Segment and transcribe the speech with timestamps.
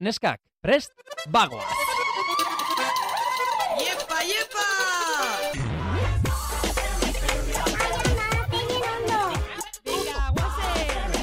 [0.00, 0.90] Neskak, prest,
[1.30, 1.62] bagoa!
[3.78, 4.66] Iepa, iepa!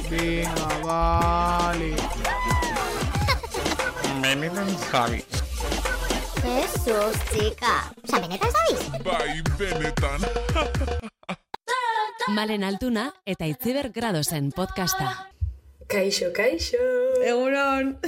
[0.08, 1.92] Venga, vale.
[4.22, 5.20] Benetan Javi.
[6.40, 7.92] Jesus, chica.
[8.04, 8.80] Osa, benetan zabiz?
[9.04, 10.20] Bai, benetan.
[12.36, 15.28] Malen Altuna eta Itziber Gradosen podcasta.
[15.92, 16.80] Kaixo, kaixo!
[17.20, 17.98] Egunon.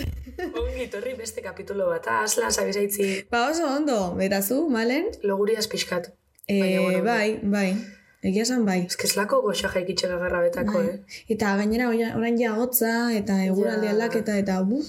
[0.60, 5.10] Ongi torri beste kapitulo bat, ah, aslan sabizaitzi Ba oso ondo, berazu, malen?
[5.22, 6.10] loguriaz pixkat.
[6.46, 7.68] E, Baina, bueno, bai, bai.
[8.24, 8.86] Egia esan bai.
[8.86, 10.86] Ez que goxa jaikitxe gagarra betako, Bai.
[10.88, 11.00] eh?
[11.28, 14.86] Eta gainera orain ja hotza eta eguraldi aldaketa eta buf.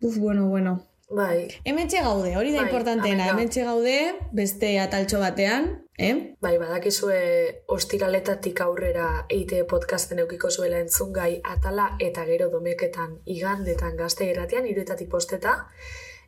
[0.00, 0.86] Buf, bueno, bueno.
[1.10, 3.24] Bai, Hementxe gaude, hori da Bai, importanteena.
[3.24, 3.34] hamaika.
[3.34, 6.34] Hementxe gaude, beste ataltxo batean, eh?
[6.40, 7.20] bai, badakizue
[7.68, 15.10] ostiraletatik aurrera eite podcasten eukiko zuela entzungai atala eta gero domeketan igandetan gazte erratean, iruetatik
[15.12, 15.56] posteta.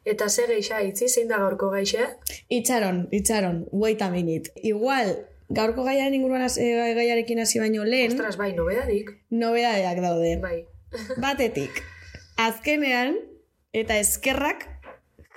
[0.04, 2.08] Eta ze geixa itzi, zein da gaurko gaixe?
[2.50, 4.50] Itxaron, itxaron, wait a minute.
[4.56, 5.14] Igual,
[5.48, 9.12] gaurko gaiaren inguruan eh, gaiarekin hasi baino lehen, Ostras, bai, nobedadik.
[9.30, 10.36] nobedadeak daude.
[10.42, 10.66] Bai.
[11.22, 11.84] Batetik,
[12.36, 13.16] azkenean,
[13.72, 14.66] eta eskerrak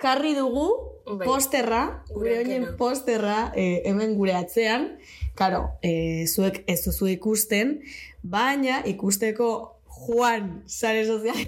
[0.02, 1.24] jarri dugu Bai.
[1.26, 2.72] posterra, gure ankena.
[2.76, 4.98] posterra eh, hemen gure atzean.
[5.38, 7.80] Karo, eh, zuek ez duzu ikusten,
[8.22, 11.38] baina ikusteko Juan, sare sozial.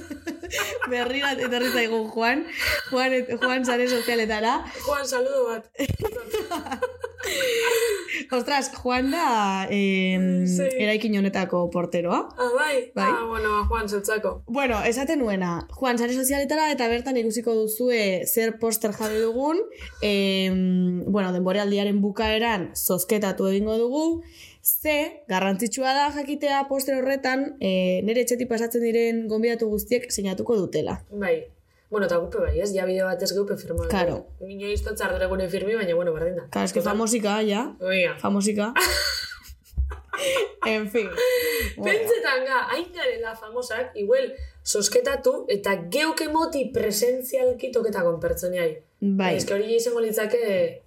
[0.90, 2.44] Berrira etorri zaigu Juan,
[2.90, 4.58] Juan, et- Juan sare sozialetara.
[4.86, 5.70] Juan, saludo bat.
[8.32, 10.64] Ostras, Juan da eh, Sí.
[10.78, 12.28] eraikin honetako porteroa.
[12.38, 12.90] Ah, bai?
[12.94, 13.10] Bai.
[13.10, 14.42] Ah, bueno, Juan, zeltzako.
[14.46, 19.60] Bueno, esaten nuena, Juan, sare sozialetara eta bertan ikusiko duzue zer poster jarri dugun.
[20.00, 20.48] E,
[21.06, 24.22] bueno, denborealdiaren bukaeran zozketatu egingo dugu.
[24.62, 31.02] Ze, garrantzitsua da jakitea poster horretan, e, nire etxetik pasatzen diren gonbidatu guztiek sinatuko dutela.
[31.10, 31.42] Bai.
[31.92, 32.70] Bueno, eta gupe bai, ez?
[32.72, 33.84] Ja bideo batez geupe firma.
[33.92, 34.14] Karo.
[34.40, 36.46] Nino iztot zardore gure firmi, baina, bueno, berdin da.
[36.48, 37.66] Claro, es que famosika, ja.
[37.84, 38.14] Oiga.
[38.18, 38.72] Famosika.
[40.72, 41.10] en fin.
[41.76, 44.32] Pentsetan ga, hain garela famosak, igual,
[44.64, 48.70] sosketatu eta geuke moti presentzialki toketakon pertsoniai.
[49.20, 49.34] Bai.
[49.44, 50.81] Que hori izango litzake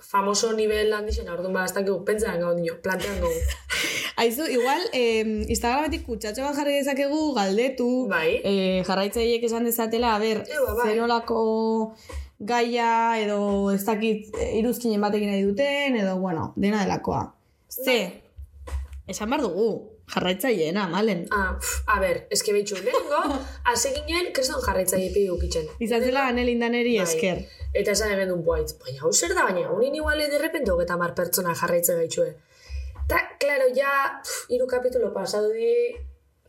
[0.00, 3.30] famoso nivel handixen, orduan ba, ez dakigu, pentsetan gau nio, plantean gau.
[4.20, 8.40] Aizu, igual, eh, Instagrametik kutsatxo bat jarri dezakegu, galdetu, Bai.
[8.44, 10.88] eh, jarraitzaileek esan dezatela, a ber, Eba, bai.
[10.90, 11.94] zenolako
[12.40, 17.34] gaia, edo ez dakit eh, iruzkinen batekin nahi duten, edo, bueno, dena delakoa.
[17.70, 17.98] Ze,
[19.10, 19.66] esan behar dugu,
[20.14, 21.24] jarraitzaileena, malen.
[21.34, 23.40] Ah, pf, a ber, eske behitxu, lehenengo,
[23.70, 25.66] hase ginen, kriston jarraitzaile pi ukitzen.
[25.86, 27.06] Izan zela anelindaneri Bai.
[27.06, 27.42] esker.
[27.74, 31.14] Eta esan egin duen buaitz, baina hau zer da, baina unin iguale derrepente hogeta mar
[31.18, 32.30] pertsona jarraitze gaitxue.
[33.10, 33.92] Ta, klaro, ja,
[34.48, 35.74] hiru kapitulo pasadu di,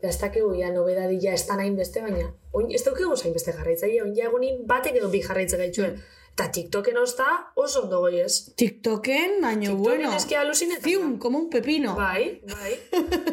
[0.02, 3.54] ez dakigu, ja, nobedadi ja, ez da nahin beste, baina, oin, ez daukigu zain beste
[3.54, 5.94] jarraitzaile, oin ja egunin batek edo bi jarraitze gaitxue.
[6.32, 7.26] Eta TikToken ozta
[7.60, 8.54] oso ondo goi ez.
[8.56, 10.82] TikToken, baino, TikToken bueno, aluzinetan.
[10.82, 11.94] fium, como un pepino.
[11.94, 12.78] Bai, bai.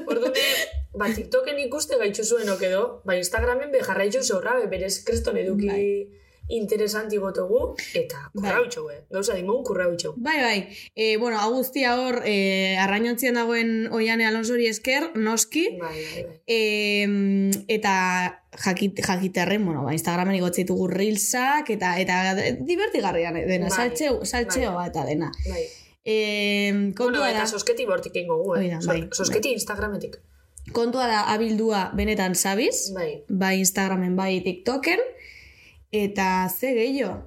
[0.06, 0.34] Orduan,
[1.00, 5.72] ba, TikToken ikuste gaitxu zuen okedo, ba, Instagramen be jarraitxu zorra, be, berez kriston eduki
[5.72, 5.86] Bai.
[6.50, 8.50] Interesanti botogu, eta Bai.
[8.52, 9.04] kurrautxo, eh?
[9.10, 10.14] Gauza dimun kurrautxo.
[10.18, 10.60] Bai, bai.
[10.96, 15.68] E, bueno, hau guztia hor, e, arrainontzian dagoen Oiane Alonsori esker, noski.
[15.80, 16.40] Bai, bai, bai.
[16.48, 16.58] E,
[17.68, 17.94] eta
[18.66, 22.22] jakit, jakiterren, bueno, ba, Instagramen igotze ditugu reelsak, eta eta
[22.66, 24.88] divertigarria dena, Bai, saltzeo, saltzeoa bai.
[24.90, 25.32] eta dena.
[25.50, 25.64] bai.
[26.04, 28.78] E, Bueno, kontua, eta da, sosketi bortik ingo gu, eh?
[28.88, 30.18] Bai, sosketi Instagrametik.
[30.74, 33.24] kontua da abildua benetan sabiz, Bai.
[33.28, 35.00] bai Instagramen, bai TikToken,
[35.92, 37.18] eta ze gehiago.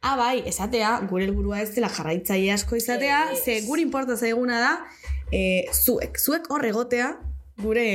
[0.00, 3.42] Ah, bai, esatea, gure helburua ez dela jarraitzaile asko izatea, Ez.
[3.44, 4.72] ze gure importa zaiguna da,
[5.30, 7.10] e, zuek, zuek hor egotea,
[7.60, 7.86] gure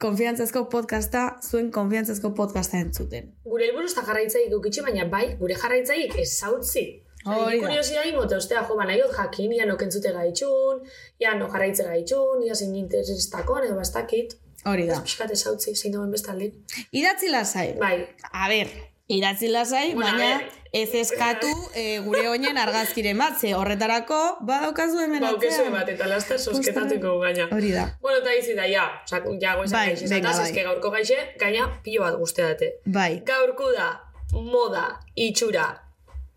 [0.00, 3.28] konfiantzazko podcasta, zuen konfiantzazko podcasta entzuten.
[3.44, 6.86] Gure helburu ez da jarraitzaik eukitxe, baina bai, gure jarraitzaik ez zautzi.
[7.24, 7.66] Hori da.
[7.68, 10.82] Kuriosia imote, ostea, jo, ba, nahi dut jakin, ia no kentzute gaitxun,
[11.20, 14.34] ia no jarraitze gaitxun, ia zein interestakon, edo bastakit.
[14.64, 14.98] Hori da.
[15.04, 16.52] Ez zautzi, zein dagoen bestaldin.
[16.92, 17.74] Idatzi lasai.
[17.80, 17.94] Bai,
[18.32, 18.68] A ber,
[19.08, 20.42] idatzi lasai, Bueno, baina
[20.74, 25.72] ez eskatu e, gure oinen argazkiren bat, ze horretarako badaukazu hemen baukezu atzean.
[25.72, 27.46] bat, eta laster sosketatuko gaina.
[27.52, 27.84] Hori da.
[28.02, 30.64] Bueno, eta izi da, ja, oza, ja, goizan Bai, venga, zataz, bai.
[30.64, 32.72] gaurko gaixe, gaina pilo bat guzteate.
[32.86, 33.22] Bai.
[33.26, 33.88] Gaurko da,
[34.32, 35.68] moda, itxura,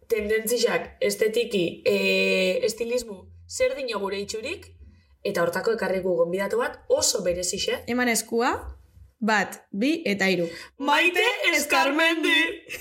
[0.07, 4.73] tendentzixak, estetiki, e, estilismu, zer dino gure itxurik,
[5.23, 7.81] eta hortako ekarriku gonbidatu bat oso berezixe.
[7.87, 8.53] Eman eskua,
[9.19, 10.47] bat, bi eta hiru.
[10.79, 11.23] Maite
[11.55, 12.37] Eskarmendi!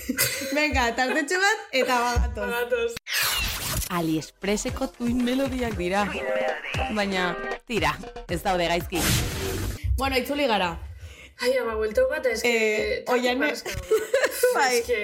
[0.56, 2.50] Venga, tartetxo bat eta bagatoz.
[2.50, 2.92] Bagatoz.
[3.96, 6.04] AliExpresseko tuin melodiak dira.
[6.96, 7.30] Baina,
[7.68, 7.92] tira,
[8.28, 9.00] ez daude gaizki.
[9.96, 10.72] Bueno, itzuli gara.
[11.44, 12.50] Ai, ama, bueltau bat, ez que...
[12.50, 13.96] Eh, tartu oiane- parazka dago.
[14.56, 14.80] Bai.
[14.86, 15.00] Que...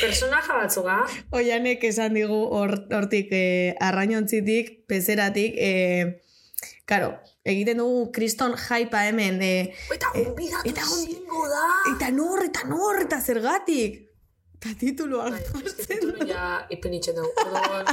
[0.00, 0.98] Personaja batzuga.
[1.34, 6.20] Oianek esan digu hor- hortik eh, arrainontzitik, pezeratik, eh,
[6.86, 7.16] karo,
[7.52, 11.64] egiten dugu kriston jaipa hemen, eh, Eta Eh, gonbidatu eta gon- zingo da.
[11.94, 14.04] eta nor, eta nor, eta zergatik.
[14.58, 17.30] Eta Bai, ez que hartzen titulu ja ipinitzen dugu.
[17.44, 17.86] Orduan...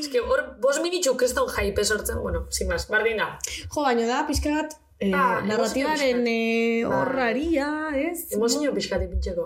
[0.00, 3.38] Ez que hor, bos minitxu kriston jaipe sortzen, bueno, sin más, bardina.
[3.74, 6.94] Jo, baino da, pixka bat, eh, Ah, narratibaren eh, Bai.
[7.00, 7.66] horraria,
[7.96, 8.32] ez?
[8.32, 9.44] Emozio pixkat ipintxeko.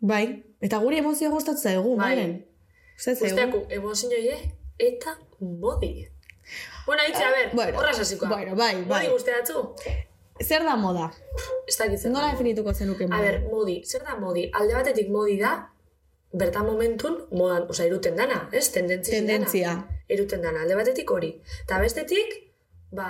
[0.00, 0.24] Bai,
[0.60, 2.44] eta guri emozio gustatzen zaigu, Bai.
[2.98, 3.16] Zer
[3.70, 4.36] emozio je,
[4.78, 6.08] eta modi.
[6.86, 8.28] Bueno, hitze, a ver, bueno, horra sasikoa.
[8.28, 9.04] bueno, bai, bai.
[9.06, 9.74] Modi guztiatzu?
[10.40, 11.10] Zer da moda?
[11.66, 12.10] Ez dakit zer.
[12.12, 13.22] Nola definituko zenuke A moda?
[13.22, 14.50] ber, modi, zer da modi?
[14.54, 15.52] Alde batetik modi da,
[16.32, 18.68] bertan momentun, modan, oza, eruten dana, ez?
[18.72, 19.18] Tendentzia.
[19.18, 19.76] Tendentzia.
[20.08, 21.32] Eruten dana, alde batetik hori.
[21.64, 22.34] Eta bestetik,
[22.92, 23.08] ba,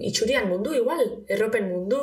[0.00, 2.02] itxurian mundu, igual, erropen mundu.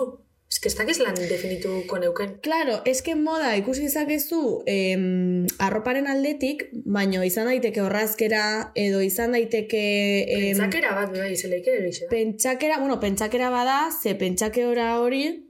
[0.60, 2.34] Ez que ez dakiz lan definituko neuken.
[2.44, 8.42] Claro, eske moda ikusi dezakezu em, arroparen aldetik, baino izan daiteke horrazkera
[8.76, 9.80] edo izan daiteke
[10.28, 12.10] em, Pentsakera bat, bai, zeleike erixe da.
[12.12, 15.46] pentsakera, bueno, pentsakera bada, ze pentsakera hori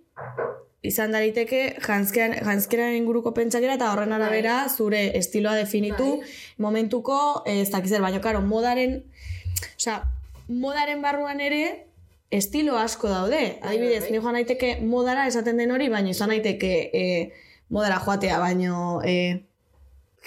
[0.85, 6.29] izan daiteke janskean, janskeraren inguruko pentsakera eta horren arabera zure estiloa definitu Bai.
[6.69, 7.17] momentuko
[7.49, 8.99] ez dakiz zer, baina karo, modaren
[9.73, 10.03] osea,
[10.47, 11.88] modaren barruan ere
[12.31, 13.59] estilo asko daude.
[13.61, 14.11] Bai, Adibidez, bai.
[14.11, 17.31] ni joan naiteke modara esaten den hori, baina izan naiteke eh,
[17.69, 19.45] modara joatea, baino eh,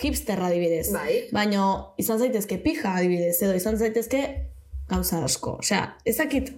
[0.03, 0.89] hipsterra adibidez.
[0.95, 1.19] Bai.
[1.35, 1.67] Baino
[2.03, 4.23] izan zaitezke pija adibidez, edo izan zaitezke
[4.91, 5.59] gauza asko.
[5.63, 6.53] Osea, ezakit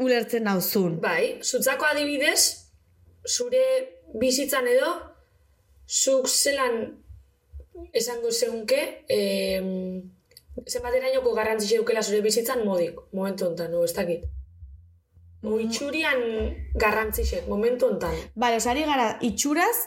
[0.00, 0.98] ulertzen nauzun.
[1.02, 2.66] Bai, zutzako adibidez,
[3.28, 3.62] zure
[4.20, 4.94] bizitzan edo,
[5.86, 6.80] zuk zelan
[7.96, 9.60] esango zeunke, eh,
[10.66, 14.26] zenbaterainoko garrantzi zeukela zure bizitzan modik, momentu hontan, no, ez dakit.
[15.42, 16.20] O itxurian
[16.74, 18.14] garrantzisek, momentu hontan.
[18.36, 19.86] Bale, osari gara, itxuraz,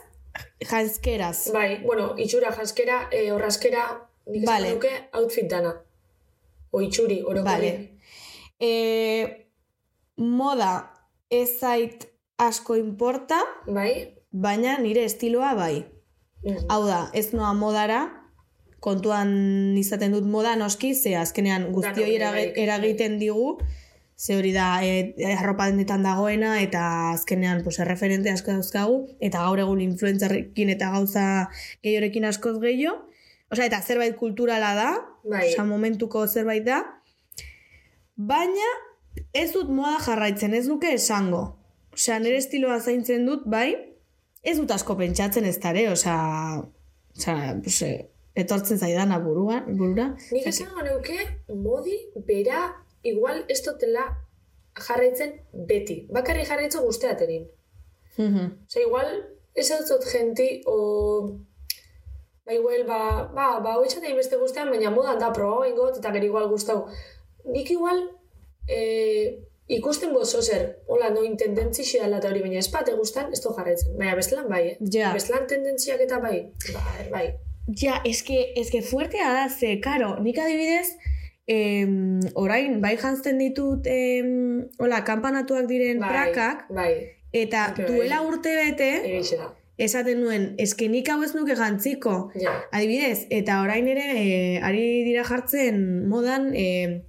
[0.65, 1.51] janskeraz.
[1.53, 3.83] Bai, bueno, itxura jaskera, e, horrazkera,
[4.25, 4.71] nik Vale.
[4.73, 5.75] duke, outfit dana.
[6.71, 7.43] O itxuri, orokorri.
[7.45, 7.99] Vale.
[8.59, 8.71] E,
[10.17, 10.71] moda
[11.29, 12.07] ez zait
[12.37, 14.15] asko importa, Bai?
[14.31, 15.85] baina nire estiloa bai.
[16.43, 16.65] Mhm.
[16.69, 18.01] Hau da, ez noa modara,
[18.83, 22.51] kontuan izaten dut moda noski, ze azkenean guztioi bai.
[22.55, 23.59] eragiten digu,
[24.17, 26.83] ze hori da e, arropa dendetan dagoena, eta
[27.13, 31.25] azkenean pues, erreferente asko dauzkagu, eta gaur egun influentzarrekin eta gauza
[31.83, 33.01] gehiorekin askoz gehiago,
[33.53, 34.89] Osea, eta zerbait kulturala da,
[35.29, 35.43] Bai.
[35.51, 36.79] osea, momentuko zerbait da,
[38.17, 38.69] baina
[39.37, 41.43] ez dut moda jarraitzen, ez nuke esango.
[41.93, 43.75] Osea, nire estiloa zaintzen dut, bai,
[44.41, 47.99] ez dut asko pentsatzen ez dare, pues, eh,
[48.33, 50.07] etortzen zaidana burua, burura.
[50.31, 51.19] Nik esango neuke,
[51.53, 52.63] modi, bera,
[53.03, 54.07] igual ez dutela
[54.73, 55.35] jarraitzen
[55.69, 56.07] beti.
[56.11, 57.47] Bakarri jarraitzo guzteaterin.
[58.17, 58.51] Mhm.
[58.67, 59.09] Osa, igual,
[59.53, 61.37] ez dut genti, o...
[62.45, 66.49] Ba, igual, ba, ba, ba, beste guztean, baina modan da proba ingot, eta gero igual
[66.49, 66.89] gustau.
[67.45, 68.01] Nik igual,
[68.67, 73.39] e, ikusten bozo zer, hola, no intendentzi xidala eta hori, baina ez bate gustan, ez
[73.39, 73.95] du jarraitzen.
[73.97, 74.77] Baina bestelan bai, eh?
[74.91, 75.13] Ja.
[75.15, 77.25] Bestelan tendentziak eta bai, bai, bai.
[77.79, 80.89] Ja, eske, eske fuertea da, ze, karo, nik adibidez,
[81.47, 86.93] em, orain, bai jantzten ditut, em, hola, kampanatuak diren bai, prakak, Bai,
[87.31, 87.87] eta Bai.
[87.87, 88.91] duela urte bete,
[89.77, 92.29] esaten nuen, eske nik hau ez nuke jantziko.
[92.39, 92.53] Ja.
[92.71, 97.03] Adibidez, eta orain ere, e, ari dira jartzen modan, e,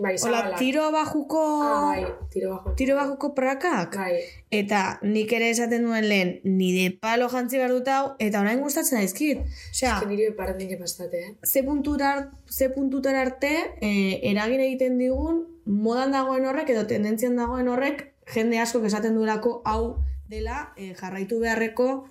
[0.00, 0.58] Bai, zabalak.
[0.58, 2.74] tiro bajuko, Ah, bai, tiro bajo.
[2.74, 3.94] tiro bajuko prakak.
[3.96, 8.60] Bai, Eta nik ere esaten duen lehen, nire palo jantzi behar dut hau, eta orain
[8.60, 9.38] gustatzen daizkit.
[9.70, 10.32] Osea, que nire
[10.78, 11.34] pastate, eh?
[11.44, 17.68] ze puntutar, ze puntutar arte e, eragin egiten digun modan dagoen horrek edo tendentzian dagoen
[17.68, 22.08] horrek jende asko esaten duelako hau dela e, jarraitu beharreko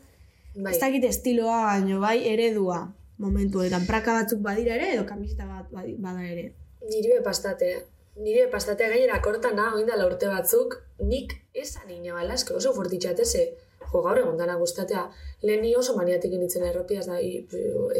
[0.55, 0.74] Bai.
[0.74, 5.67] ez dakit estiloa baino bai eredua momentu eta praka batzuk badira ere edo kamiseta bat
[5.72, 6.53] badi- bada ere.
[6.89, 7.86] Nire be pastate, eh?
[8.19, 13.46] Nire be pastate gainera kortana, oindala urte batzuk, nik esan ina balaske oso fortitxate ze,
[13.91, 15.05] jo gaur egon dana gustatea,
[15.46, 17.46] lehen ni oso maniatik initzen erropiaz da, i,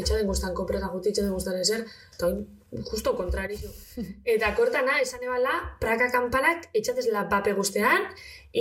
[0.02, 2.44] etxaden gustan kompreta jutitxe den gustan ezer, eta oin,
[2.92, 3.72] justo kontrarizu.
[4.34, 8.06] Eta kortana, esan ebala, praka kanpanak etxatez la pape guztean,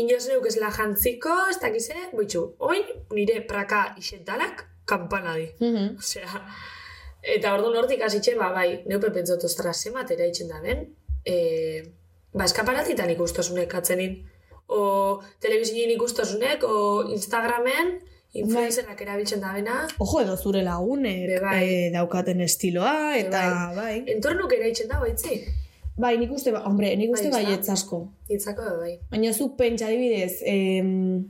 [0.00, 5.50] inoz neuk ez la jantziko, ez dakize, boitxu, oin, nire praka isentalak, kanpana di.
[5.98, 6.44] Osea,
[7.22, 10.86] eta ordu nortik hasitxe, ba, bai, neupe pentsot, ostra, zemat eraitzen da ben,
[11.26, 11.82] e,
[12.34, 14.18] ba, eskaparatitan ikustosunek atzenin.
[14.68, 17.94] O telebizinen ikustosunek, o Instagramen,
[18.36, 21.62] influencerrak erabiltzen da bena, Ojo edo zure lagunek bai.
[21.64, 24.02] eh, daukaten estiloa eta bai.
[24.06, 25.40] entornuk eraitzen da, baitzi.
[25.96, 28.02] bai, nik uste, ba- hombre, nik uste Bai, bai asko.
[28.28, 28.98] Hitzako bai.
[29.10, 31.24] Baina zuk pentsa adibidez, em,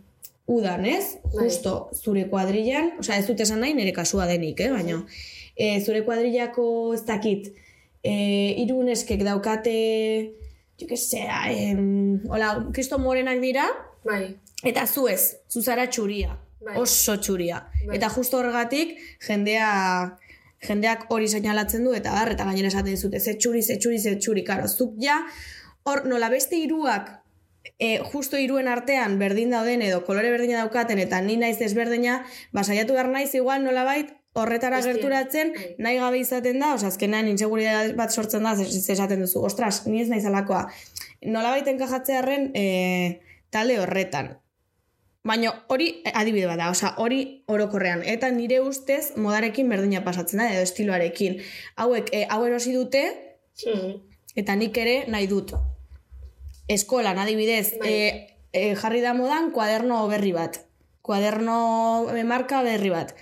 [0.47, 1.17] udan, ez?
[1.33, 1.45] Bai.
[1.47, 4.71] Justo zure kuadrillan, osea ez dut esan nahi nire kasua denik, eh?
[4.73, 4.99] baina
[5.59, 7.51] e, zure kuadrillako ez dakit,
[8.03, 8.15] e,
[8.63, 9.75] hiru neskek daukate,
[10.79, 13.67] jo que sea, em, hola, kristo morenak dira,
[14.07, 16.79] Bai, eta zu ez, zu zara txuria, Bai.
[16.79, 17.65] oso txuria.
[17.85, 17.97] Bai.
[17.99, 18.97] Eta justo horregatik,
[19.27, 20.17] jendea
[20.63, 24.17] jendeak hori seinalatzen du eta bar, eta gainera esaten dizute, ze txuri, ze txuri, ze
[24.19, 25.21] txuri, karo, zuk ja,
[25.87, 27.13] hor, nola beste hiruak
[27.79, 32.23] e, justo hiruen artean berdin dauden edo kolore berdina daukaten eta ni naiz desberdina,
[32.53, 35.75] ba saiatu behar naiz igual nolabait horretara Bestia, gerturatzen bai.
[35.79, 40.09] nahi gabe izaten da, osea azkenean inseguridade bat sortzen da, esaten duzu, ostras, ni ez
[40.09, 40.67] naiz alakoa.
[41.27, 43.21] Nolabait enkajatzearren e,
[43.51, 44.37] talde horretan.
[45.27, 48.05] Baina hori eh, adibide bat da, osea, hori orokorrean.
[48.07, 51.41] Eta nire ustez modarekin berdina pasatzen da, edo estiloarekin.
[51.77, 53.03] Hauek, e, hau erosi dute,
[53.67, 53.97] Mhm.
[54.37, 55.53] eta nik ere nahi dut.
[56.69, 57.89] Eskolan, adibidez, Bai.
[57.93, 60.61] e, e, jarri da modan kuaderno berri bat.
[61.03, 63.15] Kuaderno marka berri bat.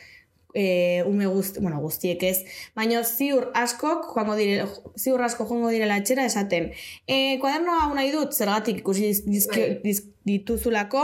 [0.57, 2.39] E, ume guzti, bueno, guztiek ez.
[2.79, 4.65] Baina ziur askok, joango dire,
[4.97, 6.71] ziur asko joango direla etxera esaten.
[7.05, 9.81] E, kuaderno hau nahi dut, zergatik ikusi diz, dizki- Bai.
[9.85, 11.03] diz, dituzulako,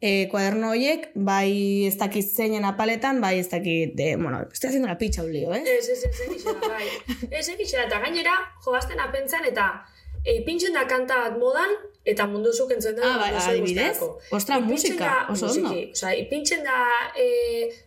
[0.00, 4.88] e, kuaderno horiek, bai ez dakit zeinen apaletan, bai ez dakit, e, bueno, estoy haciendo
[4.88, 5.62] la picha un lío, eh?
[5.78, 6.88] Ez, ez, ez, da, bai.
[7.30, 8.34] Ez, da, eta gainera,
[8.64, 9.68] joazten apentzan, eta
[10.24, 11.70] e, pintzen da kanta modan,
[12.04, 13.96] eta mundu zuk entzuen da Ah, bai, oso adibidez?
[14.30, 15.70] Ostra, musika, da- oso ondo.
[15.92, 16.76] Osea, ipintzen da
[17.16, 17.28] e,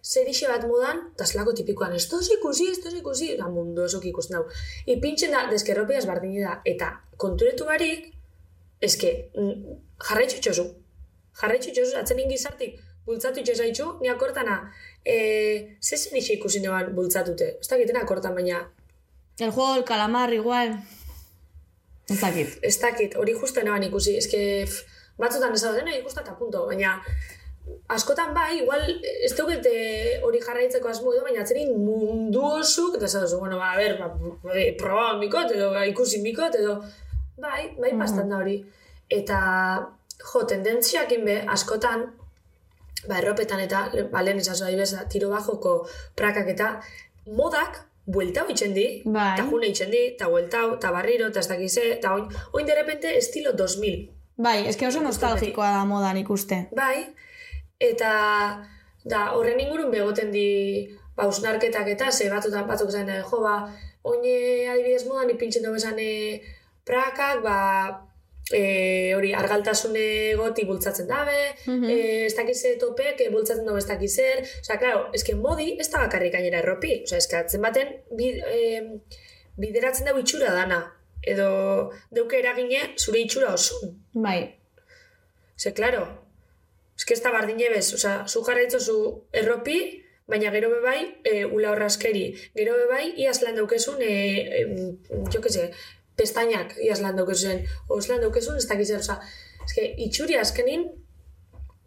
[0.03, 4.05] zerixe bat modan, eta zelako tipikoan, ez toz ikusi, ez toz ikusi, da mundu osok
[4.09, 4.45] ikusten dau.
[4.85, 8.09] Ipintzen da, deskerropiaz bardini da, eta konturetu barik,
[8.81, 9.77] eske, mm,
[10.09, 10.65] jarraitzu txosu.
[11.41, 14.57] Jarraitzu txosu, atzen ingizartik, bultzatu itxesaitzu, ni akortana,
[15.05, 17.57] e, ze zerixe ikusi neban bultzatute.
[17.61, 18.65] Ez dakiten akortan, baina
[19.39, 20.79] El juego del calamar igual.
[22.09, 22.59] Ez dakit.
[22.61, 24.39] ez dakit, hori justo neban ikusi, eske
[25.19, 27.01] batzutan ez dauden ikusta eta punto, baina
[27.91, 28.83] askotan bai, igual
[29.25, 29.73] ez dukete
[30.23, 34.11] hori jarraitzeko asmo edo, baina atzerin mundu osuk, eta ez bueno, ba, a ber, ba,
[34.55, 36.77] e, proba mikot, edo ba, ikusi mikot, edo,
[37.37, 37.99] bai, bai, Mhm.
[37.99, 38.57] bastan da hori.
[39.09, 39.39] Eta,
[40.31, 42.05] jo, tendentziak be, askotan,
[43.07, 44.65] ba, erropetan eta, ba, lehen esazu
[45.09, 46.81] tiro bajoko prakak eta,
[47.25, 49.33] modak, bueltau itxen di, Bai.
[49.35, 52.75] eta june itxen di, eta bueltau, eta barriro, eta ez dakize, eta oin, oin de
[52.75, 54.07] repente estilo 2000.
[54.37, 56.67] Bai, eske oso nostalgikoa da modan ikuste.
[56.77, 57.03] Bai,
[57.79, 58.11] eta
[59.03, 60.47] da, horren ingurun begoten di
[61.17, 63.57] ba, usnarketak eta ze batutan batzuk zain da, jo, ba,
[64.03, 66.39] oine adibidez modan ipintzen dugu esan e,
[66.87, 67.57] prakak, ba,
[68.53, 71.89] e, hori argaltasune goti bultzatzen dabe, Mhm.
[71.89, 75.99] e, ez dakize topek e, bultzatzen dugu ez dakizer, osea, claro, eske modi ez da
[76.05, 78.83] bakarrik gainera erropi, osea, eske atzen baten bid, e,
[79.57, 80.79] bideratzen dugu itxura dana,
[81.23, 83.97] edo deuke eragine zure itxura osun.
[84.13, 84.55] Bai.
[85.57, 86.05] Ze, claro,
[87.05, 91.71] que ez da bardine bez, oza, zu jarraitzo zu erropi, baina gero bebai, e, ula
[91.71, 92.25] horrazkeri.
[92.55, 94.13] Gero bebai, iaz lan daukezun, e,
[94.59, 94.65] e,
[95.31, 95.71] jo que se,
[96.17, 97.61] pestainak iaz lan daukezun,
[97.93, 99.07] oz lan daukezun, ez dakiz ez
[99.73, 100.87] que, itxuri azkenin,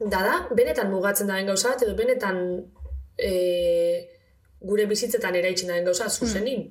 [0.00, 2.38] dada, benetan mugatzen da den gauza bat, edo benetan
[3.18, 3.32] e,
[4.60, 6.68] gure bizitzetan eraitzen da den gauza, zuzenin.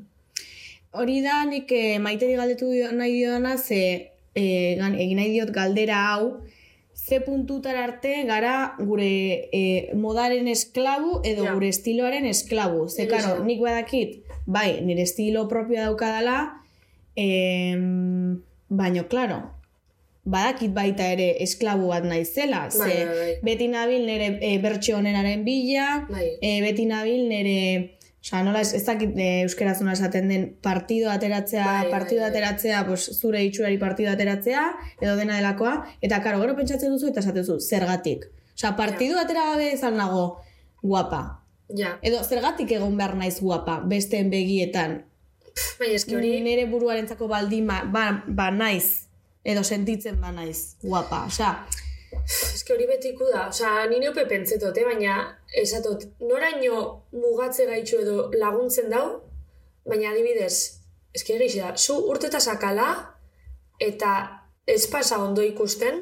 [0.92, 3.82] Hori da nik eh, maiteri galdetu nahi diodana, ze
[4.34, 6.40] gan, egin nahi diot galdera hau,
[6.96, 9.10] ze puntutara arte gara gure
[9.54, 11.54] eh, modaren esklabu edo Ja.
[11.54, 12.88] gure estiloaren esklabu.
[12.90, 16.38] Ze, karo, nik badakit, bai, nire estilo propioa daukadala,
[17.16, 19.40] em, baino, klaro,
[20.30, 23.32] badakit baita ere esklabu bat naizela, ze Bai, bai, bai.
[23.44, 26.28] beti nabil nire e, bertxe honenaren bila, Bai.
[26.42, 31.10] e, beti nabil nire, osea, nola ez, ez dakit e, euskeraz nola esaten den partido
[31.10, 32.30] ateratzea, Bai, bai, partido bai.
[32.30, 34.68] ateratzea, pues, zure itxurari partido ateratzea,
[35.02, 38.28] edo dena delakoa, eta karo, gero pentsatzen duzu eta esaten duzu, zergatik.
[38.56, 40.42] Osea, partido atera gabe ezan nago
[40.84, 41.40] guapa.
[41.70, 45.04] Ja, Edo zergatik egon behar naiz guapa, besteen begietan.
[45.80, 46.34] Baina eski hori...
[46.46, 49.10] Nire buruarentzako baldima, ba, ba naiz,
[49.44, 51.26] edo sentitzen ba naiz guapa.
[51.28, 51.54] Osea,
[52.30, 54.86] Eske hori betiku da, osea, ni neope pentsetot, eh?
[54.86, 55.18] baina
[55.62, 56.80] esatot, noraino
[57.14, 59.06] mugatze gaitxu edo laguntzen dau,
[59.90, 60.54] baina adibidez,
[61.16, 62.90] eske egixe da, zu urteta sakala,
[63.82, 64.14] eta
[64.70, 66.02] ez pasa ondo ikusten,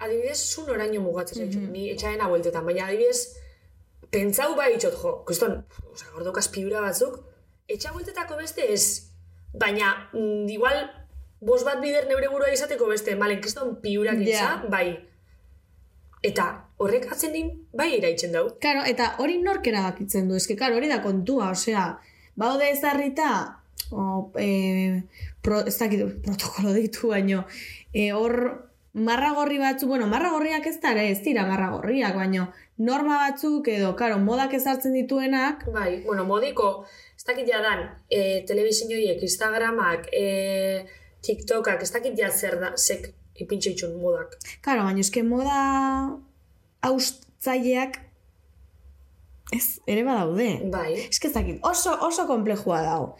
[0.00, 3.36] adibidez, zu noraino mugatzen gaitxu, ni etxaena bueltetan, baina adibidez,
[4.10, 5.58] pentsau bai itxot jo, kuston,
[5.92, 7.20] osea, gordokaz piura batzuk,
[7.70, 9.10] etxa bueltetako beste ez,
[9.54, 10.82] baina, mm, igual,
[11.40, 14.26] bos bat bider neure burua izateko beste, malen, kriston piurak Ja.
[14.26, 14.98] itza, bai.
[16.22, 16.46] Eta
[16.76, 18.50] horrek atzen din, bai iraitzen dau.
[18.60, 21.98] Karo, eta hori nork erabakitzen du, eske, karo, hori da kontua, osea,
[22.36, 23.30] baude ezarrita,
[23.90, 25.02] o, e,
[25.42, 27.46] pro, ez dakit protokolo ditu baino,
[27.94, 28.36] e, hor
[28.92, 33.68] marra gorri batzu, bueno, marra gorriak ez dara, ez dira marra gorriak, baino norma batzuk
[33.68, 36.84] edo, karo, modak ezartzen dituenak, Bai, bueno, modiko,
[37.30, 40.84] dakit ja dan, e, telebizinoiek, Instagramak, e,
[41.24, 43.10] TikTokak, ez dakit ja zer da, sek
[43.40, 44.36] ipintxe itxun modak.
[44.64, 45.58] karo, baino eske moda
[46.82, 48.00] austzaileak
[49.52, 50.48] ez, ere badaude.
[50.72, 53.14] Bai, que ez dakit, oso, oso komplejua dago.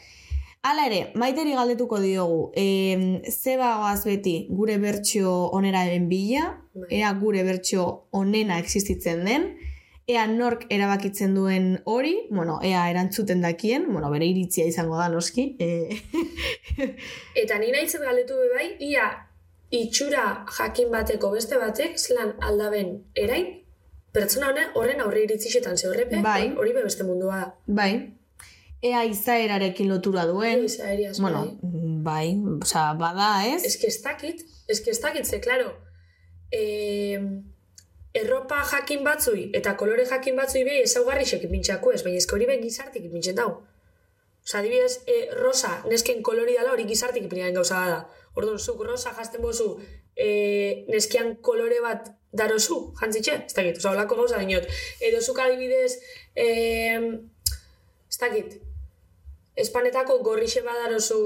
[0.61, 6.89] Hala ere, maiteri galdetuko diogu, e, ze bagoaz beti gure bertxo onera bila, Bai.
[7.01, 9.55] ea gure bertxo onena existitzen den,
[10.11, 15.45] ea nork erabakitzen duen hori, bueno, ea erantzuten dakien, bueno, bere iritzia izango da noski,
[15.61, 15.69] e,
[17.43, 19.09] Eta ni nahitzen galdetu bai, ia
[19.71, 20.25] itxura
[20.57, 23.51] jakin bateko beste batek, zelan aldaben erain,
[24.13, 26.49] pertsona honen horren aurre iritzixetan ze horrepe, Bai.
[26.59, 27.53] hori be beste mundua da.
[27.67, 27.93] bai,
[28.83, 32.01] ea izaerarekin lotura duen, Bai, aeriaz, bueno, bai.
[32.09, 33.63] bai, osea, bada, ez?
[33.69, 35.77] Ez que ez dakit, ez que ez dakit, ze, klaro,
[36.51, 37.21] eh,
[38.15, 42.35] erropa jakin batzui eta kolore jakin batzui behi ezaugarri xekin pintxako ez, baina ez que
[42.37, 43.51] hori behin gizartik ipintxen dau.
[44.45, 47.99] Osa, adibidez, e, rosa, nesken kolori dala hori gizartik ipinaren gauza da.
[48.35, 49.75] Orduan, zuk rosa jazten bozu,
[50.17, 53.37] e, neskian kolore bat darozu, jantzitxe?
[53.47, 54.67] Ez dakit, osa, olako gauza dinot.
[55.07, 56.01] Edo zuk adibidez,
[56.35, 56.49] e,
[58.09, 58.57] ez dakit,
[59.57, 61.19] espanetako gorrixe badarozu,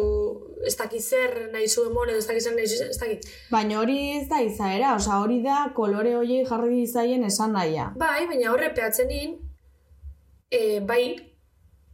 [0.66, 3.28] ez dakit zer nahi zuen mon, edo ez dakit zer nahi zuen, ez dakit.
[3.50, 7.90] Baina hori ez da izaera, osea, hori da kolore horiei jarri izaien esan nahia.
[8.00, 9.36] Bai, baina horre peatzen nin,
[10.50, 11.04] e, bai,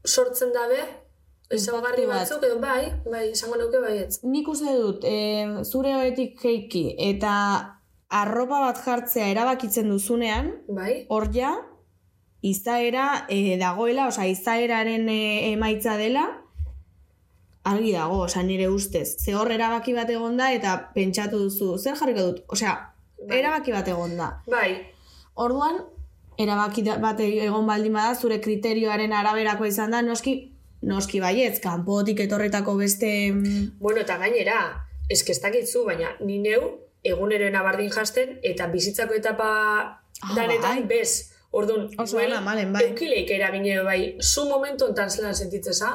[0.06, 0.80] sortzen dabe,
[1.50, 2.22] ezaugarri bat.
[2.22, 4.22] batzuk, edo bai, bai, esango nuke baietz.
[4.22, 7.34] Nik uste dut, e, zure hoetik keiki eta
[8.10, 11.52] arropa bat jartzea erabakitzen duzunean, Bai, hor ja,
[12.42, 16.24] izaera e, dagoela, osea, izaeraren e, emaitza dela,
[17.64, 19.16] argi dago, osea, nire ustez.
[19.20, 22.44] Ze hor erabaki bat egon da eta pentsatu duzu, zer jarriko dut?
[22.48, 22.74] Osea,
[23.28, 23.38] Bai.
[23.42, 24.30] erabaki bat egon da.
[24.50, 24.86] bai,
[25.40, 25.76] Orduan,
[26.40, 32.74] erabaki bat egon baldin bada, zure kriterioaren araberako izan da, noski, noski baietz, kanpotik etorretako
[32.76, 33.30] beste...
[33.32, 39.14] mm, bueno, eta gainera, eske ez dakitzu, baina ni neu, egunero nabardin jasten, eta bizitzako
[39.14, 40.98] etapa Ah, danetan bai.
[40.98, 41.29] bez.
[41.52, 42.84] Orduan, Oso ona, malen, bai.
[42.90, 45.88] eukileik erabine bai, zu momentu ontan zelan sentitzeza,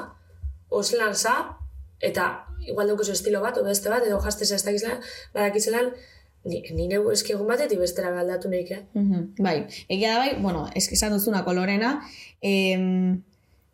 [0.70, 1.36] o zelan za,
[2.02, 4.98] eta igual daukezu estilo bat, o beste bat, edo jasteza ez dakizela,
[5.34, 5.94] badakizelan,
[6.44, 8.82] ni, ni neu eski egun batetik bestera aldatu nahik, eh?
[8.94, 12.02] Mhm, bai, egia da bai, bueno, esk- esan duzuna kolorena,
[12.41, 13.24] em,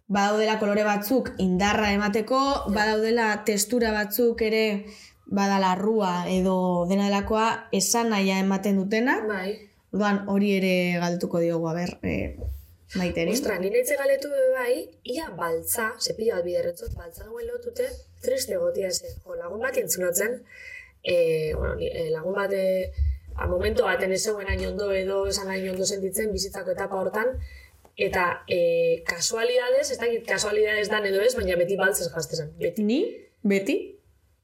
[0.08, 2.40] badaudela kolore batzuk indarra emateko,
[2.76, 4.86] badaudela testura batzuk ere
[5.26, 9.58] badala rua edo dena delakoa esan nahia ematen dutena, Bai.
[9.92, 12.38] Orduan hori ere galdetuko diogu, a ber, e,
[12.96, 13.32] maiteri.
[13.36, 17.88] Ostra, ni nahi galetu bai, ia baltza, sepila bat biderretzot, baltza dagoen lotute,
[18.24, 19.16] triste gotia ze.
[19.26, 20.44] Jo, lagun bat entzunotzen,
[21.04, 22.92] e, bueno, ni- e, lagun bat, e,
[23.36, 27.28] a momento baten ez zegoen ondo edo esan hain ondo sentitzen bizitzako etapa hortan,
[27.98, 32.84] eta e, kasualidades, ez dakit kasualidades dan edo ez, baina beti baltzez jaztezan, beti.
[32.84, 33.02] Ni,
[33.44, 33.98] beti,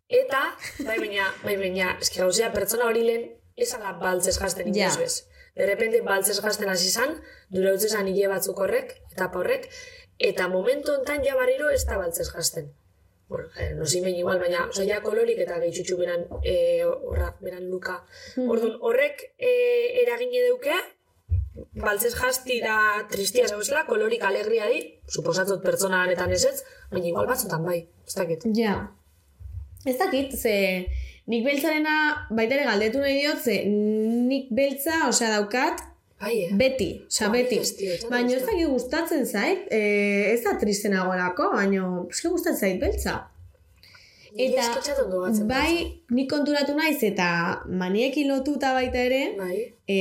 [0.10, 0.40] Eta,
[0.88, 3.26] bai baina, bai baina, eski gauzea pertsona hori lehen,
[3.58, 4.86] ez ala baltzez jazten Ja.
[4.88, 5.28] inoiz bez.
[5.58, 7.16] De repente baltzez jazten hasi zan,
[7.50, 9.70] dura utzi zan hile batzuk horrek, etapa horrek,
[10.32, 12.74] eta momentu hontan ja barriro ez da baltzez jazten.
[13.28, 17.66] Bueno, eh, no zimen igual, baina, oza, ja kolorik eta gehitxutxu beran, eh, horra, beran
[17.68, 17.98] luka.
[18.40, 20.78] Orduan, horrek eh, eragine deuke,
[21.82, 22.78] baltzez jazti da
[23.12, 24.80] tristia zauzela, kolorik alegria di,
[25.12, 26.62] suposatzot pertsona honetan ez ez,
[26.94, 28.48] baina igual batzutan bai, ez dakit.
[28.56, 28.78] ja.
[29.86, 30.54] Ez dakit, ze
[31.28, 31.98] nik beltzarena
[32.30, 35.84] baitere galdetu nahi diot, ze nik beltza, osea daukat,
[36.18, 36.54] Bai, eh?
[36.58, 37.60] Beti, osea, Ba, beti.
[37.62, 39.82] ez, ez Baina ez dakit gustatzen zait, e,
[40.32, 43.20] ez da triste nagoelako, baina eske gustatzen zait beltza.
[44.38, 47.28] Eta bai, nik konturatu naiz eta
[47.66, 49.58] maniekin lotuta baita ere, Bai.
[49.90, 49.98] e,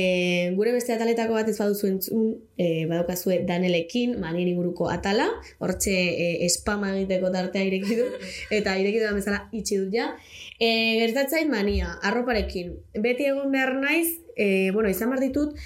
[0.57, 5.25] gure beste ataletako bat ez baduzu entzun, e, badokazue Danelekin, manien inguruko atala,
[5.63, 8.07] hortxe e, spama egiteko tartea ireki du,
[8.59, 10.11] eta ireki dudan bezala itxi dut ja.
[10.59, 10.69] E,
[11.01, 12.75] gertatzait mania, arroparekin.
[13.01, 15.57] Beti egon behar naiz, e, bueno, izan behar ditut,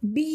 [0.00, 0.28] bi,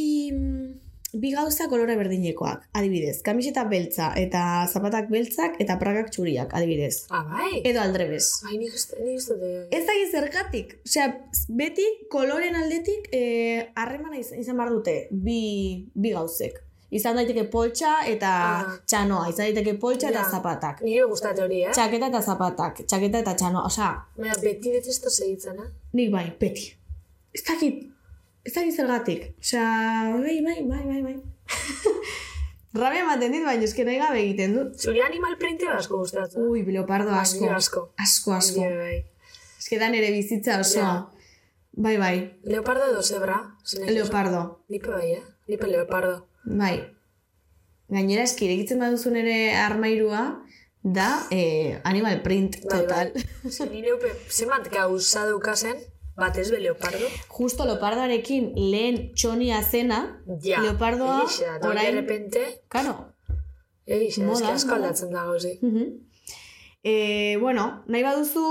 [1.14, 3.22] bi gauza kolore berdinekoak, adibidez.
[3.22, 7.06] Kamiseta beltza eta zapatak beltzak eta pragak txuriak, adibidez.
[7.14, 7.62] Ah, bai.
[7.64, 8.32] Edo aldrebes.
[8.44, 9.52] Bai, nik ez, nik ez dute...
[9.72, 10.76] Ez da zergatik.
[10.88, 11.08] Osea,
[11.50, 16.60] beti koloren aldetik eh, harremana iz- izan behar dute bi, bi gauzek.
[16.94, 18.74] Izan daiteke poltsa eta Ah.
[18.86, 19.30] txanoa.
[19.30, 20.82] Izan daiteke poltsa eta zapatak.
[20.86, 21.72] Nire gustate hori, eh?
[21.74, 22.84] Txaketa eta zapatak.
[22.86, 23.66] Txaketa eta txanoa.
[23.70, 25.72] Osea, Baina, beti beti ez da segitzen, eh?
[25.94, 26.68] nik bai, beti.
[27.34, 27.80] Ez dakit,
[28.44, 29.26] ez dakit zergatik.
[29.40, 29.66] Osea,
[30.20, 31.16] bai, bai, bai, bai, bai.
[32.82, 34.78] Rabia ematen dit, baina eske nahi gabe egiten dut.
[34.82, 36.42] Zuri animal printe asko gustatzen.
[36.50, 37.46] Ui, leopardo asko.
[37.46, 37.84] Bai, asko.
[38.02, 38.64] Asko, asko.
[38.64, 39.38] Bai, bai.
[39.62, 40.88] Eske da nere bizitza osoa.
[40.88, 41.30] Ja.
[41.86, 42.16] Bai, bai.
[42.50, 43.38] Leopardo edo zebra?
[43.88, 44.42] Leopardo.
[44.74, 45.24] Nipe bai, eh?
[45.48, 46.18] Nipe leopardo.
[46.46, 46.76] Bai.
[47.94, 50.24] Gainera, eski irekitzen baduzu nere armairua,
[50.84, 53.14] da eh, animal print Bai, total.
[53.14, 53.52] Bai.
[53.52, 55.78] Zer nire upe, zemat gauza daukazen,
[56.16, 57.06] batez be leopardo.
[57.28, 61.86] Justo leopardoarekin lehen txonia zena, Ja, leopardoa egixe, da, orain...
[61.96, 62.96] de repente, Karo.
[63.86, 64.76] eski asko moda.
[64.76, 65.58] aldatzen da gauzi.
[65.62, 65.86] Mhm.
[66.84, 68.44] Eh, bueno, nahi baduzu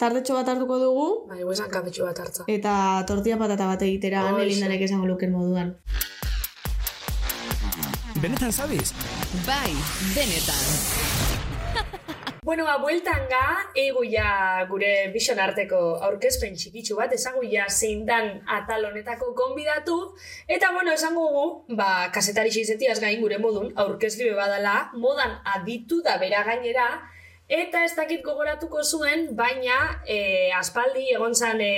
[0.00, 2.44] tardetxo bat hartuko dugu, Bai, guezan kafetxu bat hartza.
[2.48, 4.38] eta tortilla patata bat egitera Hoxe.
[4.40, 5.76] nelindanek esango luken moduan.
[8.20, 8.92] Benetan zabiz?
[9.46, 9.72] Bai,
[10.14, 10.64] benetan.
[12.50, 13.42] Bueno, ba, bueltan ga,
[13.78, 19.94] eigu ja gure bixon arteko aurkezpen txikitsu bat, esango ja zein dan atal honetako konbidatu,
[20.56, 21.44] eta bueno, esango gu,
[21.78, 26.88] ba, kasetari xeizetiaz gain gure modun, aurkezli be badala, modan aditu da bera gainera,
[27.46, 31.70] eta ez dakit gogoratuko zuen, baina e, aspaldi egon zan e,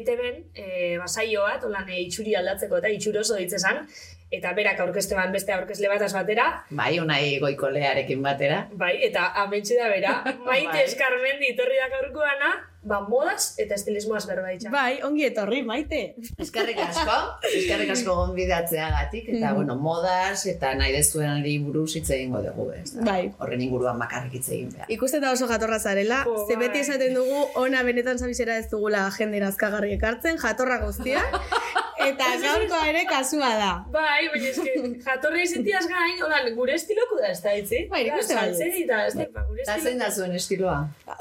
[0.00, 0.66] ETB-en e,
[0.98, 3.84] basaio bat, holan e, itxuri aldatzeko eta itxuroso ditzezan,
[4.32, 8.66] eta berak aurkezte ban beste aurkezle bat batera, Bai, unai goikolearekin batera.
[8.72, 10.84] Bai, eta amentsi da bera, maite Bai.
[10.88, 12.50] eskarmendi itorri da gaurkoana,
[12.82, 14.70] ba, modaz eta estilismoaz berbaitza.
[14.72, 16.00] Bai, ongi etorri, maite.
[16.40, 17.18] Eskerrik asko,
[17.52, 23.04] eskerrik asko gonbidatzeagatik, eta, bueno, modaz, eta nahi dezuenari buruz hitz egingo dugu, ez da?
[23.06, 23.28] Bai.
[23.38, 24.90] Horren inguruan bakarrik hitz egin behar.
[24.96, 26.66] Ikuste da oso jatorra zarela, Jo, ze bai.
[26.66, 31.22] beti esaten dugu ona benetan zabizera ez dugula jendera azkagarri ekartzen, jatorra guztia,
[32.10, 33.70] eta gaurkoa ere kasua da.
[33.94, 34.74] Bai, baina eske,
[35.06, 37.84] jatorra izentiaz gain, holan, gure estiloku da, ez da, etzi?
[37.92, 38.58] Bai, nik uste baietz.
[38.58, 39.90] Saltzeri eta, ez da, ba, gure Eta estilo.
[39.90, 40.78] zein da zuen estiloa?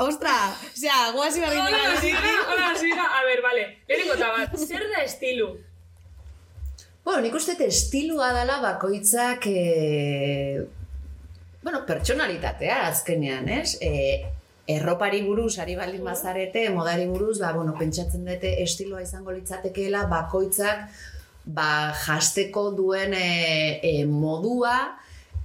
[0.07, 0.35] Ostra,
[0.71, 3.07] osea, guazi barri Hola, dira, zira, hola, zira.
[3.19, 5.49] A ber, vale, lehenengo eta bat, zer da estilu?
[7.03, 10.61] Bueno, nik uste estilua dela bakoitzak, e...
[11.63, 13.77] bueno, pertsonalitatea azkenean, ez?
[13.81, 13.91] E,
[14.69, 20.85] erropari buruz, ari baldin bazarete, modari buruz, ba, bueno, pentsatzen dute estiloa izango litzatekeela bakoitzak
[21.45, 24.75] ba, jasteko duen e, e, modua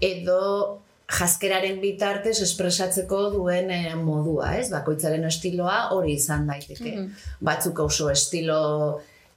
[0.05, 4.69] edo jaskeraren bitartez espresatzeko duen e, modua, ez?
[4.75, 6.97] Bakoitzaren estiloa hori izan daiteke.
[7.41, 8.59] Batzuk oso estilo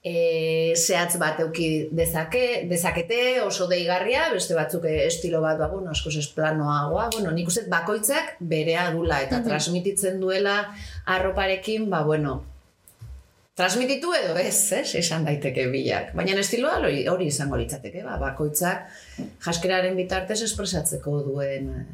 [0.03, 5.91] e, zehatz bat euki dezake, dezakete, oso deigarria, beste batzuk e, estilo bat, ba, bueno,
[5.91, 10.61] askoz ez planoagoa, bueno, nik uste bakoitzak berea dula eta transmititzen duela
[11.05, 12.39] arroparekin, ba, bueno,
[13.59, 16.13] transmititu edo ez, ez, esan daiteke bilak.
[16.15, 18.87] Baina estiloa hori, izango litzateke, ba, bakoitzak
[19.43, 21.87] jaskeraren bitartez espresatzeko duen eh,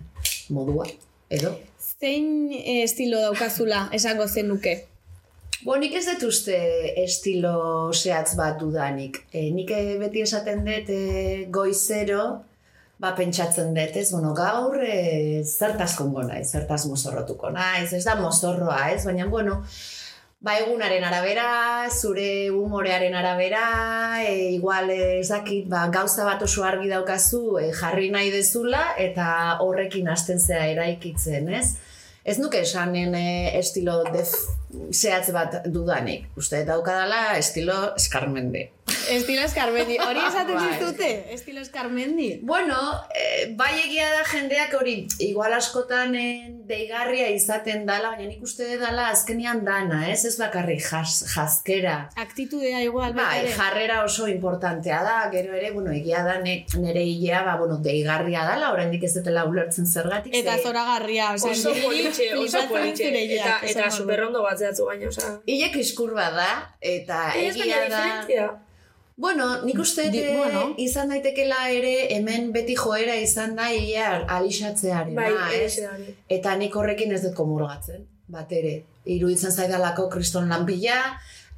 [0.54, 0.86] modua,
[1.34, 1.56] edo.
[1.82, 4.84] Zein eh, estilo daukazula esango zenuke?
[5.66, 6.56] Bo, nik ez dut uste
[7.02, 9.24] estilo zehatz bat dudanik.
[9.34, 11.00] E, nik eh, beti esaten dut e,
[11.50, 12.26] goizero,
[13.02, 18.14] ba, pentsatzen dut, ez, bueno, gaur e, zertaz kongo naiz, zertaz mozorrotuko naiz, ez da
[18.20, 19.56] mozorroa, ez, baina, bueno,
[20.46, 21.48] ba, egunaren arabera,
[21.90, 23.64] zure humorearen arabera,
[24.22, 29.58] e, igual ez dakit, ba, gauza bat oso argi daukazu e, jarri nahi dezula, eta
[29.66, 31.72] horrekin hasten zea eraikitzen, ez?
[32.26, 33.26] Ez nuke esanen e,
[33.58, 34.38] estilo def
[34.94, 36.28] zehatz bat dudanik.
[36.40, 38.70] Uste daukadala estilo eskarmendi.
[39.10, 40.74] Estilo eskarmendi, hori esaten Bai.
[40.74, 42.40] zizute, estilo eskarmendi.
[42.44, 42.76] Bueno,
[43.14, 48.66] e, bai egia da jendeak hori, igual askotan eh, deigarria izaten dala, baina nik uste
[48.82, 50.24] dela azkenean dana, ez?
[50.26, 52.10] Ez bakarrik jas, jaskera.
[52.16, 57.44] Aktitudea igual, Bai, jarrera oso importantea da, gero ere, bueno, egia da ne, nere hilea,
[57.46, 60.34] ba, bueno, deigarria dala, oraindik ez dutela ulertzen zergatik.
[60.36, 63.12] Eta ze- zoragarria, osea, Oso niri politxe, oso politxe.
[63.38, 65.36] Eta, eta superrondo bat zehatzu baina, oza.
[65.46, 66.50] Ile kiskurba da,
[66.82, 68.06] eta egia da...
[69.18, 70.74] Bueno, nik uste Di- bueno.
[70.78, 75.78] izan daitekela ere hemen beti joera izan da ia alixatzearena, Bai, ez?
[75.82, 76.16] da hori.
[76.30, 78.82] Eta nik horrekin ez dut komurgatzen, bat ere.
[79.06, 81.00] Iruditzen zaidalako kriston lanpila,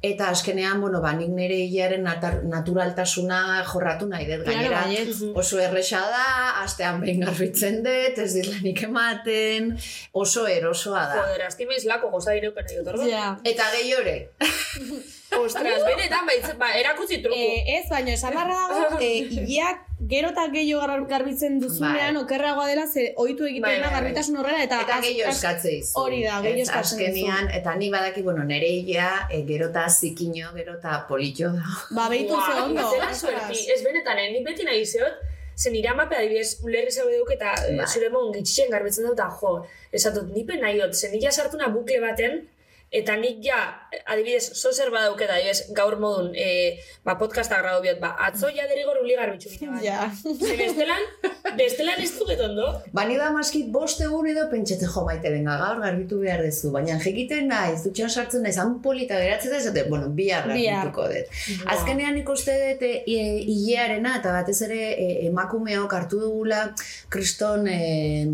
[0.02, 2.06] eta askenean, bueno, ba, nik nire hilaren
[2.52, 4.84] naturaltasuna jorratu nahi dut gainera.
[4.84, 5.18] baietz.
[5.34, 9.72] Oso erresa da, astean behin garbitzen dut, ez dit lanik ematen,
[10.12, 11.22] oso erosoa da.
[11.24, 13.02] Joder, aztime izlako goza nahi otorgo.
[13.10, 13.32] Ja.
[13.42, 14.28] Eta gehiore,
[15.36, 17.36] Ostras, benetan, baitz, ba, erakutzi truko.
[17.36, 22.22] Eh, ez, baina esan barra dago, eh, hileak gero eta gehiago gar- garbitzen duzunean, Bai.
[22.22, 24.00] okerragoa dela, ze oitu egiten Bai, da bai, bai.
[24.00, 25.92] garbitasun horrela, eta, Eta gehiago eskatzei izu.
[26.00, 27.10] Hori da, gehiago eskatzen dizu.
[27.12, 31.76] Azkenean, eta ni badaki, bueno, nere hilea, e, gero eta zikino, gero eta politxo da.
[31.90, 32.90] Ba, behitu ze Buah, ondo.
[33.76, 35.20] Ez benetan, eh, nik beti nahi zeot,
[35.58, 37.86] zen iramape adibidez, ulerri zaude duk eta eh, Bai.
[37.86, 42.48] zure mon garbitzen dut, jo, esatut, nipe nahi dut, zen nila sartu na bukle baten,
[42.88, 43.58] Eta nik ja,
[44.08, 48.64] adibidez, zo zer badauketa, adibidez, gaur modun, e, ba, podcasta gradu biot, ba, atzo ja
[48.70, 49.82] derigor uligar bitxu bai.
[49.84, 50.06] Ja.
[50.22, 51.04] Ze bestelan,
[51.58, 52.70] bestelan ez duket ondo.
[52.96, 56.96] Bani da maskit bost egun edo pentsatze jo maite benga gaur garbitu behar dezu, baina
[57.02, 61.36] jekiten naiz, dutxan sartzen naiz, han polita geratzen da, esate, bueno, bihar garbituko dut.
[61.74, 66.64] Azkenean ikuste dut e, e, hilearena eta batez ere e, emakumeok hartu dugula
[67.12, 68.24] kriston e,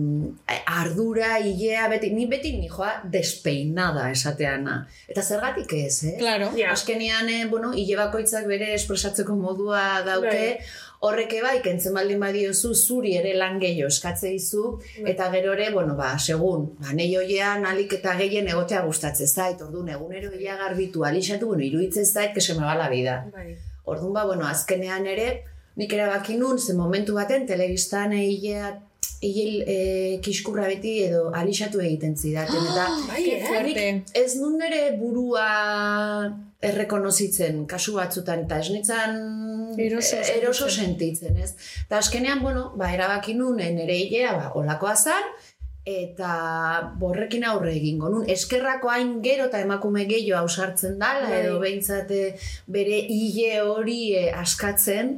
[0.79, 4.07] ardura, hilea, beti, ni beti ni joa despeinada
[4.44, 4.87] esateana.
[5.09, 6.16] Eta zergatik ez, eh?
[6.18, 6.50] Claro.
[6.57, 6.72] Ja.
[6.72, 10.66] Azkenean, eh, bueno, hile bakoitzak bere espresatzeko modua dauke, Bai.
[11.00, 15.96] horrek bai, kentzen baldin badiozu, zuri ere lan gehiago eskatze dizu, eta gero ere, bueno,
[15.96, 21.04] ba, segun, ba, nahi hoian alik eta gehien egotea gustatzen zait, orduan, egunero ia garbitu,
[21.04, 23.26] alixatu, bueno, iruditzen zait, que se me va la vida.
[23.33, 23.57] Bai.
[23.85, 25.44] Orduan, ba, bueno, azkenean ere,
[25.76, 28.78] nik erabaki nun, ze momentu baten, telebistan hilea
[29.25, 29.79] hil e,
[30.25, 33.23] kiskurra beti edo alixatu egiten zidaten, eta Bai,
[33.75, 33.95] eh?
[34.15, 35.49] ez nun nire burua
[36.65, 39.19] errekonozitzen kasu batzutan, eta ez nintzen
[39.79, 41.55] Eroso eh, eroso sentitzen, ez?
[41.87, 45.33] Eta azkenean, bueno, ba, erabaki nun eh, nire hilea, ba, olakoa zan,
[45.85, 46.31] eta
[47.01, 48.25] borrekin aurre egingo nun.
[48.31, 51.43] Eskerrako hain gero eta emakume gehiago ausartzen dala, Bai.
[51.43, 52.23] edo behintzate
[52.67, 55.17] bere hile hori eh, askatzen,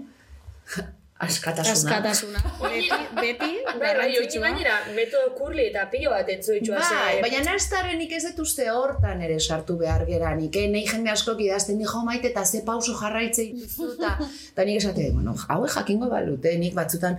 [1.18, 1.72] askatasuna.
[1.72, 2.40] Askatasuna.
[2.60, 3.50] Beti, beti,
[3.82, 4.42] garrantzitsua.
[4.42, 8.68] gainera, metodo kurli eta pilo bat entzu ditxua Bai, baina nastaren nik ez dut uste
[8.72, 10.66] hortan ere sartu behar geranik, eh?
[10.72, 13.96] Nei jende askok idazten di jo maite eta ze pauso jarraitze dituzu
[14.52, 17.18] eta nik esate, bueno, hauek jakingo balute, nik batzutan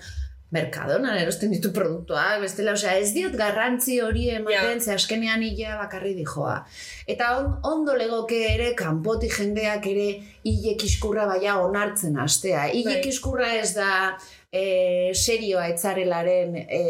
[0.55, 6.13] Mercadonan erosten ditu produktuak, bestela, osea, ez diot garrantzi hori ematen, ze askenean hila bakarri
[6.15, 6.61] dijoa.
[7.07, 10.07] Eta on, ondo legoke ere, kanpoti jendeak ere
[10.47, 12.69] hile kiskurra baia onartzen hastea.
[12.71, 13.03] Hile Bai.
[13.03, 13.89] kiskurra ez da
[14.51, 16.81] e, serioa etzarelaren e,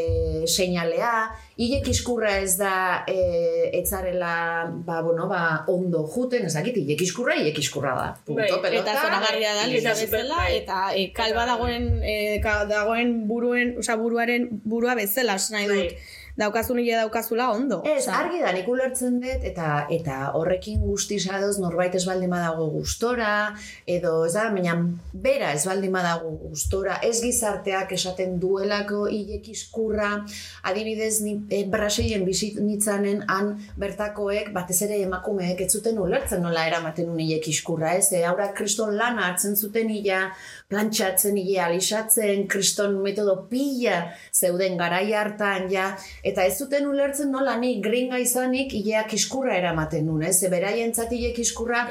[0.46, 1.14] seinalea,
[1.58, 7.54] hile kiskurra ez da e, etzarela, ba, bueno, ba, ondo juten, ezakit, hile kiskurra, hile
[7.56, 8.08] kiskurra da.
[8.26, 8.62] Punto, Bai.
[8.62, 8.94] pelota.
[8.94, 9.74] Eta zoragarria da, Bai.
[9.74, 10.54] lisa bezala, bai.
[10.62, 12.16] eta e, kalba dagoen, e,
[12.70, 15.98] dagoen buruen, osea, buruaren burua bezala, nahi dut.
[15.98, 16.16] Bai.
[16.38, 17.80] Daukazun hile daukazula ondo.
[17.82, 18.18] Ez, osea.
[18.22, 23.32] argi da, nik ulertzen dut, eta eta horrekin guztiz adoz norbait ez baldin badago gustora,
[23.90, 24.76] edo ez da, baina
[25.14, 30.12] bera ez baldin badago gustora, ez gizarteak esaten duelako hilek iskurra,
[30.70, 36.68] adibidez, ni, e, Brasilen bizit nitzanen han bertakoek, batez ere emakumeek, ez zuten ulertzen nola
[36.70, 38.12] eramaten un hilek iskurra, ez?
[38.14, 40.22] E, haura kriston lana hartzen zuten hila,
[40.70, 44.04] plantxatzen hile alixatzen, kriston metodo pila
[44.36, 45.90] zeuden garai hartan ja,
[46.28, 50.38] eta ez zuten ulertzen nola ni gringa izanik hileak iskurra eramaten nun, ez?
[50.40, 51.86] Ze beraientzat hilek iskurra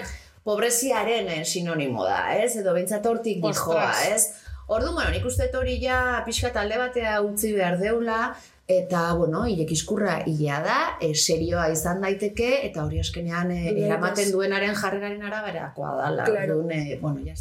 [0.47, 2.53] pobreziaren eh, sinonimo da, ez?
[2.61, 4.03] Edo bentsat hortik dijoa, Ostras.
[4.13, 4.53] ez?
[4.67, 8.35] Ordu, bueno, nik uste hori ja pixka talde batea utzi behar deula,
[8.67, 13.87] eta, bueno, hilek iskurra hilea da, e, serioa izan daiteke, eta hori askenean e, Bai,
[13.87, 16.27] eramaten duenaren jarreraren araberakoa dala.
[16.27, 16.59] Claro.
[16.59, 17.39] Orduan, e, bueno, ya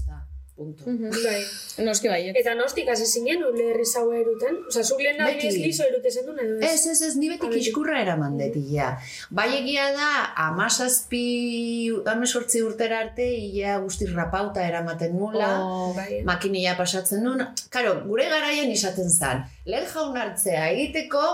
[0.56, 0.86] Punto.
[0.88, 1.10] Mhm.
[1.12, 1.42] Bai.
[1.84, 4.62] Noski bai, Eta nostik hasi zinen, ule herri zaue eruten?
[4.70, 5.48] Osa, zuk lehen Beti.
[5.50, 6.70] adibidez liso erute zendun edo ez?
[6.70, 8.94] Ez, ez, ez, ni beti kiskurra eraman dut ia.
[9.36, 10.08] Bai egia da,
[10.46, 15.50] amazazpi, amesortzi urtera arte, ia guztiz rapauta eramaten nula.
[15.60, 16.22] Oh, Bai.
[16.24, 17.44] makinilla pasatzen nun.
[17.70, 21.26] Karo, gure garaian izaten zen, lehen jaun hartzea egiteko,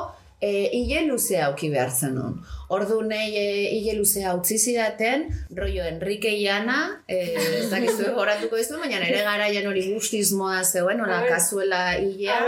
[0.42, 2.40] e, hile luzea auki behar zen nun.
[2.74, 5.28] Ordu nahi e, hile luzea utzi zidaten,
[5.58, 11.04] rollo Enrique Iana, e, ez dakizu horatuko dizu, baina nire garaian hori guztiz moda zegoen,
[11.06, 12.40] hola kazuela hilea.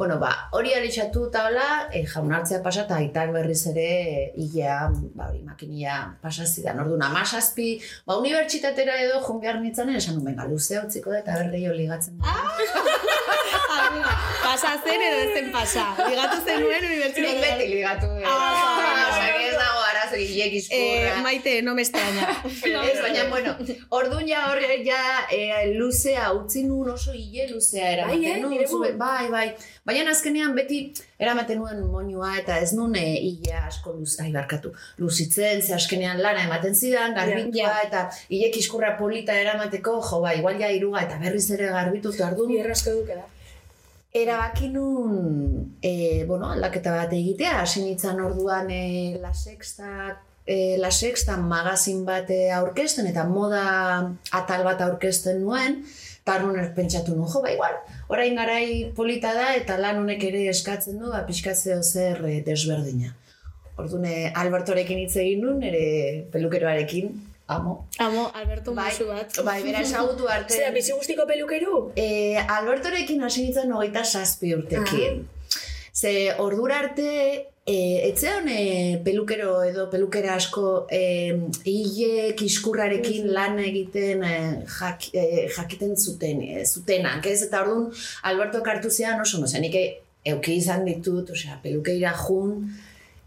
[0.00, 0.02] Ah.
[0.02, 4.78] Bueno, ba, hori alixatu eta hola, e, jaun hartzea pasa eta aitak berriz ere hilea,
[5.14, 6.80] ba, hori makinia pasazidan.
[6.80, 7.74] Orduan, amazazpi,
[8.06, 12.32] ba, unibertsitatera edo behar nintzanen, esan nuen, luzea utziko da eta berri jo ligatzen da.
[14.40, 15.84] Pasa zen edo ez zen pasa.
[16.08, 17.56] Ligatu zenuen Nik unibertsitatea.
[17.58, 18.24] beti ligatu dut.
[18.26, 19.39] Ah.
[20.18, 21.22] Eh, izkurra.
[21.22, 22.26] maite, no me extraña.
[22.90, 23.54] Ez, baina, bueno,
[23.90, 27.92] orduan ja horre ja e, luzea utzi nun oso hile luzea Bai,
[28.24, 29.46] eramaten eh, zube- bu- bai, bai.
[29.84, 34.72] Baina azkenean beti eramaten nuen moinua eta ez nun e, hilea asko luz, ai, barkatu,
[34.98, 37.82] luzitzen, ze azkenean lana ematen zidan, garbitua Ja.
[37.86, 42.28] eta hilek iskurra polita eramateko, jo, ba, igual ja iruga eta berriz ere garbitu eta
[42.32, 43.26] orduan Bierrasko duke da.
[44.12, 50.90] Erabaki nun, e, bueno, aldaketa bat egitea, hasi nintzen orduan e, La Sexta, e, La
[50.90, 53.62] Sexta magazin bat e, aurkezten eta moda
[54.34, 55.78] atal bat aurkezten nuen,
[56.24, 57.78] eta nun pentsatu nun, jo, ba, igual,
[58.10, 63.14] orain garai polita da eta lan honek ere eskatzen du, ba, pixkatzeo zer e, desberdina.
[63.78, 67.14] Orduan, e, Albertorekin hitz egin nun, ere pelukeroarekin,
[67.56, 67.74] amo.
[67.98, 69.40] Amo, Alberto Bai, musu bat.
[69.44, 70.54] bai, bera esagutu arte.
[70.56, 71.84] Zera, bizi guztiko pelukeru?
[71.96, 72.08] E,
[72.58, 75.24] Albertorekin hasi nintzen hogeita zazpi urtekin.
[75.92, 77.08] Ze ordura arte
[77.70, 81.02] E, etzean e, pelukero edo pelukera asko e,
[81.68, 87.42] hile kiskurrarekin lan egiten e, jak, e, jakiten zuten, e, zutenak, ez?
[87.46, 87.90] Eta orduan
[88.26, 89.76] Alberto kartu zean oso, no zen, nik
[90.32, 92.56] euki izan ditut, osea, pelukeira jun,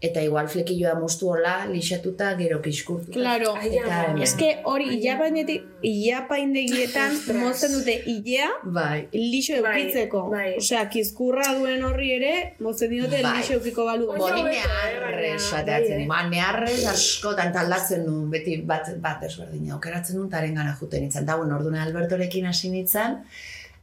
[0.00, 3.14] eta igual flekilloa moztu hola, lixatuta, gero kiskurtuta.
[3.16, 3.54] Claro.
[3.62, 4.22] Eta, ama.
[4.22, 7.36] Ez que hori ilapainetik, ilapaindegietan Ostras.
[7.36, 10.22] mozten dute ilea Bai, lixo Bai, eukitzeko.
[10.30, 10.56] bai.
[10.58, 13.38] Osea, kizkurra duen horri ere, mozten diote Bai.
[13.38, 14.10] lixo eukiko balu.
[14.12, 16.08] Neharrez, baina, ateatzen, bai, eh.
[16.08, 21.24] ba, neharrez askotan taldatzen nuen, beti bat, bat desberdina, okeratzen nuen, taren gana juten nintzen.
[21.26, 23.22] Da, bueno, orduan Albertorekin hasi nintzen,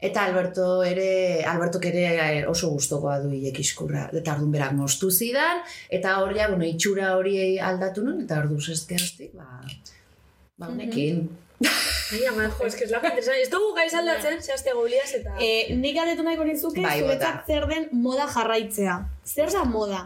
[0.02, 4.08] eta Alberto ere, Albertok ere eh, oso gustokoa du hilek iskurra.
[4.12, 8.60] Eta orduan berak moztu zidan, eta hor ja, bueno, itxura hori aldatu nuen, eta ordu
[8.62, 9.62] zezke hostik, ba,
[10.58, 11.28] ba, honekin.
[11.62, 13.42] Ai, ama, jo, es que es la interesante.
[13.44, 15.36] Ez dugu gaiz aldatzen, zehazte gauliaz eta...
[15.40, 17.46] E, nik galdetu nahiko nizuke, Bai, zuretzat bota.
[17.46, 18.98] zer den moda jarraitzea.
[19.26, 20.02] Zer da moda?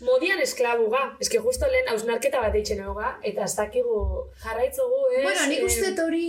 [0.00, 1.00] Modian esklabuga.
[1.28, 3.98] Que justo lehen hausnarketa bat eitzen hauga, eta ez dakigu
[4.44, 5.22] jarraitzugu, ez?
[5.26, 6.22] Bueno, nik uste hori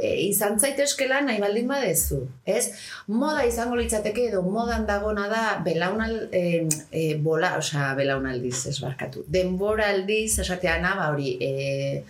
[0.00, 2.64] e, izan zaitezkela nahi baldin badezu, ez?
[3.06, 9.26] Moda izango litzateke edo modan dagona da belaunal, e, e, bola, osea, belaunaldiz, ez barkatu.
[9.28, 12.02] Denboraldiz, esateana, ba hori, e,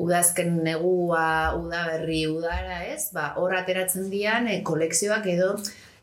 [0.00, 3.10] udazken negua, udaberri, udara, ez?
[3.14, 5.54] Ba, hor ateratzen dian e, kolekzioak edo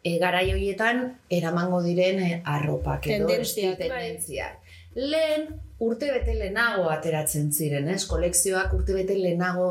[0.07, 1.03] e, garai horietan
[1.39, 4.59] eramango diren e, arropak edo Tendentziak, esti- tendentziak.
[4.97, 5.47] Lehen,
[5.85, 8.03] urte bete lehenago ateratzen ziren, ez?
[8.09, 9.67] Kolekzioak urte bete lehenago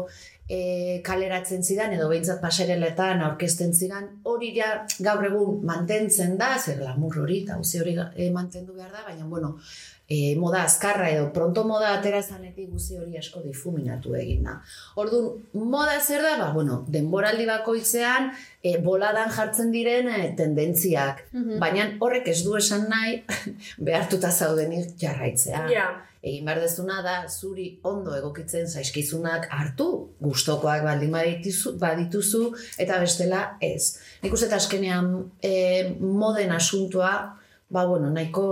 [0.49, 4.69] e, kaleratzen zidan, edo behintzat pasareletan aurkezten zidan, hori ja
[5.03, 9.57] gaur egun mantentzen da, zer lamur hori, eta hori e, mantendu behar da, baina, bueno,
[10.09, 14.57] e, moda azkarra edo pronto moda atera zanetik guzi hori asko difuminatu egin da.
[15.03, 16.37] Orduan, moda zer da?
[16.41, 18.31] Ba, bueno, denboraldi bakoitzean
[18.63, 21.27] e, boladan jartzen diren e, tendentziak.
[21.61, 23.23] Baina horrek ez du esan nahi
[23.89, 25.67] behartuta zaudenik jarraitzea.
[25.73, 25.89] Ja.
[26.27, 29.87] Egin behar dezuna da, zuri ondo egokitzen zaizkizunak hartu,
[30.19, 32.41] gustokoak baldin badituzu, badituzu
[32.83, 33.99] eta bestela ez.
[34.25, 35.53] Nik uste azkenean e,
[36.01, 37.13] moden asuntua,
[37.71, 38.47] ba, bueno, nahiko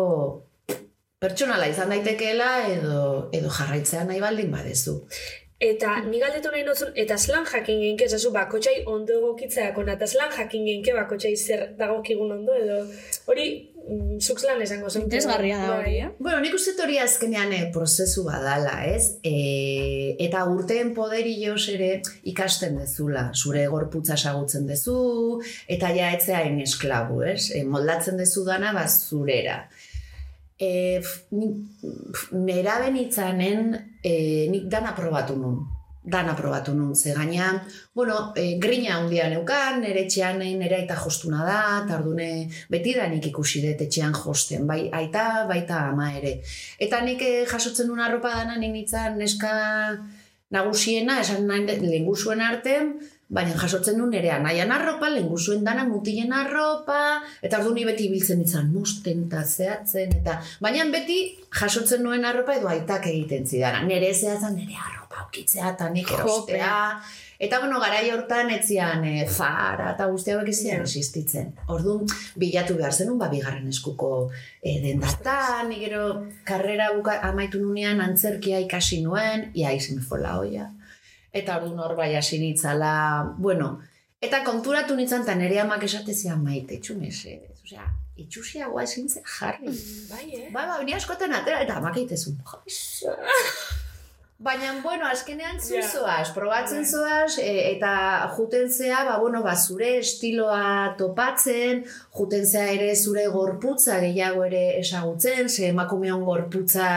[1.24, 3.00] pertsonala izan daitekeela edo,
[3.32, 5.00] edo jarraitzea nahi baldin badezu.
[5.64, 10.32] Eta ni galdetu nahi nozun, eta slan jakin genke, esazu bakotxai ondo egokitzeako, eta slan
[10.34, 12.80] jakin genke bakotxai zer dagokigun ondo, edo
[13.30, 13.46] hori
[13.78, 15.06] mm, zuk slan esango zen.
[15.06, 16.10] Interesgarria da hori, eh?
[16.18, 19.14] Bueno, nik uste hori azkenean eh, prozesu badala, ez?
[19.24, 21.90] E, eta urteen poderioz ere
[22.34, 24.98] ikasten dezula, zure gorputza sagutzen dezu,
[25.70, 27.52] eta ja etzeain esklabu, ez?
[27.54, 29.62] E, moldatzen dezu dana, ba, zurera.
[30.58, 31.48] E, f- ni,
[32.14, 35.62] f- neraben itzanen, e, nik dana probatu nun.
[36.04, 37.62] Dana probatu nun, ze gainean,
[37.94, 42.26] bueno, e, grina handia neukan, nere etxean egin nere aita jostuna da, eta ordune
[42.70, 46.34] beti da nik ikusi dut etxean josten, bai aita, baita ama ere.
[46.78, 49.54] Eta nik eh, jasotzen duen arropa dana nik nitzan neska
[50.54, 52.94] nagusiena, esan nahi dut, lehengusuen artean,
[53.28, 58.44] baina jasotzen duen nerea nahian arropa, lehengusuen dana mutilen arropa, eta ordu ni beti biltzen
[58.44, 61.18] izan, mosten eta zehatzen, eta baina beti
[61.60, 63.82] jasotzen nuen arropa edo aitak egiten zidana.
[63.88, 66.74] Nere zehatzen nere arropa aukitzea eta nik erostea.
[67.44, 71.50] Eta bueno, garai hortan etzian e, fara eta guzti hauek ez existitzen.
[71.74, 72.06] Orduan,
[72.38, 74.30] bilatu behar zenun, ba, bigarren eskuko
[74.62, 76.04] e, dendatan, ni gero
[76.46, 80.70] karrera buka, amaitu nunean antzerkia ikasi nuen, ia izen fola hoia.
[81.34, 82.92] Eta orduan hor bai hasi nitzala,
[83.38, 83.72] bueno,
[84.22, 87.88] eta konturatu nintzen, eta nire amak esate zian maite, txumese, osea,
[88.24, 89.74] itxusiagoa ezin zen jarri.
[90.12, 90.50] Bai, eh?
[90.54, 93.16] Ba, ba, ni askotan atera, eta amak egitezun, "Joizo."
[94.44, 95.82] Baina, bueno, azkenean zu Ja.
[95.88, 96.90] zoaz, probatzen Bai.
[96.90, 97.92] zoaz, e, eta
[98.36, 101.84] juten zea, ba, bueno, ba, zure estiloa topatzen,
[102.18, 106.90] juten zea ere zure gorputza gehiago ere esagutzen, ze emakumeon gorputza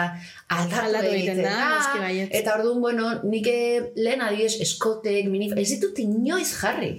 [0.50, 1.56] aldatu, egiten da.
[1.78, 2.30] noski baietz.
[2.42, 6.94] Eta orduan, bueno, nik eh, lehen adibidez eskotek, minif, ez ditut inoiz jarri.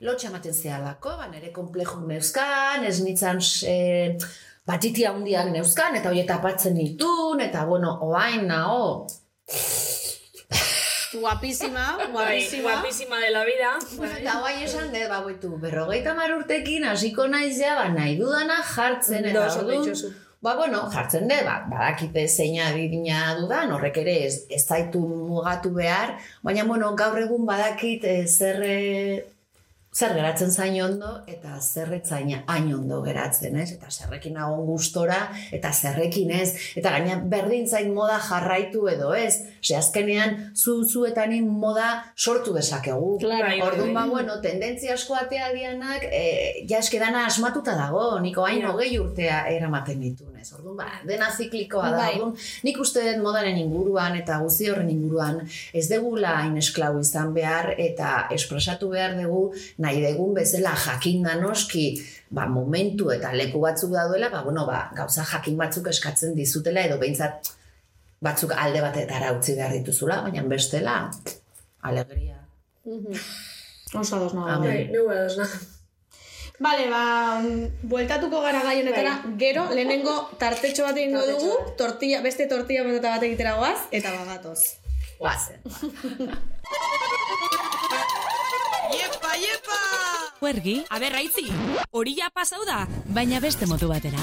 [0.00, 4.16] Lotxa ematen zehalako, ba, nire komplejuk neuzkan, ez nitzan e,
[4.66, 9.08] batiti handiak neuzkan, eta hori tapatzen nitun, eta bueno, oain nao,
[11.12, 12.70] Guapísima, Bai, guapísima.
[12.70, 13.78] guapísima de la vida.
[13.96, 18.18] Bueno, eta guai esan dut, ba, boitu, berrogeita mar urtekin hasiko naiz ja, ba, nahi
[18.18, 20.12] dudana jartzen, eta orduan, ditzozu.
[20.44, 25.72] Ba, bueno, jartzen dut, ba, badakite zeina didina dudan, horrek ere ez, ez zaitu mugatu
[25.74, 29.24] behar, baina, bueno, gaur egun badakit eh, zer, eh,
[29.98, 33.72] zer geratzen zain ondo, eta zer etzaina hain ondo geratzen, ez?
[33.74, 35.16] Eta zerrekin agon gustora,
[35.54, 39.32] eta zerrekin ez, eta gaina berdin zain moda jarraitu edo ez,
[39.62, 43.16] ze azkenean zu zuetanin moda sortu dezakegu.
[43.24, 43.48] Claro.
[43.48, 48.62] Bai, Orduan, ba, bueno, tendentzia asko atea dianak, e, ja eskedana asmatuta dago, niko hain
[48.62, 48.70] Ja.
[48.72, 50.52] hogei urtea eramaten ditun, ez.
[50.56, 51.96] Orduan, ba, dena ziklikoa da.
[52.02, 52.12] Bai.
[52.16, 52.34] Orduan,
[52.66, 55.40] nik uste dut modaren inguruan eta guzti horren inguruan
[55.72, 59.42] ez degula hain esklau izan behar eta espresatu behar dugu
[59.84, 61.86] nahi degun bezala jakin da noski
[62.30, 66.98] ba, momentu eta leku batzuk daudela, ba, bueno, ba, gauza jakin batzuk eskatzen dizutela edo
[67.00, 67.52] behintzat
[68.24, 71.00] batzuk alde batetara utzi behar dituzula, baina bestela,
[71.86, 72.38] alegria.
[73.94, 74.48] Oso ados nago.
[74.58, 74.92] Amen.
[74.92, 75.77] Bai,
[76.58, 82.48] Vale, ba, mm, bueltatuko gara gai honetara, gero, lehenengo tartetxo bat egingo dugu, tortilla, beste
[82.50, 84.60] tortilla patata bat egitera goaz, eta bagatoz.
[85.18, 85.62] Guazen.
[90.40, 91.48] Huergi, Aber, raitzi,
[91.90, 92.86] hori ja pasau da.
[93.06, 94.22] baina beste modu batera.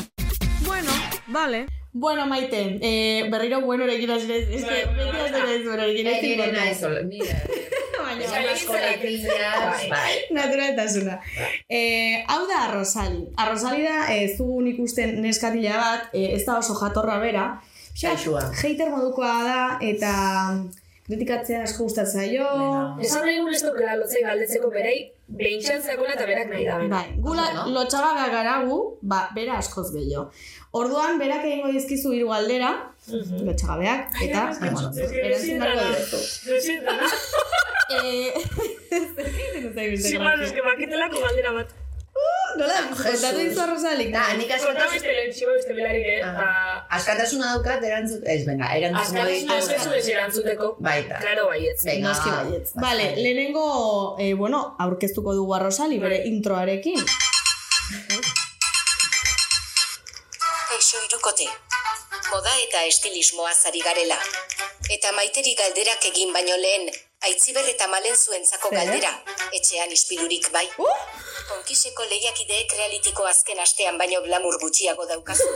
[0.76, 0.92] Bueno,
[1.28, 1.66] vale.
[1.94, 6.08] Bueno, maite, eh, berriro bueno erekin hasi ez, es que, beti hasi ez bueno erekin
[6.08, 6.52] ez importa.
[6.52, 7.36] naiz, ol- nire.
[11.70, 13.24] Eh, hau da Arrosali.
[13.38, 17.62] Arrosali da, eh, zugun ikusten neskatila bat, eh, ez da oso jatorra bera.
[17.96, 18.52] Xaixua.
[18.52, 20.12] Hater modukoa da, eta
[21.06, 22.48] kritikatzea asko gustatzen zaio.
[23.06, 24.98] Esan nahi gun ez dukela lotzei galdetzeko berei,
[25.42, 26.80] behintxan zakona eta berak nahi da.
[26.94, 27.66] Bai, gula no?
[27.78, 28.80] lotxagabeak garagu,
[29.14, 30.26] ba, bera askoz gehiago.
[30.76, 32.74] Orduan, berak egingo dizkizu hiru galdera,
[33.08, 34.92] lotxagabeak, eta, bueno,
[35.22, 36.84] erantzun beharko dituzu.
[37.86, 38.32] Eh,
[38.98, 41.82] zer egiten dut zaibizte Simon, eske bakitelako galdera bat.
[42.56, 44.12] Nola, kontatu dizu arrosalik?
[44.14, 44.94] Da, nik askatasun...
[44.96, 46.22] beste lehen, txiba beste belarik, eh?
[46.24, 46.38] Ah.
[46.38, 46.46] Ba,
[46.98, 48.22] Askatasuna daukat erantzut...
[48.32, 50.70] Ez, venga, erantzun Azkartasuna ez ez ez erantzuteko.
[50.88, 51.20] Baita.
[51.20, 51.82] Claro, baietz.
[51.84, 52.70] Venga, Noski ba, baietz.
[52.78, 53.24] ba, Vale, bai.
[53.26, 53.66] lehenengo,
[54.24, 57.04] eh, bueno, aurkeztuko dugu arrosali, bere introarekin.
[60.70, 61.50] Kaixo irukote.
[62.32, 64.18] Moda eta estilismoa zari garela.
[64.96, 66.88] Eta maiteri galderak egin baino lehen,
[67.28, 69.12] aitziber eta malen zuentzako galdera.
[69.54, 70.66] Etxean ispilurik bai.
[71.50, 75.50] Konkiseko lehiakideek realitiko azken astean baino glamur gutxiago daukazu.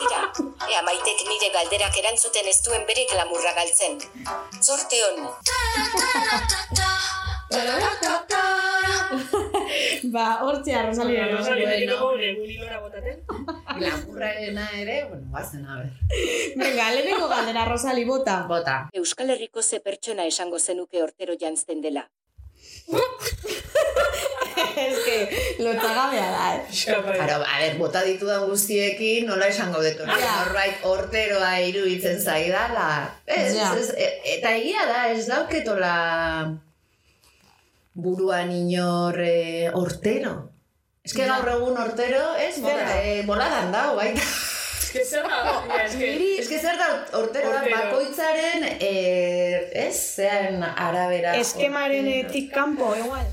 [0.00, 0.22] Tira,
[0.70, 4.00] ea maitek nire galderak erantzuten ez duen bere glamurra galtzen.
[4.62, 5.28] Zorte hon.
[10.12, 11.36] Ba, hortze arrosali ere.
[11.36, 11.76] Rosali, bueno.
[11.76, 13.20] betiko gure gulilora botaten.
[13.78, 15.92] Glamurrarena ere, bueno, guazen, a ver.
[16.56, 18.40] Venga, lehenengo galdera arrosali bota.
[18.48, 18.76] Bota.
[18.92, 22.08] Euskal Herriko ze pertsona esango zenuke hortero jantzten dela.
[24.82, 25.16] Ez que,
[25.62, 26.62] lotxagabea da, eh?
[26.84, 30.16] Claro, a ver, bota ditudan guztiekin, nola esango dut hori.
[30.22, 30.32] Ja.
[30.42, 32.88] Norbait horteroa iruditzen zaidala.
[33.26, 33.72] Ez, Ja.
[33.78, 35.94] ez, e- eta egia da, ez dauketola
[37.94, 40.48] buruan inor eh, hortero.
[41.04, 42.96] Ez que gaur egun hortero, ez, Zer da?
[43.02, 44.22] eh, boladan dau, baita.
[45.00, 46.58] Eske zer da, eske...
[46.60, 47.52] Zer da Hortero.
[47.70, 51.32] bakoitzaren, eh, ez, zean arabera.
[51.40, 53.24] Eskemarenetik kanpo, igual.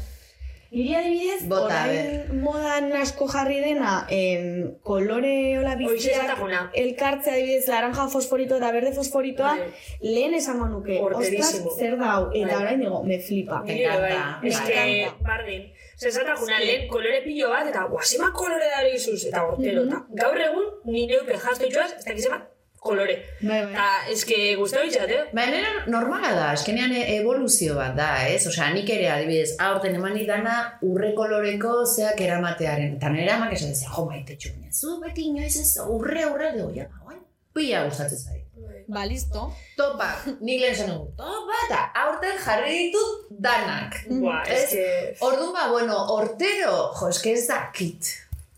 [0.72, 6.60] Niri adibidez, Bota, orain modan asko jarri dena, em, kolore hola esataguna.
[6.76, 9.72] elkartzea adibidez, laranja fosforito eta berde fosforitoa, Bai.
[10.02, 12.62] lehen esango nuke, ostras, zer da hau, eta Bai.
[12.62, 13.64] orain digo, me flipa.
[13.64, 15.12] Me Nire bai, encanta, eske, bai.
[15.32, 15.66] bardin.
[15.98, 20.38] Zezata juna, lehen kolore pilo bat, eta guazima kolore dara izuz, eta hortero, eta gaur
[20.38, 22.46] egun, ni neuke jaztu itxuaz, ez dakiz bat,
[22.80, 23.16] kolore.
[23.42, 23.74] Bai, bai.
[23.74, 25.22] Eta, eske, guztau itxat, eh?
[25.36, 25.62] Baina
[25.92, 28.42] normala da, eskenean evoluzio bat da, ez?
[28.50, 32.98] Osea, nik ere adibidez, aurten eman dana urre koloreko zeak eramatearen.
[32.98, 36.76] Eta nire amak esan dezia, jo maite txunia, zu beti inoiz ez urre urre dugu,
[36.80, 37.20] ja, oain,
[37.56, 38.46] pila gustatzen zait.
[38.90, 39.44] Ba, listo.
[39.78, 40.08] Topa,
[40.42, 44.00] nik lehen zen dugu, topa, eta aurten jarri ditut danak.
[44.10, 44.64] Ez?
[44.64, 44.86] eske...
[45.28, 48.10] Orduan ba, bueno, hortero, jo, eske ez dakit.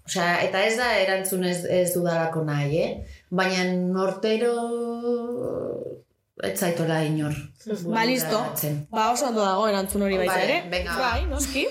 [0.08, 3.20] Osea, eta ez da erantzun ez, ez dudalako nahi, eh?
[3.32, 3.64] Baina
[4.04, 4.52] hortero
[6.44, 7.36] ez zaitola inor.
[7.86, 8.40] Ba, listo.
[8.90, 10.70] Ba, oso ondo dago erantzun hori baita Vale, ere.
[10.72, 11.12] venga, ba.
[11.12, 11.68] bai, noski.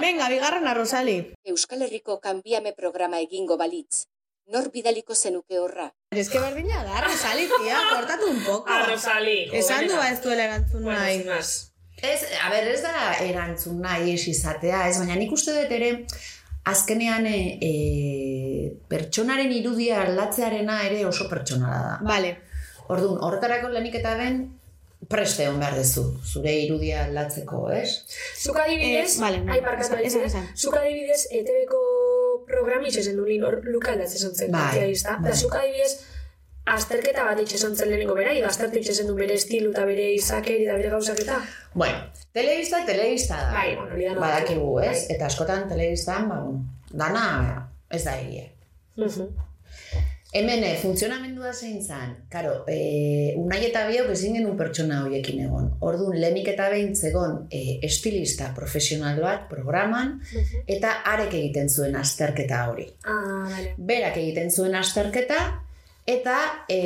[0.00, 1.18] Venga, bigarren arrosali.
[1.44, 4.06] Euskal Herriko kanbiame programa egingo balitz.
[4.52, 5.90] Nor bidaliko zenuke horra.
[6.10, 8.72] Es que berdina da, arrosali, tia, kortatu un poco.
[8.72, 9.38] Arrosali.
[9.52, 11.22] Esan du ba ez duela erantzun Bueno, nahi.
[12.04, 15.92] Ez, a ber, ez da erantzun nahi ez izatea, ez, baina nik uste dut ere,
[16.64, 17.70] azkenean e, e,
[18.88, 21.96] pertsonaren irudia aldatzearena ere oso pertsonala da.
[22.08, 22.36] Vale.
[22.88, 24.38] Orduan, horretarako lehenik eta ben,
[25.08, 27.90] preste hon behar dezu, zure irudia aldatzeko, ez?
[28.40, 30.48] Zuk adibidez, Eh, vale, no, ai, esan, esan.
[30.56, 31.80] zuk adibidez, ETV-ko
[32.48, 34.90] programi itxesen du luka aldatzen zontzen, Bai, bai.
[34.92, 35.92] Eta zuk adibidez,
[36.64, 40.76] azterketa bat itxesen zen lehenengo bera, aztertu itxesen du bere estilu eta bere izakeri eta
[40.78, 41.40] bere gauzaketa.
[41.74, 41.98] Bueno,
[42.32, 43.52] telebista, telebista da.
[43.52, 44.88] Bai, bueno, da Badakigu, bai.
[44.88, 45.06] ez?
[45.10, 46.40] Eta askotan telebistan, ba,
[47.04, 47.26] dana
[47.90, 48.48] ez da egia.
[48.96, 49.34] Mhm.
[50.34, 55.68] Hemen, eh, funtzionamendua zein zan, karo, e, unai eta biok ezin genuen pertsona horiekin egon.
[55.78, 60.16] Orduan, lehenik eta behin zegon e, estilista profesional bat programan,
[60.66, 62.88] eta arek egiten zuen azterketa hori.
[63.04, 63.76] Ah, vale.
[63.78, 65.38] Berak egiten zuen azterketa,
[66.04, 66.38] Eta
[66.68, 66.80] e,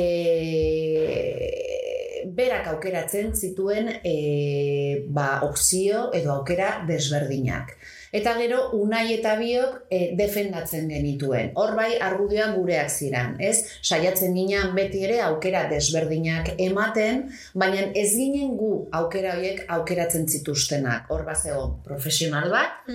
[2.35, 7.73] berak aukeratzen zituen e, ba, opzio edo aukera desberdinak.
[8.15, 11.51] Eta gero unai eta biok e, defendatzen genituen.
[11.59, 13.57] Hor bai argudioak gureak ziran, ez?
[13.83, 21.11] Saiatzen ginean beti ere aukera desberdinak ematen, baina ez ginen gu aukera horiek aukeratzen zituztenak.
[21.13, 22.87] Hor bat zegoen profesional bat,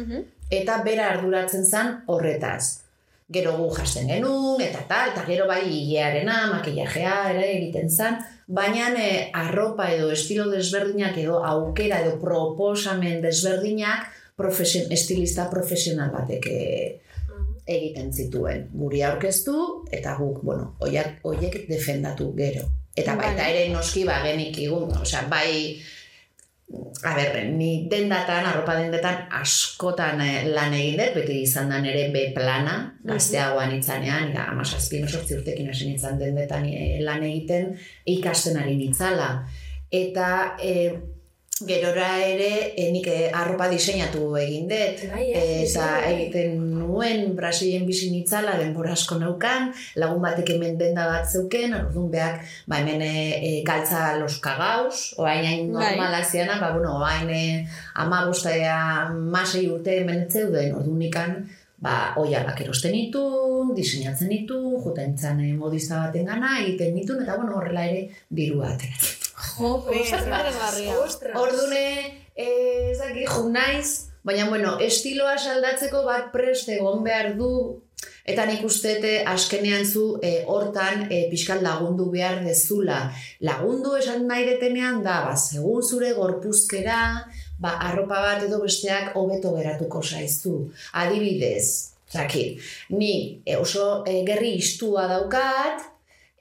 [0.50, 2.83] eta bera arduratzen zen horretaz.
[3.32, 8.90] Gero gu jasten genuen, eta tal, eta gero bai hilearena, makillajea ere egiten zen, baina
[9.00, 16.60] e, arropa edo estilo desberdinak edo aukera edo proposamen desberdinak profesion, estilista profesional batek e,
[17.64, 18.68] egiten zituen.
[18.76, 22.68] Guri aurkeztu eta guk, bueno, oiak, oiek defendatu gero.
[22.94, 25.80] Eta baita ere noski ba genik igun, osea, bai
[27.04, 32.06] A ber, ni dendatan, arropa dendetan askotan eh, lan egin dut, beti izan da nere
[32.14, 37.74] B plana, gazteagoan itzanean, ja, amasazpi, mesortzi urtekin hasi nintzen dendetan eh, lan egiten,
[38.16, 39.28] ikasten ari nitzala.
[39.92, 40.30] Eta
[40.62, 40.96] eh,
[41.62, 46.08] gerora ere eh, nik eh, arropa diseinatu egin dut, Bai, eh, eta diseinu.
[46.10, 49.70] egiten nuen Brasilen bizi nitzala, denbora asko neukan,
[50.02, 55.14] lagun batek hemen denda bat zeuken, orduan beak, ba hemen e, e, galtza los kagaus,
[55.16, 55.94] oain hain Bai.
[55.94, 57.44] normalak ziana, ba bueno, oain e,
[57.94, 61.36] ama bostea masei urte hemen zeuden, orduan nikan,
[61.78, 67.38] ba, oialak erosten ditun, diseinatzen ditun, juten zan e, modista baten gana, egiten ditun, eta
[67.38, 69.23] bueno, horrela ere dirua ateratzen.
[69.34, 70.00] Jope.
[71.04, 71.34] Ostras.
[71.34, 71.86] Ordune,
[72.34, 77.50] eh, ez dakit, jo naiz, baina bueno, estiloa saldatzeko bat prest egon behar du,
[78.24, 83.10] eta nik ustete askenean zu eh, hortan eh, pixkat lagundu behar dezula.
[83.44, 87.00] Lagundu esan nahi detenean da, ba, segun zure gorpuzkera,
[87.60, 90.56] ba, arropa bat edo besteak hobeto geratuko zaizu.
[91.00, 95.90] Adibidez, zakit, ni eh, oso eh, gerri istua daukat,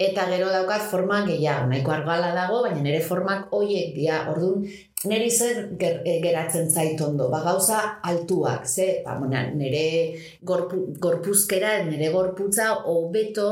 [0.10, 4.66] eta gero daukat forma gehiago, nahiko argala dago, baina nire formak hoiek dira, orduan,
[5.10, 9.86] niri zer ger, e, geratzen zait ondo, ba gauza altuak, ze, ba, bona, nire
[10.42, 13.50] gorpu, gorpuzkera, nire gorputza hobeto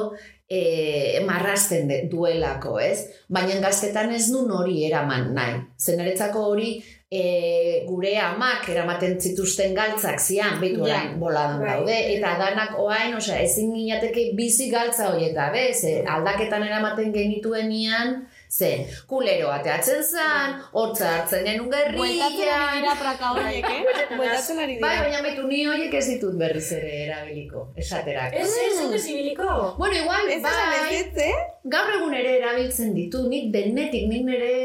[0.48, 3.08] e, marrasten de, duelako, ez?
[3.32, 5.62] Baina gaztetan ez nun hori eraman nahi.
[5.80, 6.74] Zeneretzako hori
[7.12, 11.74] e, gure amak eramaten zituzten galtzak zian, behitu orain boladan Bai.
[11.76, 18.22] daude, eta danak oain, osea, ezin ginateke bizi galtza horiek gabe, ze aldaketan eramaten genituenian,
[18.52, 18.70] ze
[19.08, 23.82] kulero ateatzen zan, hortza hartzen genuen Bueltatzen gerria, ari dira praka horiek, eh?
[24.18, 25.04] Bueltatzen ari Bai, dira.
[25.10, 28.40] baina betu ni horiek ez ditut berriz ere erabiliko, esaterako.
[28.40, 29.36] Ez, ez, ez.
[29.36, 31.36] Bueno, igual, bai, ez ez, eh?
[31.76, 34.56] gaur egun ere erabiltzen ditu, nik denetik, nik nire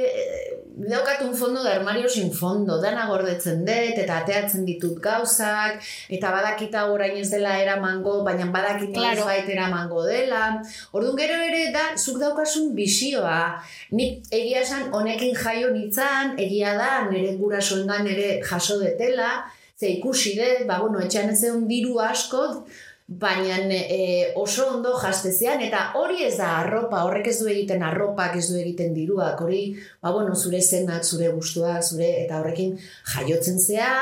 [0.77, 5.83] eh, daukat un fondo de armario sin fondo, dana gordetzen dut, eta ateatzen ditut gauzak,
[6.11, 9.24] eta badakita orain ez dela eramango, baina badakit Claro.
[9.24, 10.62] bait eramango dela.
[10.93, 13.61] Orduan gero ere da, zuk daukasun bisioa.
[13.93, 19.45] Nik egia esan honekin jaio nitzan, egia da, nire gurasoengan ere jaso detela,
[19.79, 22.64] ze ikusi dut, ba, bueno, etxean ez diru asko,
[23.07, 28.34] baina e, oso ondo jastezean, eta hori ez da arropa, horrek ez du egiten arropak,
[28.36, 32.74] ez du egiten diruak, hori, ba, bueno, zure zenak, zure gustuak, zure, eta horrekin
[33.14, 33.92] jaiotzen zea,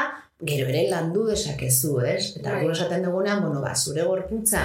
[0.43, 2.35] gero ere landu desakezu, ez?
[2.41, 2.61] Eta Bai.
[2.65, 4.65] gero esaten dugunean, bueno, ba, zure gorputza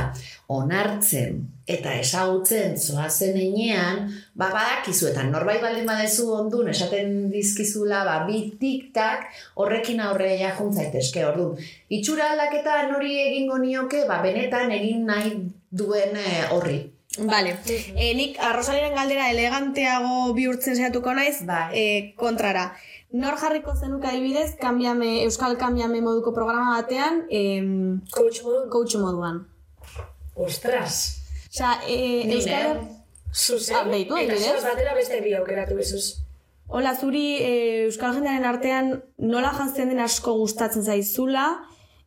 [0.50, 8.24] onartzen eta esagutzen zoazen enean, ba, badakizu, eta norbait baldin badezu ondun, esaten dizkizula, ba,
[8.26, 9.30] bi tiktak,
[9.62, 11.62] horrekin aurre ja juntzaitezke, orduan.
[11.90, 15.36] Itxura aldaketa nori egingo nioke, ba, benetan egin nahi
[15.70, 16.82] duen eh, horri.
[17.18, 17.56] Vale.
[17.98, 21.70] E, nik arrosaliren galdera eleganteago bihurtzen saiatuko naiz, Bai.
[21.74, 22.70] e, kontrara.
[23.12, 28.70] Nor jarriko zenuke adibidez, kambiame, Euskal Kambiame moduko programa batean, em, Coach modu.
[28.70, 29.48] coach moduan.
[30.36, 31.16] Ostras.
[31.50, 32.76] Osea, e, Ni Euskal...
[32.76, 32.96] neu.
[33.34, 33.76] Zuzen.
[33.78, 36.22] Ah, behitu, Eta zoaz batera beste bi aukeratu bezuz.
[36.68, 37.52] Hola, zuri e,
[37.88, 41.48] Euskal jendearen artean nola jantzen den asko gustatzen zaizula,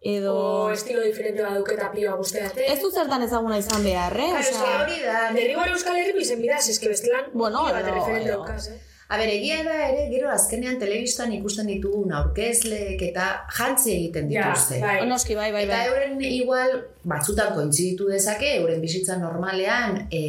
[0.01, 0.35] edo...
[0.39, 2.67] O estilo diferente bat duketa pioa guzteate.
[2.73, 4.31] Ez du zertan ezaguna izan behar, eh?
[4.39, 8.69] Claro, hori da, Derrigor Euskal Herri bizen bidaz, eske bestelan Bueno, pilo bat referente daukaz,
[8.71, 8.81] eh?
[9.13, 13.27] A ber, egia da ere, gero azkenean telebistan ikusten ditugun aurkezleek eta
[13.59, 14.79] jantzi egiten Ja, dituzte.
[14.81, 14.95] bai.
[15.11, 15.89] Noski, bai, bai, Eta bai.
[15.91, 16.73] euren igual
[17.05, 20.23] batzutan kointziditu dezake, euren bizitza normalean e,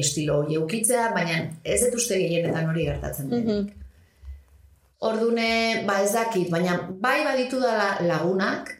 [0.00, 3.46] estilo hori eukitzea, baina ez dut uste gehienetan hori gertatzen denik.
[3.52, 3.70] Mhm.
[5.02, 8.70] Ordune, ba ez dakit, baina bai baditu da lagunak,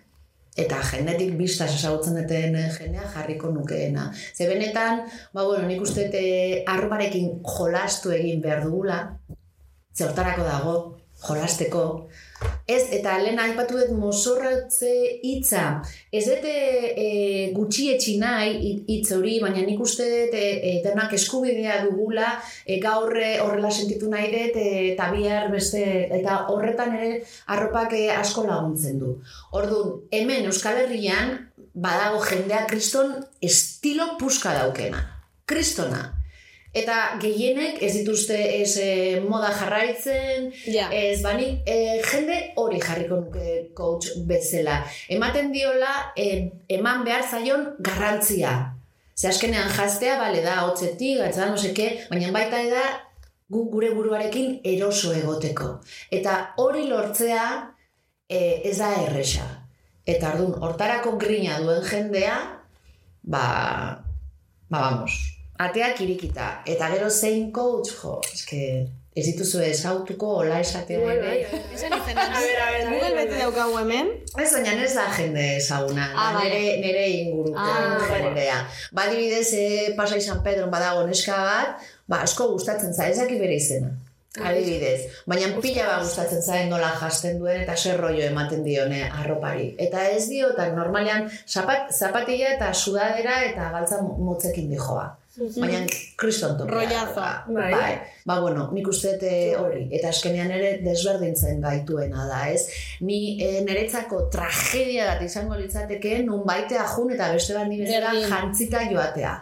[0.57, 4.12] eta genetik biztaz ezagutzen duten jenea jarriko nukeena.
[4.34, 8.98] Ze benetan, ba bueno, nik uste te arroparekin jolastu egin behar dugula,
[9.95, 10.74] ze hortarako dago,
[11.22, 12.09] jolasteko.
[12.66, 14.90] Ez, eta lehen aipatu dut mozorratze
[15.22, 15.61] hitza,
[16.11, 16.53] ez dute
[16.99, 17.05] e,
[17.55, 22.32] gutxietxi nahi hit- hitz hori, baina nik uste dut e, e, denak eskubidea dugula
[22.66, 25.84] e, gaur e, horrela sentitu nahi dut e, eta bihar beste
[26.18, 27.12] eta horretan ere
[27.55, 29.12] arropak asko laguntzen du.
[29.53, 31.36] Orduan, hemen Euskal Herrian
[31.74, 35.07] badago jendea kriston estilo puska daukena.
[35.47, 36.21] Kristona.
[36.72, 40.86] Eta gehienek ez dituzte ez e, moda jarraitzen, Ja.
[40.90, 44.78] ez bani, e, jende hori jarriko nuke coach bezala.
[45.08, 48.74] Ematen diola, e, eman behar zaion garrantzia.
[49.14, 52.86] Ze azkenean jaztea, bale da, hotzetik, gatza, no seke, baina baita da,
[53.52, 55.74] gu gure buruarekin eroso egoteko.
[56.10, 57.44] Eta hori lortzea
[58.28, 59.44] e, ez da erresa.
[60.06, 62.40] Eta ardun, hortarako grina duen jendea,
[63.22, 63.44] ba,
[64.70, 65.32] ba, vamos,
[65.68, 66.50] ateak irikita.
[66.66, 68.60] Eta gero zein coach, jo, eske,
[69.14, 71.22] ez dituzu ezautuko, hola esatea bai, ere.
[71.22, 71.62] bai, bai.
[71.76, 74.08] Esan ver, Google bete daukagu hemen.
[74.40, 78.62] Ez baina ez da jende ezaguna, Ah, nere, nere inguruko Ah, jendea.
[78.92, 79.66] Badibidez, e,
[79.98, 83.92] Pasai San Pedro badago neska bat, ba, asko gustatzen za, ezaki bere izena.
[84.40, 85.10] Adibidez.
[85.28, 89.74] Baina pila bat gustatzen zaen nola jasten duen eta zer rollo ematen dione arropari.
[89.78, 95.10] Eta ez dio, eta normalean zapat, zapatilla eta sudadera eta galtza mo- motzekin dijoa.
[95.33, 95.87] Baina
[96.20, 96.59] kriston.
[96.68, 97.14] Rollazo.
[97.16, 97.70] Ba, Bai.
[97.72, 97.93] bai.
[98.26, 99.87] Ba, bueno, nik uste eh, hori.
[99.97, 102.66] Eta askenean ere desberdintzen gaituena da, ez?
[103.01, 108.12] Ni e, niretzako tragedia bat izango litzateke nun baitea jun eta beste bat ni bezala
[108.12, 108.28] Berdin.
[108.28, 109.33] jantzita joatea.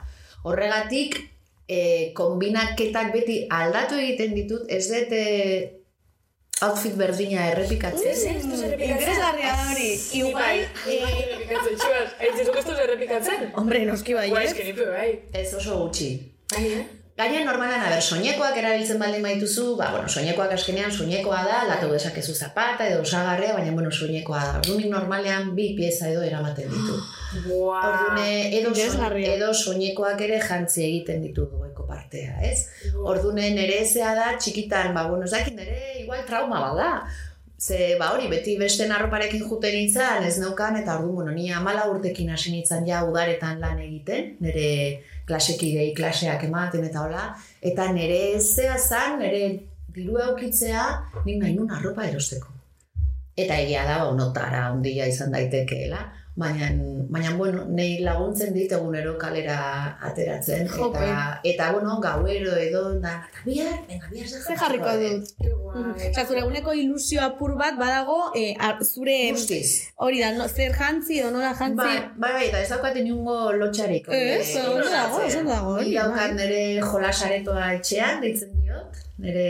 [0.47, 1.19] Horregatik,
[1.67, 5.13] e, kombinaketak beti aldatu egiten ditut, ez dut
[6.67, 8.11] outfit berdina errepikatzen.
[8.11, 8.45] Ez, ez.
[8.45, 9.91] Interesgarria da hori.
[10.21, 10.63] Igual,
[10.95, 12.09] igual errepikatzen, txuaz.
[12.29, 13.51] Ez duz errepikatzen.
[13.61, 14.51] Hombre, noski bai, Bai, ez?
[14.53, 15.11] ez que nipe, bai.
[15.43, 16.11] Ez oso gutxi.
[16.55, 16.87] Bai, eh?
[17.21, 21.91] Gaina normalan, a ber, soinekoak erabiltzen baldin baituzu, ba, bueno, soinekoak askenean soinekoa da, latu
[21.93, 24.55] dezakezu zapata edo osagarria, baina, bueno, soinekoa da.
[24.63, 26.97] Ordunik normalean bi pieza edo eramaten ditu.
[27.45, 27.83] Buah.
[27.91, 29.35] Ordune, edo, Interesgarria.
[29.37, 32.71] edo soinekoak ere jantzi egiten ditu goeko partea, ez?
[33.05, 36.93] Ordune nere da, txikitan, ba, bueno, ez dakit nere igual trauma bat da.
[37.61, 41.91] Ze, ba hori, beti beste arroparekin juten nintzen, ez neukan, eta orduan, bueno, ni amala
[41.93, 44.71] urtekin hasi nintzen ja udaretan lan egiten, nire
[45.31, 47.27] klasekidei klaseak ematen eta hola,
[47.63, 49.45] eta nire ezea zan, nire
[49.95, 50.87] diru eukitzea,
[51.25, 52.53] nik nahi nun arropa erosteko.
[53.39, 56.03] Eta egia da, ba, notara ondia izan daitekeela,
[56.37, 56.71] baina,
[57.11, 60.99] baina bueno, nei laguntzen dit egunero kalera ateratzen, Jope.
[61.05, 65.29] eta, eta bueno, gauero edo, da, eta bihar, venga, bihar Ze jarriko dut.
[66.11, 69.91] Osa, zure eguneko ilusio apur bat badago, eh, ar- zure Guztiz.
[69.97, 71.77] hori da, no, zer jantzi edo nola jantzi.
[71.77, 74.09] Bai, bai, bai, eta ez daukat inungo lotxarik.
[74.09, 76.47] Ez, onde ondo dago, ondo dago, hori, Ni daukat bai.
[76.47, 79.49] nire jolasaretoa etxean, deitzen diot, nire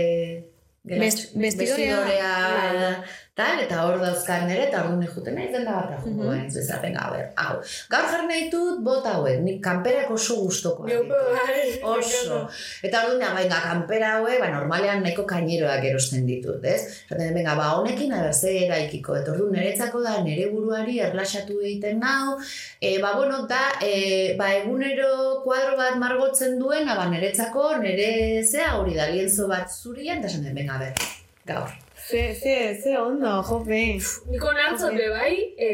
[0.87, 1.97] gelatx- Best- vestidorea.
[2.05, 3.05] vestidorea,
[3.41, 6.19] tal, eta hor dauzkat nire, eta hor juten nahi zen da bat Mhm.
[6.21, 7.55] joko, ez bezala, venga, a ber, hau.
[7.93, 10.37] Gaur jarri nahi dut bota hauek, nik kanperak oso.
[11.91, 12.39] Oso.
[12.83, 16.81] Eta hor duna, venga, kanpera hauek, ba, normalean nahiko kaineroak erosten ditut, ez?
[17.09, 19.17] Zaten, venga, ba, honekin aber ze eraikiko.
[19.21, 22.39] Eta ordu niretzako da, nire buruari erlaxatu egiten nau,
[22.81, 28.75] e, ba, bueno, da, e, ba, egunero kuadro bat margotzen duena, ba, niretzako, nire zea
[28.81, 30.93] hori da, lienzo bat zurian, esan den, venga, ber,
[31.47, 31.71] gaur.
[32.11, 33.83] Ze, ze, ze ondo, jope.
[34.31, 35.69] Niko nantzote bai, e,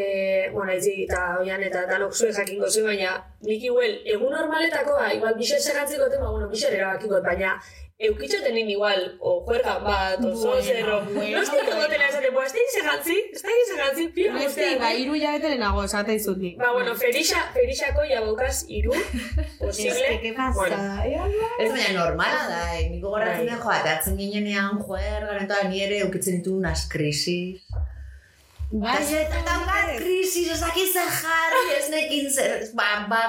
[0.53, 3.15] bueno, itzi eta oian eta danok zuen jakingo zuen, baina
[3.49, 7.55] nik igual, egun normaletakoa, igual bixer segatzeko tema, bueno, bixer erabakiko, baina
[7.99, 11.79] eukitxoten nin igual, o juerga bat, o Bueno, zozero, bueno, no bueno.
[11.81, 15.03] egotela esaten, pues, ez da segantzi, ez da segantzi, pio, Beste, guztiak, ba, bai.
[15.03, 16.59] iru hilabete lehenago esate izutik.
[16.59, 18.93] Ba, bueno, Ferixa, Ferixako ya baukaz iru,
[19.59, 19.91] posible.
[20.05, 20.53] Eske, ¿qué pasa?
[20.61, 20.77] Bueno,
[21.59, 22.91] Ez baina normala da, eh?
[22.91, 27.65] niko goratzen den, jo, atatzen ginenean, joer, garen eta ni ere eukitzen ditu unas krisis.
[28.67, 32.87] Bai, Eta bat krisis, ez dakit zer jarri, ez nekin zer, ba,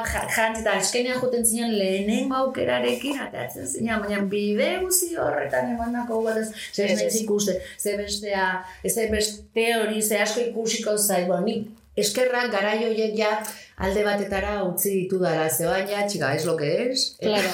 [0.10, 6.24] ja- jantzi, eta eskenean juten zinen lehenengo aukerarekin, atatzen zinen, baina bide guzi horretan emandako
[6.26, 7.22] bat ez, zer ez Ez, ez.
[7.22, 8.48] ikuste, ze bestea,
[8.90, 13.44] ze beste hori, ze asko ikusiko bueno, nik eskerrak garai horiek ja
[13.78, 17.16] alde batetara utzi ditu dara, ze baina, txiga, ez lo que es.
[17.22, 17.50] Claro.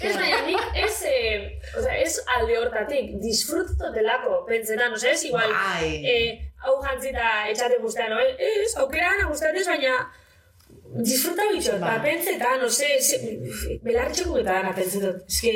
[0.00, 5.12] Ez baina nik ez, eh, o sea, ez alde hortatik, disfruto delako, pentsetan, o sea,
[5.12, 6.04] ez igual, Bai.
[6.04, 8.18] eh, hau jantzita etxate guztean, no?
[8.20, 9.98] Ez, aukera ana gustatez, baina
[11.04, 11.90] disfruta bitxot, Bai.
[11.98, 12.86] ba, pentsetan, no sé,
[13.84, 15.52] belartxeko eta dana pentsetot, ez que...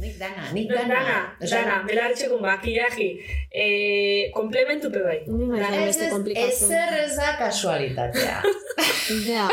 [0.00, 1.50] Nik dana, nik Dana, dana.
[1.52, 3.08] dana, belartxeko, makillaji,
[3.52, 5.18] eh, komplementupe bai.
[5.28, 5.82] Ni bai, Dana.
[5.82, 6.72] Ez, beste ez, komplikatzen.
[6.72, 8.38] ezer ez da kasualitatea.
[9.28, 9.46] Ja,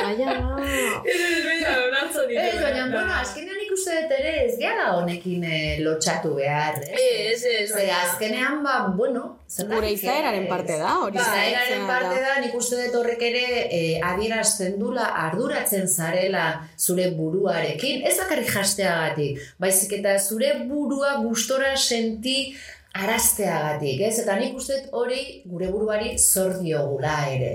[0.00, 1.02] baina, ba.
[1.04, 2.40] Ez ez, baina, onartzo ditu.
[2.48, 6.96] Ez, baina, bueno, azkenean uste ere ez gehala honekin eh, lotxatu behar, eh?
[7.32, 10.48] Ez, ez, Ze azkenean, ba, bueno, Gure izaeraren ez?
[10.48, 15.10] parte da, hori Ba, izaeraren parte da, nik uste dut horrek ere eh, adierazten dula
[15.26, 16.46] arduratzen zarela
[16.78, 22.54] zure buruarekin, ez bakarrik jasteagatik, baizik eta zure burua gustora senti
[22.92, 24.18] arazteagatik, ez?
[24.20, 27.52] Eta nik uste dut hori gure buruari zor diogula ere.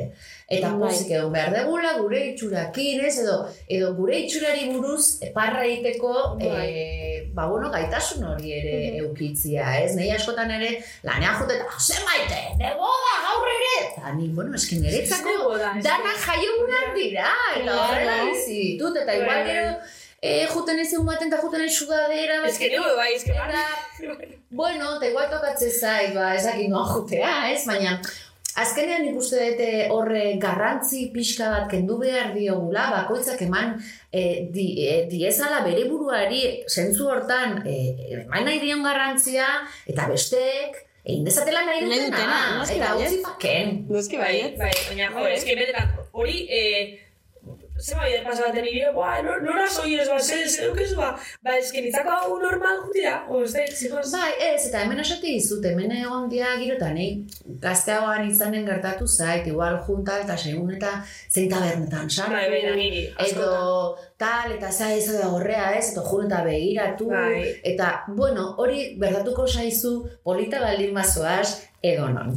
[0.47, 0.79] Eta Bai.
[0.87, 3.17] pozik egon behar degula gure itxurakin, ez?
[3.21, 3.35] Edo,
[3.77, 6.63] edo gure itxurari buruz parra egiteko Bai.
[6.63, 9.93] eh, ba, bueno, gaitasun hori ere eukitzia, ez?
[9.99, 10.71] Nei askotan ere
[11.03, 13.75] lanean jote eta ze maite, neboda gaur ere!
[13.91, 15.85] Eta ni, bueno, eskin niretzako eske.
[15.85, 17.29] dana jaiogunak dira,
[17.59, 19.71] eta horrela ditut, eta igual gero
[20.21, 23.65] eh, juten ez egun baten eta juten sudadera, Ez que neu, bai, ez que eta,
[24.49, 27.65] bueno, eta igual tokatzen zait, ba, ezakin noa jutea, ez?
[27.69, 27.99] Baina,
[28.57, 33.75] azkenean nik uste dut eh, horre garrantzi pixka bat kendu behar diogula, bakoitzak eman
[34.11, 37.77] e, di, e, diezala bere buruari zentzu hortan e,
[38.23, 39.47] eman nahi dion garrantzia,
[39.85, 42.39] eta besteek egin dezatela nahi dutena, dutena,
[42.75, 43.75] eta utzi paken.
[43.93, 44.57] Noski Bai, baiet.
[44.59, 47.06] bai, baina, jo, eske benetan, hori, eh,
[47.79, 51.11] zema bider pasabaten nire, ba, nor- nora soi ez, ba, zer, zer dukezu, ba,
[51.43, 55.27] ba, eske nitzako hau normal jutira, o, ez da, zikoz, Bai, ez, eta hemen esate
[55.27, 57.17] dizut, hemen egon dia girotan, eh?
[57.61, 60.91] gazteagoan izanen gertatu zait, igual junta eta segun eta
[61.29, 62.33] zein tabernetan sartu.
[62.33, 66.43] bai, bai, da niri, edo tal, eta za ez da horrea ez, eta jun eta
[66.45, 67.43] begiratu, Bai.
[67.63, 72.33] eta, bueno, hori berdatuko zaizu polita baldin bazoaz, edo non.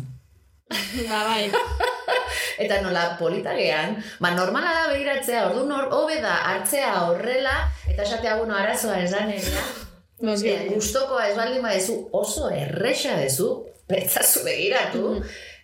[0.70, 1.51] Ba, bai.
[2.61, 7.54] Eta nola polita gean, ba normala da begiratzea, ordu nor, hobe da hartzea horrela,
[7.88, 9.62] eta esatea, bueno, arazoa ez da nerea,
[10.26, 10.50] Noski.
[10.52, 13.46] Eh, gustokoa ez baldin badezu oso erresa dezu,
[13.88, 15.14] betzazu begiratu,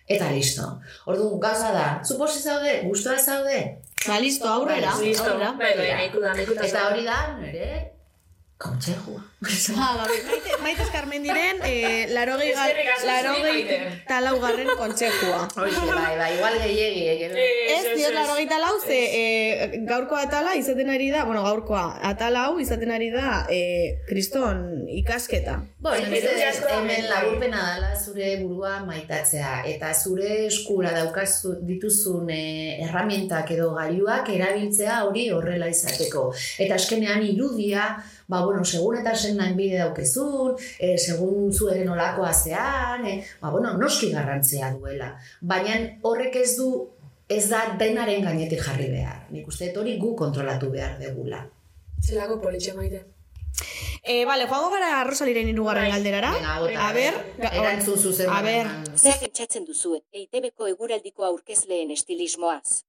[0.09, 0.65] eta listo.
[1.05, 3.59] Ordu gauza da, zu posi zaude, gustoa zaude,
[4.07, 4.93] Ba, listo, aurrera.
[5.01, 5.51] listo, aurrera.
[5.59, 6.33] bai, bai, nahiko da.
[6.65, 7.69] eta hori da, nire,
[8.57, 9.21] kontsejua.
[9.77, 14.01] Ah, ba, bai, maite, maite eskarmen diren, eh, larogei, gar, Eskerrik asko zuri, larogei Maite.
[14.07, 15.41] talaugarren kontsejua.
[15.55, 17.37] Bai, bai, igual gehiegi, eh, gero.
[17.75, 22.57] Ez, diot larogei talau, ze eh, gaurkoa atala izaten ari da, bueno, gaurkoa atala hau
[22.59, 25.59] izaten ari da eh, kriston ikasketa.
[25.77, 33.69] Bueno, hemen laburpena dela zure burua maitatzea eta zure eskura daukazu dituzun eh, erramientak edo
[33.77, 36.31] gailuak erabiltzea hori horrela izateko.
[36.57, 37.91] Eta azkenean irudia,
[38.27, 43.51] ba, bueno, segun eta zen nahin bide daukezun, eh, segun zueren olakoa zean, eh, ba,
[43.51, 45.13] bueno, noski garrantzea duela.
[45.41, 46.71] Baina horrek ez du,
[47.29, 49.27] ez da denaren gainetik jarri behar.
[49.31, 51.45] Nik uste hori gu kontrolatu behar degula.
[52.03, 53.05] Zelako politxe maite.
[54.03, 55.91] Eh, vale, joango gara Rosaliren irugarren Bai.
[55.91, 56.31] galderara.
[56.87, 57.15] A ber,
[57.51, 58.29] Erantzun zuzen.
[58.29, 58.69] A ber.
[58.95, 62.83] Zer pentsatzen duzu EITB-ko eguraldiko aurkezleen estilismoaz?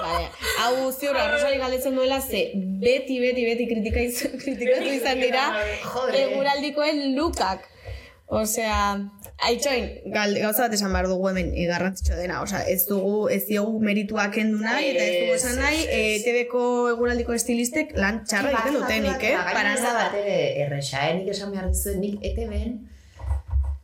[0.00, 0.28] Vale.
[0.62, 4.04] Hau ziur, Rosali galdetzen duela ze beti, beti, beti kritika
[4.44, 5.48] kritikatu izan dira
[6.22, 7.68] eguraldikoen lukak.
[8.28, 8.80] Osea,
[9.48, 12.42] aitxoin, gal, gauza bat esan behar dugu hemen eh, garrantzitsu dena.
[12.44, 16.62] Osea, ez dugu, ez diogu merituak kendu nahi, eta ez dugu esan nahi, e, TV-ko
[16.90, 19.32] eguraldiko estilistek lan txarra egiten dutenik, eh?
[19.38, 19.94] Para Para nada.
[20.02, 21.16] bat ere erresa, eh?
[21.22, 22.76] Nik esan behar dizuet, nik ETB-en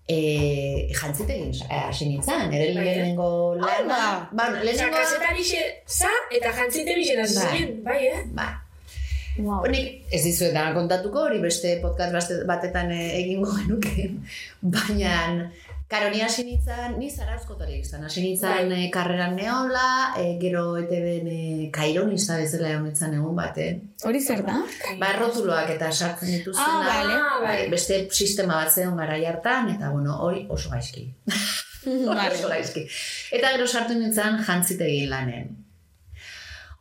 [0.09, 4.29] eh, jantzitegin eh, hasi nintzen, ere Bai, lehenengo lana.
[4.33, 4.97] Ba, lehenengo...
[4.97, 5.45] kasetari
[5.87, 8.23] za, eta jantzite bixen hasi bai, eh?
[8.37, 8.51] Ba,
[9.37, 9.65] Wow.
[9.67, 14.11] Nik ez dizuet dana kontatuko, hori beste podcast baste- batetan eh, egingo genuke.
[14.75, 15.51] Baina,
[15.91, 18.85] karo, ni hasi nintzen, ni zarauzko telebistan, hasi nintzen Bai.
[18.85, 23.83] eh, karreran neola, eh, gero ETV-en eh, kaironista bezala egon nintzen egun baten.
[24.07, 24.61] Hori zer da?
[25.03, 26.71] Ba, errotuloak eta sartzen dituzena.
[26.71, 27.19] Ah, vale.
[27.19, 27.59] Ah, bai.
[27.75, 31.09] Beste sistema bat zeon gara hartan, eta bueno, hori oso gaizki.
[31.85, 32.31] Vale.
[32.33, 32.87] oso gaizki.
[33.37, 35.51] Eta gero sartu nintzen jantzitegin lanen.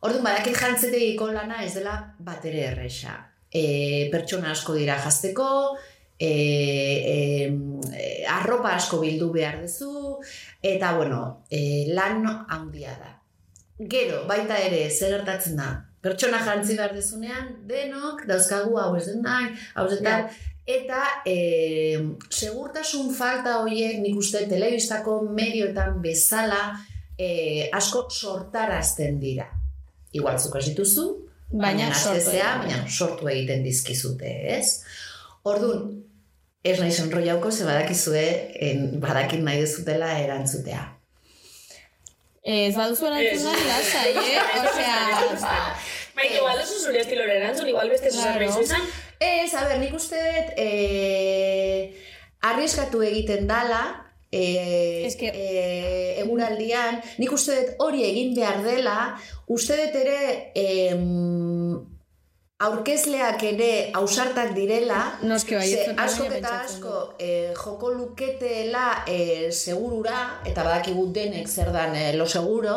[0.04, 3.14] Orduan, badakit jantzitegiko lana ez dela bat ere erresa.
[3.48, 5.46] E, pertsona asko dira jazteko,
[6.20, 10.18] e, e, arropa asko bildu behar duzu,
[10.60, 13.14] eta bueno, e, lan handia da.
[13.94, 15.70] Gero, baita ere, zer gertatzen da?
[16.04, 20.28] Pertsona jantzi behar dezunean, denok, dauzkagu hau ez den nahi, hau ez tal,
[20.68, 21.38] eta e,
[22.28, 26.64] segurtasun falta horiek nik uste telebistako medioetan bezala
[27.16, 29.48] e, asko sortarazten dira.
[30.14, 31.04] Igual zuk ez dituzu,
[31.54, 32.60] Baina sortu astezea, egiten.
[32.64, 34.80] baina sortu egiten dizkizute, ez?
[35.46, 35.88] Orduan,
[36.64, 38.22] ez nahi sonroiauko, ze badakizue,
[38.68, 40.84] en, badakit nahi dezutela erantzutea.
[42.44, 44.62] Ez baduzu erantzun nahi, lasai, eh?
[44.62, 45.60] Osea,
[46.14, 48.38] Bai, igual ez zure estilora erantzun, igual beste Claro.
[48.38, 48.84] zerbait izan.
[49.18, 51.94] Ez, a ber, nik uste dut, e,
[52.40, 54.03] arrieskatu egiten dala,
[54.34, 58.96] e, Eske- e, eguraldian, nik uste dut hori egin behar dela,
[59.54, 60.20] uste dut ere
[60.58, 61.76] em,
[62.64, 63.70] aurkezleak ere
[64.00, 71.08] ausartak direla, Noski bai, ze asko eta asko e, joko luketela e, segurura, eta badakigu
[71.12, 72.76] denek zer dan e, lo seguro,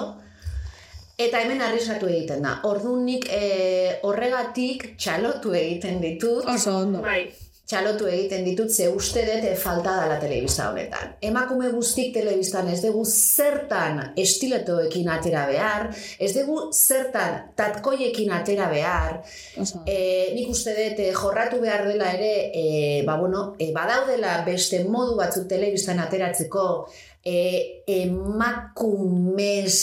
[1.18, 2.58] eta hemen arriskatu egiten da.
[2.70, 7.02] Orduan nik e, horregatik txalotu egiten ditut, Oso ondo.
[7.06, 7.26] Bai.
[7.68, 11.16] Txalotu egiten ditut ze uste dut e, falta dela telebista honetan.
[11.30, 15.90] Emakume guztik telebistan ez dugu zertan estiletoekin atera behar,
[16.20, 19.20] ez dugu zertan tatkoiekin atera behar,
[19.60, 19.82] Oso.
[19.84, 19.98] E,
[20.38, 22.64] nik uste dut eh, jorratu behar dela ere, e,
[23.08, 26.88] ba, bueno, e, badaudela beste modu batzuk telebistan ateratzeko,
[27.28, 29.76] e, emakumez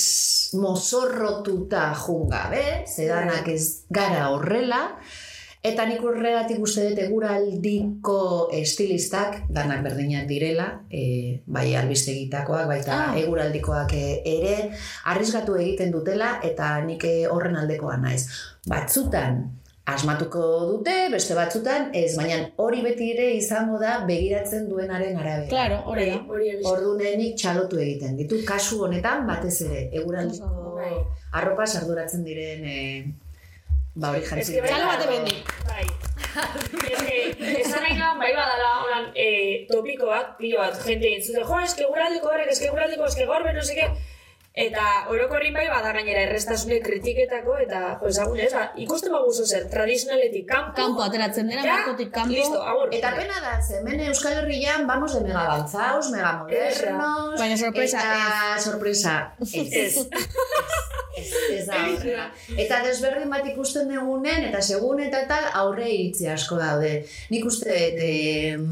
[0.57, 4.81] mozorrotuta jungabe, zedanak ez gara horrela,
[5.65, 8.17] Eta nik horregatik uste dut eguraldiko
[8.53, 13.17] estilistak, danak berdinak direla, e, bai albistegitakoak, baita Ah.
[13.17, 14.71] eguraldikoak e, ere,
[15.07, 18.27] arrisgatu egiten dutela, eta nik horren aldekoa naiz.
[18.69, 19.41] Batzutan,
[19.87, 25.49] asmatuko dute, beste batzutan, ez, baina hori beti ere izango da begiratzen duenaren arabera.
[25.49, 26.21] Claro, hori da.
[26.29, 26.55] Hori.
[26.65, 30.93] Ordunenik txalotu egiten ditut, kasu honetan batez ere, eguraldiko Bai.
[31.33, 33.15] arropa sarduratzen diren, e,
[33.95, 35.53] ba hori Ez que bai Txalo bada- bate bendik.
[35.69, 35.87] Bai.
[36.93, 41.23] Ez que, esan nahi nahan, bai badala, holan, eh, topiko bat, pilo bat, jente egin
[41.23, 43.87] zuten, jo, eske guraldiko horrek, eske guraldiko, eske gorbe, no seke,
[44.65, 49.47] eta orokorrin bai bada gainera errestasune kritiketako, eta, jo, ezagun ez, ba, ikusten bagu zo
[49.47, 52.35] zer, tradizionaletik, kanpo, Kanpo ateratzen dena, markotik kanpo.
[52.35, 52.89] listo, agur.
[52.99, 57.39] Eta pena da, ze hemen Euskal Herrian vamos de mega avanzados, mega modernos.
[57.39, 59.17] Baina sorpresa, eta sorpresa.
[59.55, 60.09] Ez.
[61.17, 61.27] Ez.
[61.57, 62.27] Ez, da horrela.
[62.59, 66.95] Eta desberdin bat ikusten dugunen, eta segun eta tal, aurre iritzi asko daude.
[67.35, 68.69] Nik uste em,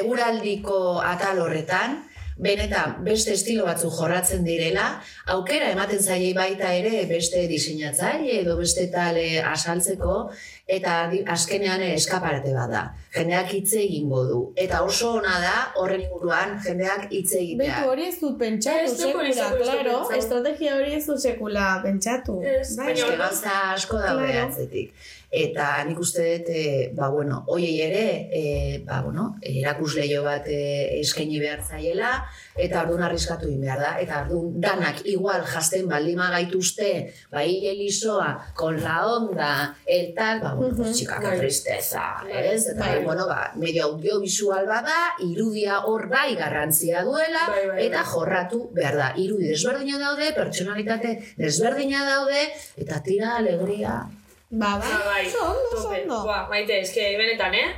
[0.00, 2.02] eguraldiko atal horretan,
[2.38, 5.00] benetan beste estilo batzuk jorratzen direla,
[5.34, 10.30] aukera ematen zaiei baita ere beste diseinatzaile edo beste tale asaltzeko,
[10.68, 10.94] eta
[11.34, 12.82] azkenean eskaparate bat da.
[13.16, 14.40] Jendeak hitz egingo du.
[14.56, 17.58] Eta oso ona da horren inguruan jendeak hitz egitea.
[17.64, 19.98] Beitu hori ez dut pentsatu, Ez sekula, claro.
[20.18, 22.40] Estrategia hori ez dut sekula pentsatu.
[22.44, 24.46] Ez, Bai, baina- gauza asko daude Claro.
[24.48, 24.92] atzetik.
[25.30, 26.60] Eta nik uste dut, e,
[26.96, 28.42] ba, bueno, hoiei ere, e,
[28.86, 32.12] ba, bueno, erakusleio bat e, eskaini behar zaiela,
[32.56, 33.90] eta orduan arriskatu egin behar da.
[34.00, 39.50] Eta orduan danak igual jasten baldima gaituzte, ba, hile lisoa, con la onda,
[39.84, 41.36] el tal, ba, bueno, pues, txika, Bai.
[41.42, 42.46] tristeza, Bai.
[42.54, 42.66] ez?
[42.72, 43.04] Eta, Bai.
[43.04, 48.12] bueno, ba, medio audiovisual bada, irudia hor bai garrantzia duela, Bai, bai, eta bai.
[48.14, 49.12] jorratu behar da.
[49.20, 52.48] Irudi desberdina daude, pertsonalitate desberdina daude,
[52.80, 54.06] eta tira alegria.
[54.50, 54.88] Ba, bai.
[54.88, 56.22] Ba, bai, Oso ondo, oso ondo.
[56.24, 57.68] Buah, maite, eske, benetan, eh?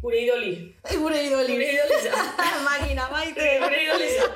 [0.00, 0.52] Gure idoli.
[0.96, 1.52] Gure idoli.
[1.58, 2.12] Gure idoli za.
[2.68, 3.48] Makina, maite.
[3.60, 4.28] Gure idoli za.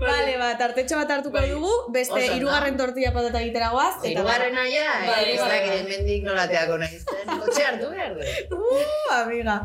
[0.00, 1.48] Vale, ba, tartetxo bat hartuko Bai.
[1.52, 5.78] dugu, beste hirugarren tortilla patata egitera eta Hirugarren aia, Bai, ez bai, dakit bai.
[5.80, 7.24] hemendik nolateako nahizten.
[7.40, 8.56] Kotxe hartu behar du.
[8.56, 9.60] Uh, amiga.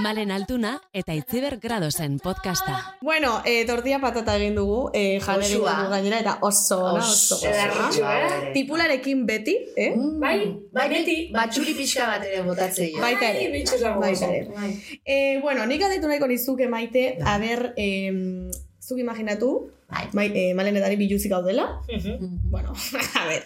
[0.00, 2.96] Malen Altuna eta Itziber Gradosen podcasta.
[3.02, 5.74] Bueno, eh, tortilla patata egin dugu, eh, egin Osua.
[5.82, 8.10] dugu gainera, eta oso, ona, oso, Oso, Ederritxu, oso.
[8.10, 8.50] eh?
[8.54, 9.92] Tipularekin beti, eh?
[9.96, 10.38] Bai,
[10.72, 11.16] Bai, beti.
[11.34, 12.92] Batxuri pixka bat ere botatzei.
[12.98, 13.64] Baita Ai, ere.
[14.00, 14.48] Baita ere.
[14.54, 14.72] Bai.
[15.04, 18.48] Eh, bueno, nik aldetu nahiko nizuke maite, a ber, eh,
[18.80, 19.70] zuk imaginatu,
[20.12, 20.28] Bai.
[20.34, 22.18] eh, malenetari biluzik gaudela, Mhm.
[22.50, 22.72] bueno,
[23.20, 23.42] a ver,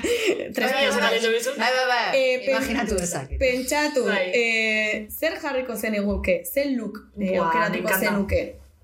[0.54, 1.00] tres Bai, piezas.
[1.00, 3.38] bai, bai, bai, Eh, imaginatu dezaket.
[3.38, 4.30] Pentsatu, Bai.
[4.34, 7.98] eh, zer jarriko zen eguke, zer look eh, aukeratuko encanta.
[8.06, 8.40] zenuke,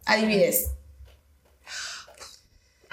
[0.07, 0.59] adibidez.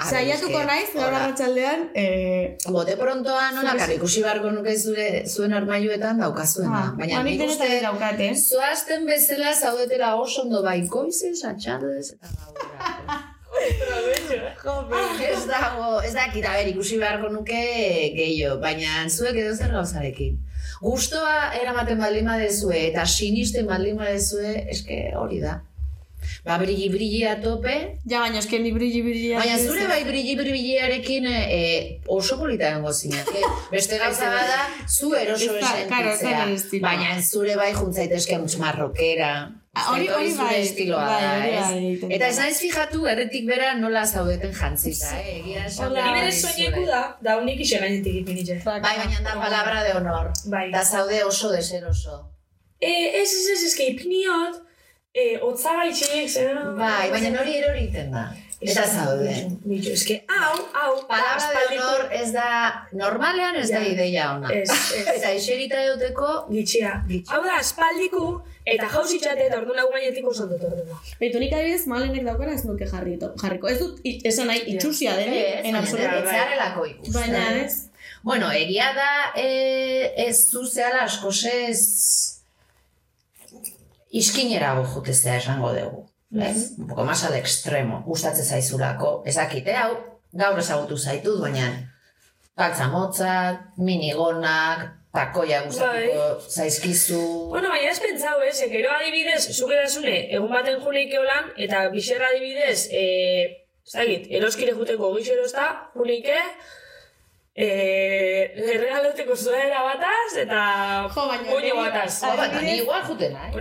[0.04, 1.18] Saiatuko eske, naiz, gaur hola.
[1.24, 6.80] arratsaldean, eh, Bote prontoa nola Zure- ikusi beharko nuke zure zuen armailuetan daukazuena.
[6.80, 8.34] ah, Baina nik uste daukat, eh?
[8.36, 13.23] zoazten bezala zaudetela oso ondo bai goizez, atxaldez eta gaurra.
[15.34, 17.62] Ez dago, ez dakit, a ber, ikusi beharko nuke
[18.16, 20.40] gehiago, baina zuek edo zer gauzarekin.
[20.84, 25.62] Gustoa eramaten baldin badezue eta sinisten baldin badezue, eske hori da.
[26.44, 27.74] Ba, brilli brilli a tope,
[28.08, 29.32] Ja, baina eske ni brilli brilli.
[29.40, 31.60] Baina zure bai brilli brilliarekin e,
[32.08, 33.44] oso polita egongo zineke.
[33.72, 36.46] Beste gauza bada, zu eroso esentitzea.
[36.84, 39.34] Baina zure bai juntzaitezke mucho marrokera.
[39.74, 41.62] Hori- hori bai, estiloa bai, da, ez?
[41.66, 42.30] bai egiten Eta da.
[42.30, 45.40] ez naiz fijatu erretik bera nola zaudeten jantzita, eh?
[45.40, 45.96] Egia esan.
[45.96, 48.60] Ni bere soineku da, da unik ise gainetik ipinitxe.
[48.68, 50.30] Bai, baina da palabra de honor.
[50.54, 50.68] Bai.
[50.76, 52.20] Da zaude oso deseroso.
[52.80, 54.62] Eh, ez, ez, ez, eske ipiniot,
[55.16, 56.54] eh, otzagaitxik, zer...
[56.78, 58.28] Bai, baina hori eroriten da.
[58.72, 59.34] Eta zaude.
[59.92, 62.48] Eske, hau, hau, Palabra de aspaldiko- honor ez da,
[62.94, 63.92] normalean ez da Ja.
[63.94, 64.50] ideia ona.
[64.54, 65.08] Ez, ez.
[65.18, 67.04] Eta eserita euteko, Gitxia.
[67.08, 67.36] Gitxia.
[67.36, 71.00] Hau da, aspaldiku, eta jauzitxate eta ordu lau gainetik oso dut ordu da.
[71.20, 73.34] Beitu nik adibidez malenek daukara ez nuke jarriko.
[73.42, 73.68] jarriko.
[73.68, 76.18] Ez dut, esan nahi, itxusia denik, Ez, en baina absoluto.
[76.18, 77.14] ez zarelako ikusten.
[77.22, 77.74] Baina ez.
[78.24, 82.40] Bueno, egia da, e, ez zuzeala askosez
[84.12, 86.06] iskinerago jutezea esango dugu.
[86.34, 86.74] Ez?
[86.78, 88.02] Un poco más al extremo.
[88.06, 89.22] Gustatzen zaizulako.
[89.26, 89.94] Ezakite, hau,
[90.34, 91.70] gaur ezagutu zaitut, baina
[92.58, 97.22] galtza motzak, minigonak, takoia gustatuko zaizkizu.
[97.54, 98.70] Bueno, baina ez pentsau, ez, eh?
[98.72, 105.14] gero adibidez, zuk edasune, egun baten juleike holan, eta bixerra adibidez, eh, zagit, eroskire juteko
[105.18, 105.68] gixero ez da,
[105.98, 106.40] juleike,
[107.56, 110.62] eh, erregaloteko zuera bataz, eta
[111.14, 112.22] Jo, baina hori- bataz.
[112.24, 113.52] Jo, bat, ni igual jutena, eh?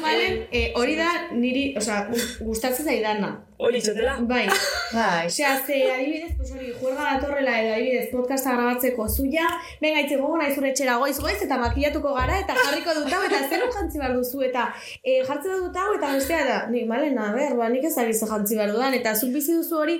[0.00, 2.08] Malen, eh, hori da niri, osea,
[2.40, 3.32] gustatzen zaidana.
[3.66, 4.16] Hori txotela.
[4.28, 4.46] Bai.
[4.96, 5.26] Bai.
[5.26, 9.46] Osea, ze adibidez, pues hori, juerga datorrela edo adibidez podcasta grabatzeko zuia,
[9.80, 13.22] venga, itxe gogo nahi zure etxera goiz goiz, eta makillatuko gara, eta jarriko dut hau,
[13.28, 14.66] eta zer jantzi behar duzu, eta
[15.02, 18.04] e, jartzen dut hau, eta bestea da, nik, malen, a ber, ba, nik ez ze
[18.34, 19.96] jantzi behar dudan, eta zuk bizi duzu hori,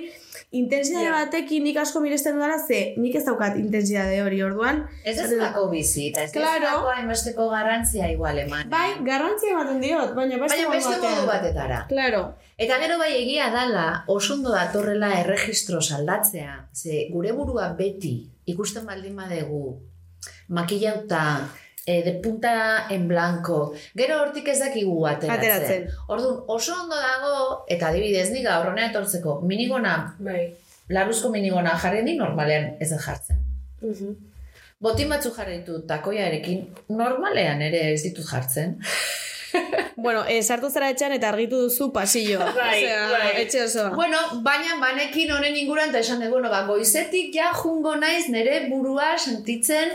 [0.53, 1.11] intensidade Ja.
[1.25, 5.67] batekin nik asko miresten dudala, ze nik ez daukat intensidade hori, orduan, Ez ez lako
[5.71, 6.59] bizi, eta ez Claro.
[6.61, 6.89] claro.
[6.93, 8.69] hainbesteko garrantzia igual eman.
[8.69, 11.85] bai, garrantzia ematen diot, baina beste Baina beste modu batetara.
[11.89, 12.35] Claro.
[12.57, 16.67] Eta gero bai egia dala, oso ondo datorrela erregistro saldatzea.
[16.73, 19.79] Ze gure burua beti ikusten baldin badegu
[20.47, 21.49] makillauta,
[21.85, 23.73] e, de punta en blanco.
[23.95, 25.37] Gero hortik ez dakigu ateratzen.
[25.37, 25.87] Ateratzen.
[26.07, 30.53] Orduan, oso ondo dago, eta adibidez nik gaur honea etortzeko, minigona, Bai.
[30.89, 33.41] laruzko minigona jarri ni normalean ez dut jartzen.
[33.81, 34.13] Mhm.
[34.83, 38.79] Botin batzuk jarri ditut takoiarekin, normalean ere ez ditut jartzen.
[39.95, 42.39] Bueno, e, sartu zara etxean eta argitu duzu pasillo.
[42.57, 43.31] Bai, Osea, bai.
[43.43, 43.89] Etxe osoa.
[43.95, 48.67] Bueno, baina banekin honen inguruan eta esan dugu, bueno, ba, goizetik ja jungo naiz nire
[48.69, 49.93] burua sentitzen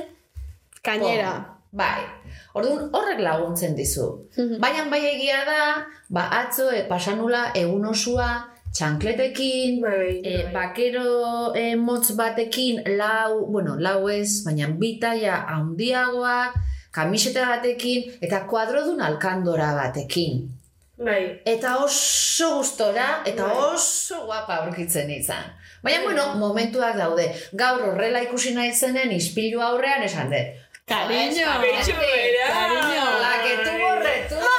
[0.82, 1.32] Kainera.
[1.72, 2.05] Bai.
[2.55, 4.07] Orduan horrek laguntzen dizu.
[4.61, 5.64] baina bai egia da,
[6.09, 8.28] ba, atzo e, pasanula egun osua
[8.74, 10.53] txankletekin, Bai, bai, e, bai.
[10.55, 16.57] bakero e, motz batekin, lau, bueno, lau ez, baina bitaia handiagoak,
[16.91, 20.47] kamiseta batekin, eta kuadrodun alkandora batekin.
[20.99, 21.41] Bai.
[21.47, 23.57] Eta oso gustora, eta Bai.
[23.74, 25.45] oso guapa aurkitzen izan.
[25.82, 27.28] Baina, bueno, momentuak daude.
[27.55, 30.57] Gaur horrela ikusi nahi zenen, ispilu aurrean esan dut.
[30.89, 31.47] Cariño.
[31.47, 33.05] Cariño.
[33.22, 34.57] La que tuvo retuvo.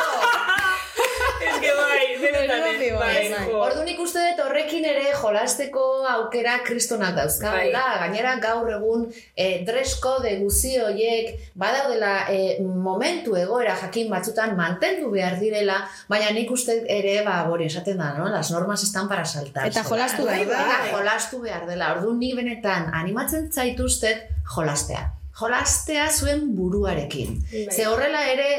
[3.59, 7.83] Ordu nik uste dut horrekin ere jolasteko aukera kristonak dauzkagula.
[8.03, 15.11] Gainera gaur egun e, dress code guzi horiek badaudela e, momentu egoera jakin batzutan mantendu
[15.13, 15.79] behar direla,
[16.09, 18.29] baina nik uste ere, ba, bori esaten da, no?
[18.29, 19.67] Las normas están para saltar.
[19.69, 20.65] Eta jolastu behar da.
[20.65, 21.93] Eta jolastu behar dela.
[21.97, 25.07] Ordu ni benetan animatzen zaituztet jolastea.
[25.39, 27.39] Jolastea zuen buruarekin.
[27.51, 27.67] Bai.
[27.71, 28.49] Ze horrela ere,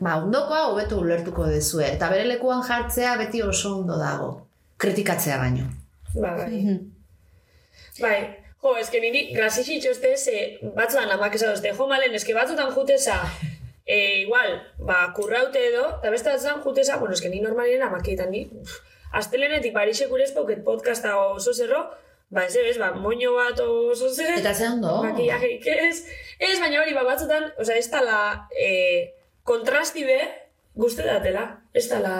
[0.00, 1.86] ba, ondokoa hobeto ulertuko dezue.
[1.94, 4.30] Eta bere lekuan jartzea beti oso ondo dago.
[4.80, 5.66] Kritikatzea baino.
[6.16, 6.78] Ba, bai.
[8.00, 8.18] Bai.
[8.60, 10.40] Jo, eske niri grasixi txoste, ze
[10.76, 13.14] batzutan amak esadoste, jo malen, eske batzutan jutesa,
[13.86, 13.96] e,
[14.26, 18.42] igual, ba, kurraute edo, eta beste batzutan jutesa, bueno, eske ni normalien amakietan ni,
[19.16, 21.86] astelenetik Parisek urezpoket podcasta oso zerro,
[22.28, 24.98] ba, ez ez, ba, moño bat oso zer, Eta ze ondo.
[25.08, 26.04] makillajeik ez,
[26.38, 28.20] ez, baina hori, ba, batzutan, osea, ez tala,
[28.52, 29.14] e,
[29.44, 30.20] kontrasti be,
[30.80, 31.42] guzti datela,
[31.74, 32.12] ez tala...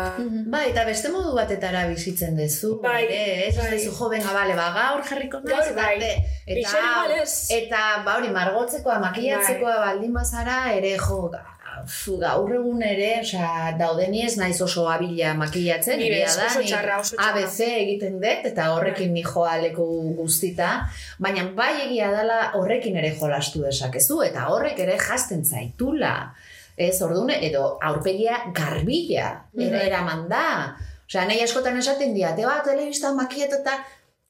[0.51, 2.77] Bai, eta beste modu batetara bizitzen dezu.
[2.83, 3.68] Bai, ere, ez bai.
[3.68, 6.11] ez dezu, jo, venga, bale, ba, gaur jarriko naiz, eta, bai.
[6.57, 6.83] eta,
[7.61, 9.87] eta, ba, hori, margotzekoa, makillatzekoa Bai.
[9.87, 11.23] baldin bazara, ere, jo,
[12.21, 16.62] gaur egun ere, osea, daudeni ez naiz oso abila makillatzen, Ni egia bez, da, oso
[16.66, 17.33] txarra, oso txarra.
[17.33, 17.45] Bai.
[17.45, 19.87] ABC egiten dut, eta horrekin ni joa leku
[20.18, 20.71] guztita,
[21.18, 26.14] baina bai egia dela horrekin ere jolastu dezakezu, eta horrek ere jasten zaitula.
[26.77, 29.87] Ez, ordune, edo aurpegia garbila, era, Bai.
[29.87, 30.45] eraman da.
[31.09, 33.81] Osea, nahi askotan esaten diate, ba, telebistan makietata,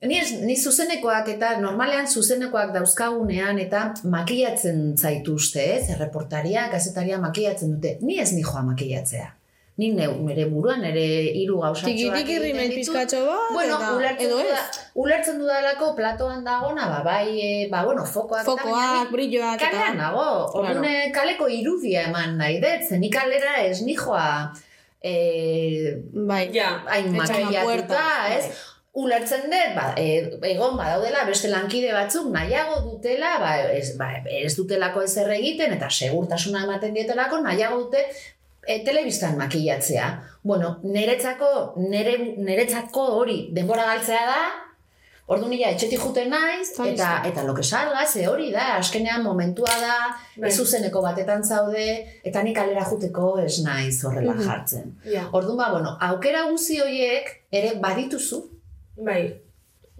[0.00, 5.90] Ni, ez, ni zuzenekoak eta normalean zuzenekoak dauzkagunean eta makillatzen zaituzte, ez?
[5.92, 7.98] Erreportaria, gazetaria makillatzen dute.
[8.00, 9.26] Ni ez ni joa makillatzea.
[9.80, 11.04] Ni nire buruan, nire
[11.40, 12.80] hiru gauzatxoak egiten rimel ditut.
[12.80, 14.80] pizkatxo bat, Bueno, eta, ulertzen, edo duda, ez.
[15.04, 18.44] ulertzen dudalako platoan dagona, ba, bai, e, ba, bueno, fokoak.
[18.44, 19.62] Fokoak, brilloak.
[19.62, 20.26] Kalean nago,
[20.60, 24.26] orduan eh, kaleko irudia eman nahi dut, zen ni kalera ez ni joa
[25.00, 25.14] e,
[26.12, 26.50] Bai.
[26.52, 28.02] Ja, hain makillatuta,
[28.34, 28.50] ez?
[29.00, 34.52] Ulertzen dut, ba, e, egon badaudela beste lankide batzuk nahiago dutela, ba, ez, ba, ez
[34.58, 38.04] dutelako ezer egiten, eta segurtasuna ematen dietelako nahiago dute
[38.70, 40.08] e, telebistan makillatzea.
[40.46, 41.50] Bueno, niretzako,
[41.90, 44.42] nire, niretzako hori denbora galtzea da,
[45.30, 49.22] Ordu nila etxetik juten naiz, Bai, eta, eta lo que salga, ze hori da, askenean
[49.22, 49.98] momentua da,
[50.36, 50.48] Bai.
[50.48, 51.84] ez zuzeneko batetan zaude,
[52.26, 54.42] eta nik kalera juteko ez naiz horrela Mhm.
[54.48, 54.88] jartzen.
[55.04, 55.28] Ja.
[55.30, 58.40] Orduan ba, bueno, aukera guzi horiek ere badituzu.
[59.06, 59.22] Bai,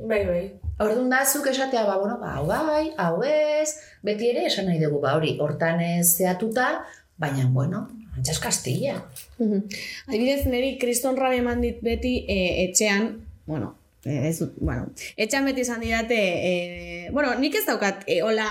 [0.03, 0.43] bai, bai.
[0.81, 3.71] Orduan da, zuk esatea, ba, bueno, ba, hau bai, hau ez,
[4.03, 6.73] beti ere esan nahi dugu, ba, hori, hortan zeatuta,
[7.17, 7.87] baina, bueno,
[8.21, 9.01] antxas kastilla.
[9.39, 9.65] Mhm.
[10.09, 13.15] Adibidez, niri kriston rabe eman dit beti e, etxean,
[13.47, 18.51] bueno, e, ez bueno, etxean beti izan didate, e, bueno, nik ez daukat, e, hola,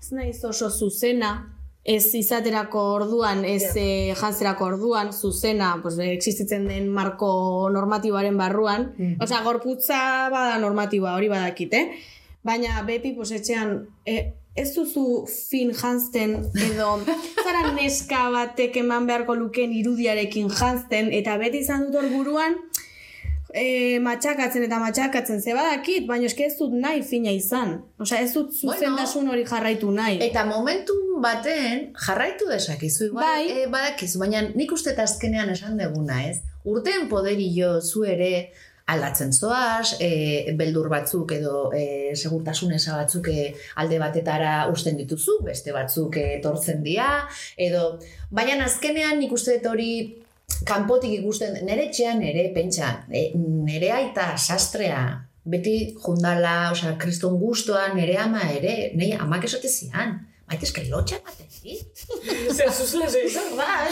[0.00, 1.52] ez naiz oso zuzena,
[1.86, 8.88] ez izaterako orduan, ez e, jantzerako orduan, zuzena, pues, existitzen den marko normatiboaren barruan,
[9.20, 10.00] osea, gorputza
[10.32, 11.86] bada normatiboa, hori badakit, eh?
[12.46, 16.38] Baina beti, pues, etxean, e, ez duzu fin jantzten
[16.70, 16.90] edo
[17.44, 22.56] zara neska batek eman beharko lukeen irudiarekin jantzten eta beti izan dut hor buruan
[23.56, 27.76] e, matxakatzen eta matxakatzen ze badakit, baina eske ez dut nahi fina izan.
[28.02, 30.18] Osea, ez dut zuzendasun hori jarraitu nahi.
[30.28, 33.46] Eta momentu baten jarraitu dezakizu, igual, Bai.
[33.48, 36.42] eh, badakizu, baina nik uste azkenean esan deguna, ez?
[36.66, 38.50] Urteen poderio zu ere
[38.86, 43.48] aldatzen zoaz, e, beldur batzuk edo e, segurtasun eza batzuk e,
[43.82, 47.26] alde batetara usten dituzu, beste batzuk etortzen dira,
[47.56, 47.96] edo,
[48.30, 49.90] baina azkenean nik uste hori
[50.66, 55.02] kanpotik ikusten, nere etxean ere, pentsa, e, nere aita sastrea,
[55.46, 59.70] beti jundala, osea, kriston gustoa, nere ama ere, nei amak esote
[60.46, 62.02] zian, maite eske lotxa ematen dit.
[62.54, 63.56] Zer, zuzle ze izan.
[63.58, 63.88] Bai.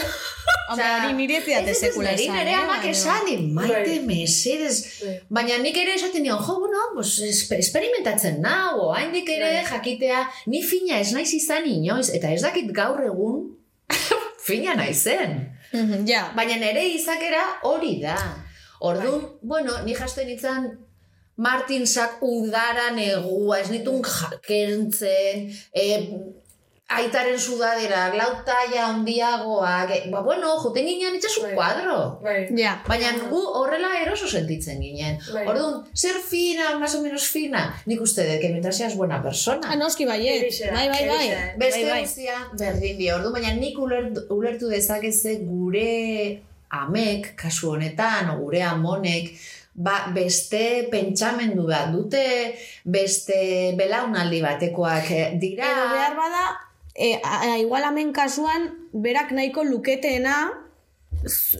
[0.69, 3.99] Hombre, hori nire ez, sekula esan, nire eh, amak baina- esan, maite, Bai.
[4.07, 4.77] mesedez.
[5.03, 5.15] Bai.
[5.29, 9.65] Baina nik ere esaten dion, jo, bueno, pues, espe- experimentatzen nau, haindik ere Bai.
[9.71, 13.57] jakitea, ni fina ez naiz izan inoiz, eta ez dakit gaur egun
[14.47, 15.51] fina naizen.
[15.73, 18.15] Mhm, Ja, Baina nire izakera hori da.
[18.79, 20.71] Orduan, bueno, ni jasten itzan
[21.37, 25.83] Martin Sak udara negua, ez nitun jakentzen, e,
[26.87, 31.53] aitaren sudadera, glautaia handiagoak, e, ba, bueno, joten ginen itxasun Bai.
[31.57, 31.95] kuadro.
[32.21, 32.45] Bai.
[32.57, 32.75] ja.
[32.87, 35.17] Baina gu horrela eroso sentitzen ginen.
[35.33, 35.47] Bai.
[35.49, 39.67] Orduan, zer fina, más o menos fina, nik uste dut, que mientras seas buena persona.
[39.71, 40.05] Ah, noski.
[40.05, 41.27] Erixe da, Bai, bai, bai.
[41.27, 41.57] erixe.
[41.57, 42.01] Beste bai, bai.
[42.05, 43.15] guztia berdin dio.
[43.17, 49.31] Ordu, baina nik ulertu, ulertu dezakeze gure amek, kasu honetan, o gure amonek,
[49.73, 52.53] ba, beste pentsamendu bat dute,
[52.85, 55.65] beste belaunaldi batekoak eh, dira.
[55.71, 56.45] Edo behar bada,
[56.95, 60.51] e, a, igual hemen kasuan, berak nahiko luketeena,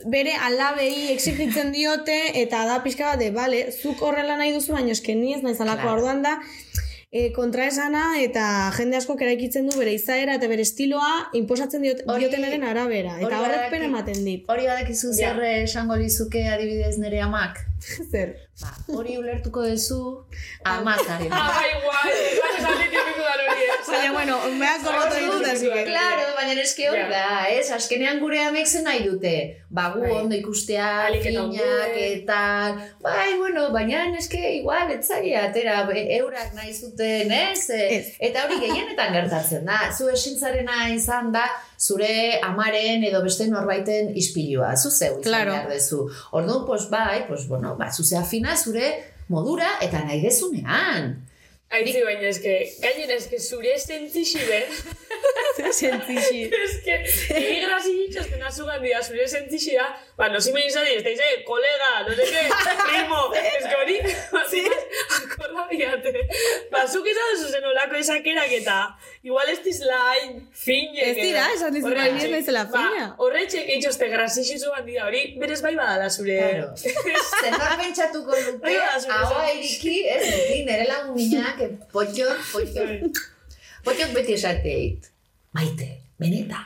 [0.06, 4.92] bere alabei exigitzen diote, eta da pixka bat de, bale, zuk horrela nahi duzu, baina
[4.92, 5.96] eske ni ez naiz alako Claro.
[5.96, 6.36] orduan da,
[7.10, 8.44] e, kontraesana eta
[8.76, 13.14] jende asko eraikitzen du bere izaera eta bere estiloa inposatzen diot, Hori- diotenaren arabera.
[13.20, 14.44] Eta horrek pena ematen dit.
[14.48, 15.32] Hori badakizu Ja.
[15.34, 17.62] zer esango lizuke adibidez nere amak.
[18.12, 18.36] Zer?
[18.60, 20.24] Ba, hori ulertuko duzu
[20.64, 21.28] amazaren.
[21.32, 23.05] Ah, bai, guai.
[23.36, 23.76] Hori, eh.
[23.86, 25.84] Baina, bueno, behar korrotu ditut, así que...
[25.84, 27.70] Claro, baina eske hori da, ez?
[27.76, 29.32] Azkenean gure amek zen nahi dute.
[29.70, 30.10] Ba, gu Bai.
[30.20, 30.88] ondo ikustea,
[31.22, 31.54] finak,
[32.02, 32.40] eta...
[33.02, 35.82] Bai, bueno, baina eske igual, etzari atera,
[36.18, 37.68] eurak nahi zuten, ez?
[37.70, 38.06] E, Ez.
[38.30, 39.80] Eta hori gehienetan gertatzen da.
[39.96, 41.44] Zu esintzarena izan da,
[41.78, 44.74] zure amaren edo beste norbaiten ispilua.
[44.76, 45.52] Zu zeu izan Claro.
[45.52, 46.02] behar dezu.
[46.32, 48.90] Orduan, pues, bai, pues, bueno, ba, zuzea fina zure
[49.28, 51.16] modura eta nahi dezunean.
[51.74, 54.60] Aitzi baina eske, gainen eske zure esentixi be,
[55.74, 56.44] Sentixi.
[56.62, 56.94] eske,
[57.34, 59.88] egi grasi ditxosten azugan dira zure esentixi da,
[60.18, 62.44] ba, no zimen izan dira, dice, kolega, no sé qué,
[62.84, 63.96] primo, eske hori,
[64.52, 64.62] sí.
[65.16, 66.12] akorda diate.
[66.70, 68.76] Ba, zuk izan duzu zen olako esakerak eta,
[69.26, 71.02] igual ez dizla hain fine.
[71.08, 73.08] Ez dira, esan dizut, bai, ni ez naizela fina.
[73.10, 76.38] Ba, horretxek eitxoste grasixi zugan dira, hori, berez bai badala zure.
[76.38, 76.70] Claro.
[77.58, 79.50] Nor pentsatuko luke, zure hau esan.
[79.58, 83.20] iriki, ez, niri nire lagunak, potxok, potxok,
[83.84, 85.10] potxok beti esateit.
[85.56, 85.88] Maite,
[86.20, 86.64] benetan,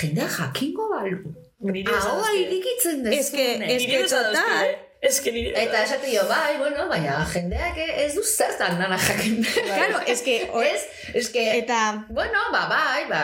[0.00, 1.18] jendea jakingo balu.
[1.62, 3.66] Esan irikitzen Ez que- dezune.
[3.76, 4.66] ez que total.
[5.02, 5.30] Ez que.
[5.50, 9.40] Eta esate dio, bai, bueno, baina jendeak ez du zertan nana jakin.
[9.66, 10.36] Claro, es que...
[10.72, 10.82] Ez,
[11.12, 12.04] ez que, Eta...
[12.08, 13.22] bueno, ba, bai, ba,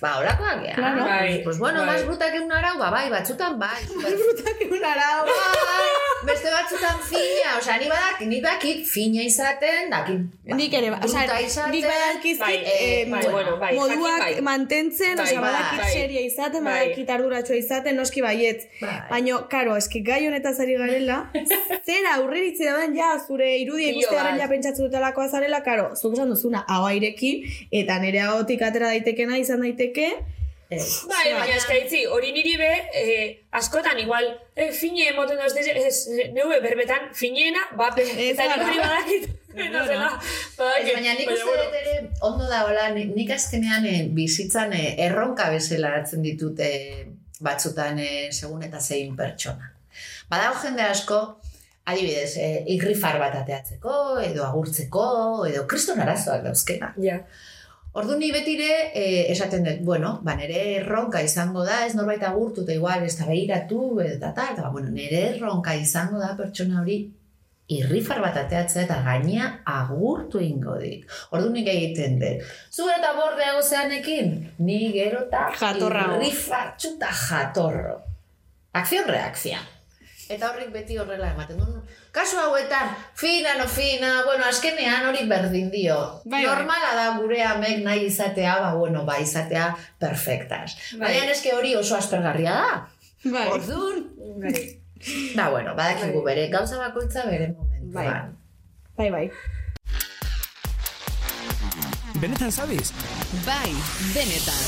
[0.00, 0.74] ba, orakoak gea.
[0.78, 1.04] Claro.
[1.04, 1.88] Bai, Pues bueno, bai.
[1.90, 3.82] más brutak egun arau, ba, bai, batzutan bai.
[4.74, 5.26] Un arau.
[5.28, 5.90] bai,
[6.24, 11.08] beste batzutan fina, osea, ni badak, ni dakit fina izaten, dakit ba, Nik ere, o
[11.08, 14.40] sea, nik badakizkit Bai, eh, bai, bueno, bai, moduak bai.
[14.40, 15.92] mantentzen, Bai, osea, bai, badakit bai.
[15.92, 16.78] seria izaten, Bai.
[16.80, 18.64] badakit arduratxoa izaten, noski baietz.
[18.80, 18.96] Bai.
[19.12, 21.18] Baina, karo, eski gai honetaz ari garela,
[21.86, 26.64] zer aurriritzi dauden ja, zure irudia ikustearen ja pentsatzen dutelakoa zarela, karo, zuk esan duzuna,
[26.68, 27.34] hau ireki,
[27.82, 30.08] eta nire ahotik atera daitekena izan daiteke.
[30.74, 32.68] Bai, baina eskaitzi, hori niri be,
[32.98, 34.24] eh, askotan igual,
[34.56, 40.94] eh, fine emoten da, ez, neue berbetan, finena, bape, Ez eta nik hori badakit, badakit,
[40.94, 41.66] baina nik uste bueno.
[41.68, 41.94] dut ere,
[42.26, 47.04] ondo da, hola, ni- nik azkenean eh, bizitzan eh, erronka bezala hartzen ditut eh,
[47.44, 49.73] batzutan eh, segun eta zein pertsona.
[50.34, 51.18] Badago jende asko,
[51.86, 55.08] adibidez, e, irrifar bat ateatzeko, edo agurtzeko,
[55.46, 56.94] edo kriston arazoak dauzkena.
[57.04, 57.20] Ja.
[57.94, 62.64] Ordu ni betire eh, esaten dut, bueno, ba, nire erronka izango da, ez norbait agurtu,
[62.64, 66.80] eta igual ez da behiratu, eta tal, eta, ba, bueno, nire erronka izango da pertsona
[66.82, 67.04] hori
[67.70, 71.06] irrifar bat ateatzea eta gaina agurtu ingo dik.
[71.36, 72.42] Ordu nik egiten dut.
[72.74, 76.18] Zu eta bordeago zeanekin, ni gero eta Jatorrago.
[76.18, 78.00] irrifartxu eta jatorro.
[78.74, 79.62] Akzion reakzia.
[80.30, 81.66] Eta horrik beti horrela ematen du.
[82.14, 85.98] Kasu hauetan, fina no fina, bueno, azkenean hori berdin dio.
[86.24, 86.44] Bai, bai.
[86.46, 89.66] Normala da gure amek nahi izatea, ba, bueno, ba, izatea
[90.00, 90.76] perfektas.
[90.94, 91.10] Bai.
[91.10, 92.86] Baina eske hori oso aspergarria da.
[93.24, 93.48] Bai.
[93.58, 94.00] Orduan,
[94.40, 94.54] Bai.
[95.36, 98.32] da, bueno, badakigu bere, gauza bakoitza bere momentuan.
[98.96, 99.26] Bai, bai.
[102.22, 102.92] Benetan zabiz?
[103.44, 103.72] Bai,
[104.14, 104.62] benetan.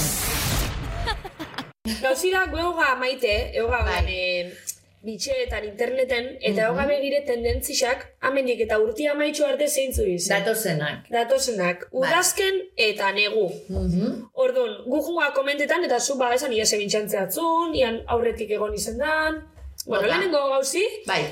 [2.03, 4.03] Gauzira, goga maite, egoga Bai.
[4.05, 4.53] bai.
[5.05, 10.43] Bitxeetan, interneten, eta egoga begire tendentzixak, amendik eta urtia maitxu arte zeintzu izan.
[10.43, 11.11] Datozenak.
[11.13, 13.49] Datozenak, udazken eta negu.
[13.69, 14.31] Mhm.
[14.35, 19.43] Orduan, gu juga komentetan, eta zu ba esan ia sebintxantzeatzun, ian aurretik egon izan dan.
[19.87, 21.23] Bueno, lehenengo gauzi, Bai,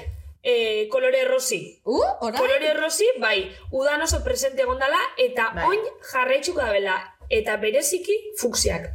[0.42, 1.80] e, kolore rosi.
[1.84, 2.36] Uh, ora?
[2.38, 5.64] Kolore rosi, bai, udan oso presente egon dala, eta Bai.
[5.70, 5.80] oin
[6.12, 6.98] jarraitzuko dabela.
[7.30, 8.92] Eta bereziki fuksiak.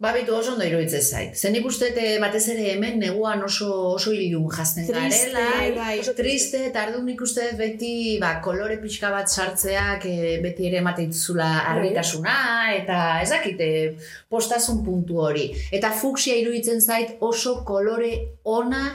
[0.00, 1.34] Babitu oso ondo iruditzen zait.
[1.36, 3.68] Zen nik uste eh, batez ere hemen neguan oso,
[3.98, 5.74] oso ilun jazten Triste, garela.
[5.76, 6.14] bai.
[6.16, 7.90] Triste, eta ardu nik uste dut beti
[8.22, 12.38] ba, kolore pixka bat sartzeak eh, beti ere ematen dizula argitasuna,
[12.78, 13.68] eta ez dakite
[14.32, 15.50] postasun puntu hori.
[15.68, 18.14] Eta fuksia iruditzen zait oso kolore
[18.48, 18.86] ona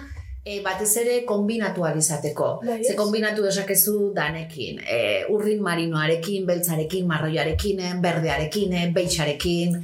[0.46, 2.50] e, batez ere kombinatu izateko.
[2.66, 4.80] Bai, Ze kombinatu desakezu danekin.
[4.80, 9.80] E, urrin marinoarekin, beltzarekin, marroiarekin, berdearekin, beitxarekin,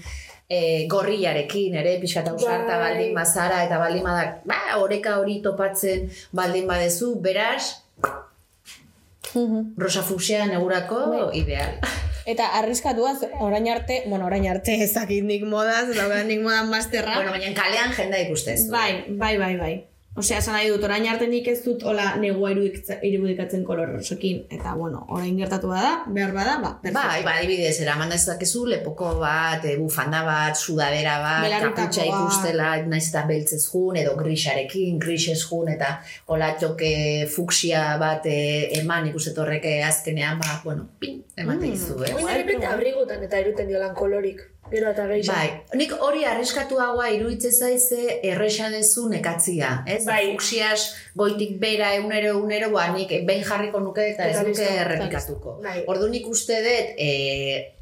[0.51, 2.81] e, gorriarekin ere, pixka eta ausarta Bai.
[2.83, 7.77] baldin bazara, eta baldin badak, ba, oreka hori topatzen baldin badezu, beraz,
[9.83, 11.77] rosa fusia negurako ideal.
[12.25, 16.43] Eta arriskatua, ze- orain arte, bueno, orain arte ez dakit nik modaz, eta orain nik
[16.43, 17.15] modan masterra.
[17.15, 18.67] bueno, baina kalean jenda ikustez.
[18.69, 19.73] Bai, bai, bai, bai.
[20.13, 24.41] Osea, esan nahi dut, orain arte nik ez dut hola negua irudikatzen kolor rosokin.
[24.51, 26.99] Eta, bueno, orain gertatu bada, behar bada, ba, perfecto.
[27.07, 33.05] Bai, ba, adibidez, eraman dezakezu lepoko bat, e, bufanda bat, sudadera bat, kaputxa ikustela, naiz
[33.07, 35.93] eta beltzez jun, edo grisarekin, grisez jun, eta
[36.27, 36.91] hola txoke
[37.31, 38.37] fuksia bat e,
[38.81, 41.73] eman ikustet horrek e, azkenean, ba, bueno, pin, emate Mm.
[41.73, 42.13] izu, eh?
[42.19, 44.43] Oin abrigutan eta iruten diolan kolorik.
[44.71, 45.33] Gero eta gehiago.
[45.35, 50.05] Bai, nik hori arriskatuagoa iruditzen zaize erresa dezu nekatzia, ez?
[50.07, 50.21] Bai.
[50.31, 50.85] Fuksias
[51.19, 55.57] goitik bera egunero egunero, ba, nik behin jarriko nuke eta ez nuke errepikatuko.
[55.65, 55.81] Bai.
[55.91, 57.11] Ordu nik uste dut, e,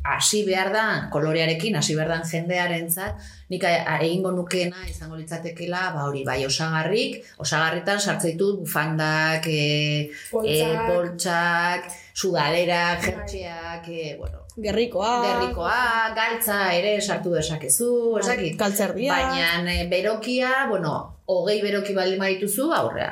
[0.10, 3.22] hasi behar da, kolorearekin, hasi behar da jendearentzat,
[3.54, 10.12] nik egingo nukeena izango litzatekela, ba hori, bai, osagarrik, osagarritan sartzen ditut bufandak, e, e,
[10.32, 10.86] Poltsak.
[10.90, 13.10] poltsak, sudalerak, Bai.
[13.12, 15.12] jertxeak, e, bueno, Gerrikoa.
[15.24, 18.58] Gerrikoa, galtza ere sartu dezakezu, Bai, ezakit.
[18.60, 19.14] Galtzerdia.
[19.16, 20.94] Baina e, berokia, bueno,
[21.28, 23.12] hogei beroki baldin badituzu, aurrea.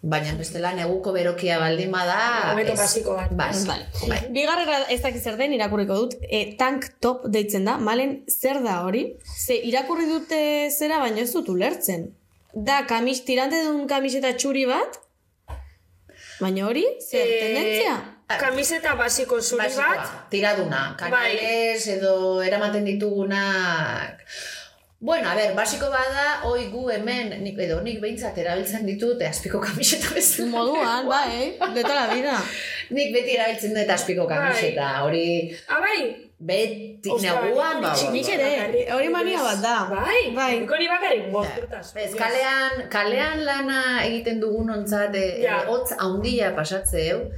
[0.00, 2.18] Baina bestela neguko berokia baldin bada...
[2.52, 2.78] Hobeto ez.
[2.78, 3.32] basiko bat.
[3.36, 3.88] Bai, Vale.
[4.08, 4.18] bai.
[4.32, 8.78] Bigarrera ez dakiz zer den irakurriko dut, e, tank top deitzen da, malen zer da
[8.86, 9.02] hori?
[9.26, 10.38] Ze irakurri dute
[10.70, 12.12] zera, baina ez dut ulertzen.
[12.54, 15.00] Da, kamis, tirante duen kamiseta txuri bat,
[16.40, 17.96] baina hori, zer, Eh, tendentzia?
[18.28, 20.30] Kamiseta basiko zuri Basikoa, bat.
[20.30, 24.20] tiraduna, kanales edo eramaten ditugunak.
[25.00, 29.28] Bueno, a ber, basiko bada, oi gu hemen, nik, edo nik behintzat erabiltzen ditut, eh,
[29.30, 30.50] azpiko kamiseta bezala.
[30.50, 32.34] Moduan, bai, de toda la vida.
[32.90, 36.28] Nik beti erabiltzen dut azpiko kamiseta, hori Ah, bai.
[36.38, 39.76] beti neguan, ba, nik- ere, hori mania bat da.
[39.94, 40.52] Bai, Bai.
[40.60, 41.94] nik hori bakarrik bosturtaz.
[41.96, 45.62] Ez, kalean, kalean lana egiten dugun ontzat, e, Ja.
[45.70, 47.30] hotz handia pasatzeu,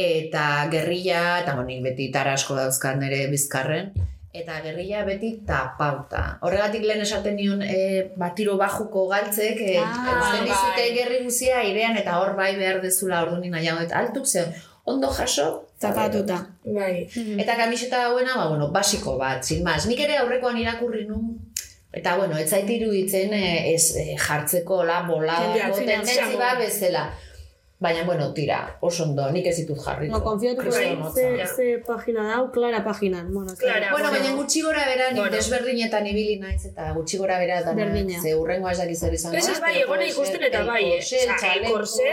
[0.00, 3.90] eta gerrilla, eta honik beti tarasko dauzkat nire bizkarren,
[4.34, 6.38] eta gerrilla beti tapauta.
[6.46, 9.90] Horregatik lehen esaten nion, e, ba, tiro bajuko galtzek, e, Ah,
[10.20, 10.48] usten bai.
[10.50, 14.54] dizute gerri guzia airean, eta hor bai behar dezula ordu nina nahiago, eta altuk zen,
[14.84, 16.36] ondo jaso, Zapatuta.
[16.64, 17.06] Bai.
[17.40, 19.86] Eta kamiseta hauena, ba, bueno, basiko bat, sin más.
[19.88, 21.38] Nik ere aurrekoan irakurri nun,
[21.92, 26.38] eta, bueno, ez zait iruditzen eh, ez eh, jartzeko la bola, Jendea tendentzi finanziago.
[26.38, 27.06] bat bezala.
[27.80, 30.12] Baina, bueno, tira, oso ondo, nik ez ditut jarriko.
[30.12, 31.14] No, konfiatuko da, hotza.
[31.14, 33.32] ze, ze pagina dau, Clara paginan.
[33.32, 33.90] Bueno, da- Clara.
[33.92, 34.10] Bueno, Bueno.
[34.24, 35.36] baina gutxi gora bera, nik Bueno.
[35.36, 38.20] desberdinetan ibili naiz, eta gutxi gora bera Berdina.
[38.20, 38.68] ze urrengo
[39.14, 39.36] izango.
[39.38, 41.00] Ez ez da, bai, pero egona ikusten eta el bai, eh.
[41.72, 42.10] korse,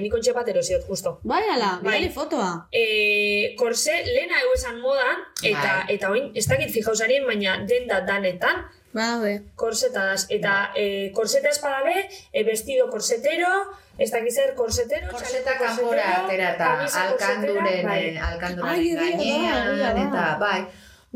[0.00, 1.18] nik ontxe bat erosiot, justo.
[1.24, 2.08] Bai, ala, Bai.
[2.10, 2.68] fotoa.
[2.70, 5.94] Eh, korse, lehena egu esan modan, Eta, Bai.
[5.96, 8.66] eta oin, ez dakit fijausarien, baina denda danetan,
[8.98, 9.34] Badabe.
[9.56, 10.26] korsetadas.
[10.34, 13.52] Eta e, korseta espadabe, e, vestido korsetero,
[13.98, 17.98] ez dakit zer korsetero, Korseta txaleco kanpora korsetero, atera eta kamisa alkanduren, bai.
[18.10, 20.60] eh, alkanduren Ai, egia da, gainean, eta bai.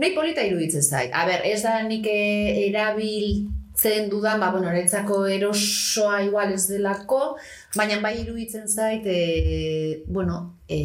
[0.02, 1.10] Nei polita iruditzen zait.
[1.12, 7.36] A ber, ez da nik eh, erabiltzen dudan, ba, bueno, niretzako erosoa igual ez delako,
[7.76, 10.78] baina bai iruditzen zait, e, bueno, e,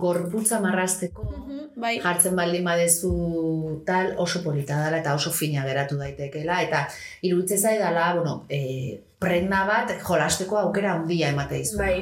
[0.00, 1.26] gorputza marrasteko,
[1.76, 1.98] Bai.
[2.02, 3.12] jartzen baldin badezu
[3.86, 6.84] tal oso polita dela eta oso fina geratu daitekela eta
[7.22, 11.78] iruditzen zaidala, bueno, e, prenda bat jolasteko aukera handia emate dizu.
[11.80, 11.96] Bai,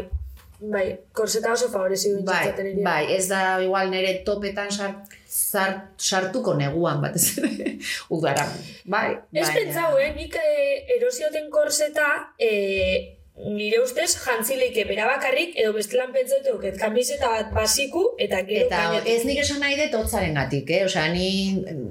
[0.61, 6.55] bai, korseta oso favorezi duen Bai, bai, ez da igual nire topetan sart, sart, sartuko
[6.59, 7.73] neguan batez ere
[8.17, 8.47] udara.
[8.85, 12.09] Bai, Ez baina- pentsau, eh, nik eh, erosioten korseta,
[12.39, 18.67] eh, nire ustez jantzileike bera bakarrik, edo bestelan pentsatu, et kamiseta bat basiku, eta gero
[18.67, 19.13] Eta gainetik.
[19.15, 20.85] ez nik esan nahi dut hotzaren gatik, eh?
[20.85, 21.89] Osea, ni mm,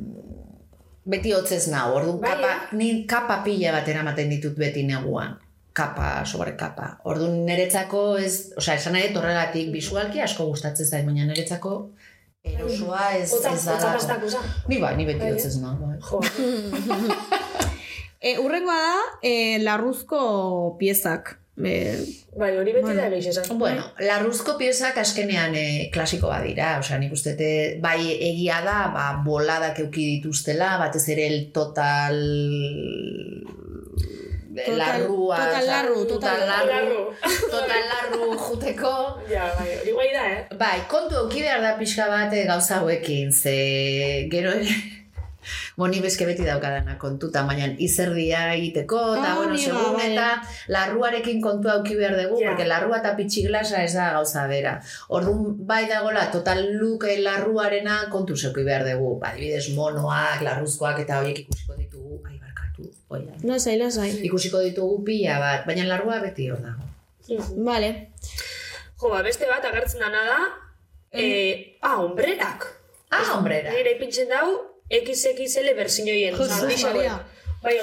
[1.12, 5.38] beti hotzez nau, orduan Bai, kapa, ni kapa pila bat eramaten ditut beti neguan.
[5.74, 6.98] Kapa, sobre kapa.
[7.08, 11.78] Orduan niretzako ez, osea, esan nahi dut horregatik, visualki asko gustatzen zait, baina niretzako
[12.44, 14.42] erosoa ez, ez da.
[14.68, 15.98] Ni bai, ni beti Bai, hotzez nau, bai.
[16.02, 16.22] Jo,
[18.22, 21.38] E, urrengoa da, e, larruzko piezak.
[21.62, 21.72] E,
[22.38, 23.02] bai, hori beti Bueno.
[23.02, 23.58] da gehiago esan.
[23.60, 29.08] Bueno, larruzko piezak askenean e, klasiko badira, osea, nik uste dut, bai egia da, ba,
[29.26, 32.22] boladak euki dituztela, batez ere el total
[34.52, 37.50] Total- larrua, total larru, total total larru, larru.
[37.52, 38.94] total larru juteko.
[39.32, 40.42] Ja, bai, hori guai da, eh?
[40.60, 44.76] Bai, kontu euki behar da pixka bat eh, gauza hauekin, ze gero ere,
[45.82, 50.26] Boni bezke beti daukadana kontuta, baina izerdia egiteko, eta Ah, bueno, segun eta
[50.76, 52.50] larruarekin kontua auki behar dugu, Ja.
[52.52, 54.76] porque larrua eta pitxiglasa ez da gauza bera.
[55.10, 59.18] Orduan bai dagola, total look eh, larruarena kontu zeuki behar dugu.
[59.20, 63.34] Ba, adibidez, monoak, larruzkoak eta horiek ikusiko ditugu, ai barkatu, oia.
[63.44, 64.12] lasai, lasai.
[64.30, 66.86] Ikusiko ditugu pila bat, baina larrua beti hor dago.
[67.70, 67.92] Vale.
[69.02, 70.40] Jo, ba, beste bat agertzen dana da,
[71.12, 72.68] eh, ah, hombrerak.
[73.12, 73.72] Ah, hombrera.
[73.74, 74.48] Nire ipintzen dau,
[74.92, 76.36] XXL berzinioien.
[76.36, 77.14] Jesus oza, handixo Maria.
[77.14, 77.38] hauek.
[77.62, 77.76] Bai,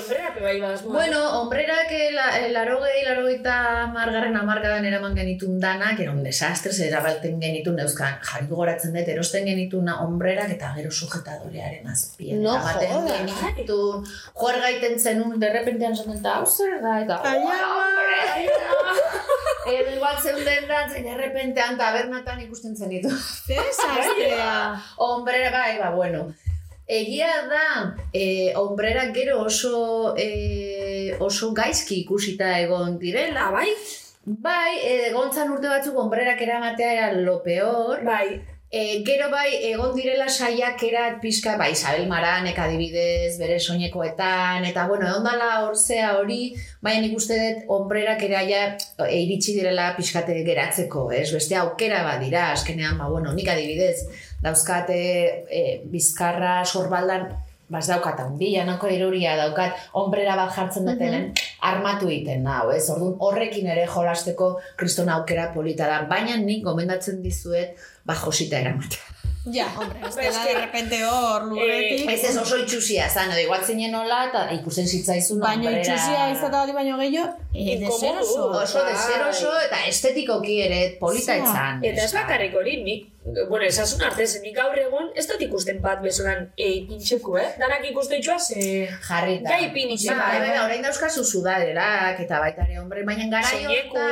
[0.43, 0.83] bai badaz.
[0.83, 6.73] Bueno, hombrerak eh, la, eh, larogei, larogeita margarren amarkadan eraman genitun danak, era un desastre,
[6.73, 12.43] zer erabalten genitun euskan, jarri gogoratzen dut, erosten genitun hombrerak eta gero sujetadorearen azpien.
[12.43, 12.83] No jodas.
[13.55, 14.03] genitun,
[14.35, 17.23] joar gaiten zenun, derrepentean zaten, eta hau zer da, eta!
[19.69, 23.15] Edo igual zeunden da, derrepentean tabernatan ikusten zenitu.
[23.47, 24.75] Desastrea.
[25.07, 26.33] Hombrera, bai, ba, bueno.
[26.89, 33.49] Egia da, e, hombrera gero oso, e, oso gaizki ikusita egon direla.
[33.49, 33.69] Ah, bai?
[34.25, 38.01] Bai, e, egontzan urte batzuk hombrerak eramatea era lo peor.
[38.09, 38.41] Bai.
[38.71, 45.07] E, gero bai, egon direla saiakerak pixka, bai, Isabel Maranek adibidez, bere soinekoetan, eta bueno,
[45.09, 46.51] egon dala orzea hori,
[46.85, 51.31] baina nik uste dut hombrerak ere aia e, iritsi direla pixkate geratzeko, ez?
[51.33, 54.05] Beste aukera bat dira, azkenean, ba, bueno, nik adibidez,
[54.43, 54.99] dauzkate
[55.51, 57.29] e, bizkarra sorbaldan,
[57.69, 61.29] bas daukat handia, nako eroria daukat, hombrera bat jartzen dutenen,
[61.69, 62.87] armatu egiten nau, ez?
[62.95, 67.77] Orduan horrekin ere jolasteko kriston aukera polita da, baina nik gomendatzen dizuet,
[68.09, 69.18] ba josita eramatea.
[69.53, 72.09] Ja, hombre, ez dela de repente hor, lurretik.
[72.11, 76.57] Ez ez oso itxusia zan, edo igual zinen hola, eta ikusten zitzaizun Baino itxusia izate
[76.57, 77.85] bat baino gehiago, e, Inkomodu.
[77.87, 78.49] deseroso.
[78.63, 81.45] Oso deseroso eta estetikoki ere polita Zua.
[81.45, 81.85] etzan.
[81.93, 83.09] Eta ez bakarrik hori, nik,
[83.49, 87.49] bueno, esasun artez, nik gaur egun ez dut ikusten bat besoran e, ipintxeko, eh?
[87.59, 88.89] Danak ikuste itxua, ze...
[89.09, 89.51] Jarrita.
[89.51, 90.17] Ja ipin itxen.
[90.17, 94.09] Ba, bai, bai, orain dauzkazu sudaderak eta baita ere, hombre, baina gara Soineku.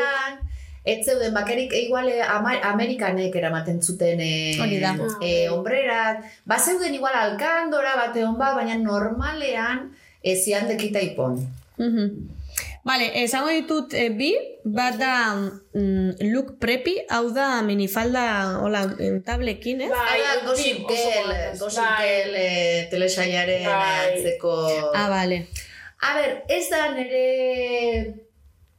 [0.87, 2.23] Ez zeuden bakerik igual eh,
[2.71, 4.95] Amerikanek eramaten zuten eh, Hori da.
[5.21, 9.91] eh, hombrerak, ba zeuden igual alkandora bate hon bat, baina normalean
[10.23, 11.43] ez zian dekita ipon.
[11.77, 12.35] Mhm.
[12.87, 14.31] Vale, esango ditut eh, bi,
[14.63, 19.91] bat da mm, look preppy, hau da minifalda, hola, en tablekin, ez?
[19.91, 21.59] Bai, Gossip Girl, guapas.
[21.59, 22.07] Gossip Bai.
[22.07, 23.91] Girl eh, telesaiaren Bai.
[24.05, 24.55] antzeko...
[24.95, 25.41] Ah, vale.
[25.99, 27.25] A ber, ez da nire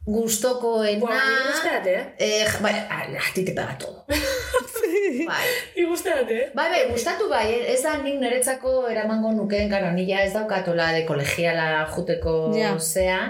[0.08, 1.00] gustokoena...
[1.00, 2.04] Buah, nik usteat, eh?
[2.18, 3.02] Eh, bai, a,
[3.34, 4.04] ti te pega todo.
[5.28, 5.44] bai.
[5.76, 6.46] Nik usteat, eh?
[6.56, 11.04] Bai, bai, gustatu bai, eh, ez da nik niretzako eramango nukeen, nila ez daukatola de
[11.08, 12.72] kolegiala juteko Ja.
[12.78, 13.20] zea.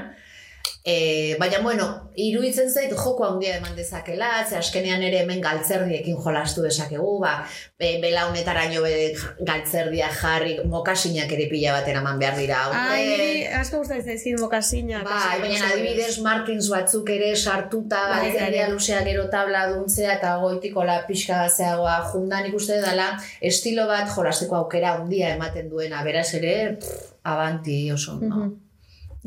[0.84, 1.86] E, baina, bueno,
[2.16, 7.32] iruditzen zait joko handia eman dezakela, ze askenean ere hemen galtzerdiekin jolastu dezakegu, ba,
[7.78, 9.14] e, belaunetaraino be
[9.46, 12.62] galtzerdia jarri, mokasinak ere pila bat eraman behar dira.
[12.72, 13.10] Ai, aurten.
[13.10, 15.04] niri asko gustatzen zaizkit mokasinak.
[15.04, 18.72] Bai, baina adibidez Martins batzuk ere sartuta Bai, galtzerdia bai.
[18.72, 24.56] luzea gero tabla duntzea eta goitiko la pixka zeagoa jundan ikuste dela estilo bat jolasteko
[24.62, 28.34] aukera handia ematen duena, beraz ere pff, abanti oso ondo.
[28.36, 28.56] Mhm.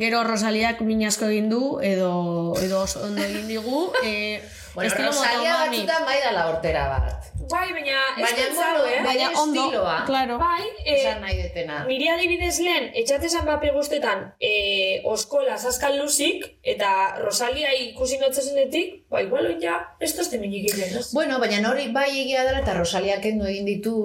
[0.01, 2.11] Gero Rosaliak min asko egin du, edo,
[2.57, 3.83] edo oso ondo egin digu.
[4.01, 4.41] E,
[4.73, 7.31] Bueno, estilo Rosalia batzutan bai dala hortera bat.
[7.51, 8.99] Bai, baina ez bueno, eh?
[9.03, 10.03] Baina ondo, estiloa.
[10.05, 10.37] claro.
[10.39, 11.81] Bai, eh, Esan nahi detena.
[11.87, 19.21] Niri adibidez lehen, etxatesan bape guztetan, e, oskola saskal luzik, eta Rosalia ikusi notzesenetik, ba,
[19.25, 20.95] igual oin ja, ez tozte minik egiten?
[21.11, 23.95] Bueno, baina hori bai egia dela eta Rosalia kendu egin ditu.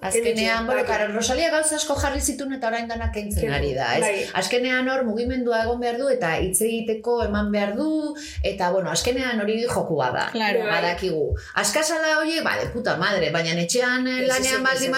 [0.00, 0.88] Azkenean, bueno, bai.
[0.88, 4.00] karo, Rosalia gauza asko jarri zituen eta orain dana kentzen ari da, ez?
[4.06, 4.14] bai.
[4.40, 9.44] Azkenean hor mugimendua egon behar du eta hitz egiteko eman behar du eta, bueno, azkenean
[9.44, 10.28] hori jokua da.
[10.32, 10.62] Claro.
[10.64, 10.70] Bai.
[10.78, 11.26] Badakigu.
[11.62, 14.94] Askasala horiek, ba, de puta madre, baina etxean lanean baldin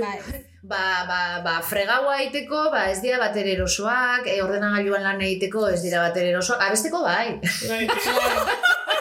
[0.00, 0.18] Bai.
[0.64, 5.82] ba, ba, ba, fregaua egiteko, ba, ez dira bater erosoak, e, ordenagailuan lan egiteko ez
[5.84, 7.38] dira bater erosoak, abesteko bai.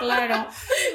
[0.03, 0.41] Claro.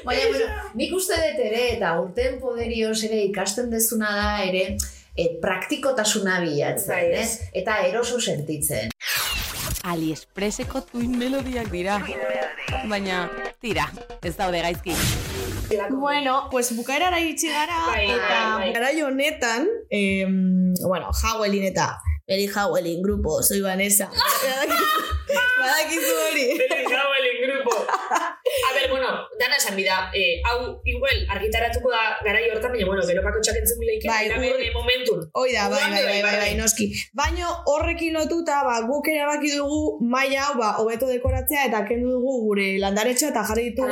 [0.05, 0.47] Baina, bueno,
[0.77, 4.77] nik uste dut ere, eta urten poderioz ere ikasten dezuna da ere,
[5.17, 7.49] e, praktikotasuna bilatzen, Bai, ez?
[7.57, 8.93] Eta eroso sentitzen.
[9.89, 11.99] AliExpresseko tuin melodiak dira.
[12.91, 13.23] Baina,
[13.61, 13.91] tira,
[14.23, 14.93] ez daude gaizki.
[15.91, 18.73] Bueno, pues bukaerara iritsi gara, Bai, eta bai, bai.
[18.73, 20.25] garai honetan, eh,
[20.87, 24.11] bueno, Howelin eta Beri Howelin grupo, soy Vanessa.
[25.59, 26.51] Badakizu hori.
[26.53, 27.75] el grupo.
[28.69, 29.07] A ver, bueno,
[29.41, 33.79] dana esan bida, eh, hau igual argitaratuko da garai hortan, baina bueno, gero pako txakentzun
[33.81, 35.25] bileike, Bai, bai, ur- momentun.
[35.33, 36.91] Hoi da, bai, bai, bai, bai, bai, noski.
[37.15, 42.37] Baina horrekin lotuta, ba, guk erabaki dugu maila hau, ba, hobeto dekoratzea eta kendu dugu
[42.47, 43.89] gure landaretxoa eta jarri ditugu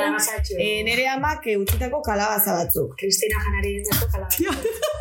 [0.57, 2.95] e, nere amak eh, utzitako kalabaza batzuk.
[3.01, 4.93] Kristina janari dintzako kalabazatxo.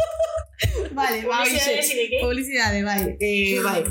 [0.97, 1.89] Vale, ba, Publizidade hoxe.
[1.89, 2.85] zinek, eh?
[2.85, 3.17] Bai.
[3.21, 3.83] E, bai.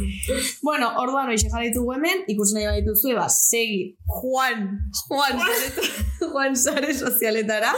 [0.63, 4.65] bueno, orduan hoxe jarri ditugu hemen, ikusi nahi badituzue, ba, segi Juan,
[5.09, 5.39] Juan,
[6.31, 7.73] Juan sare sozialetara.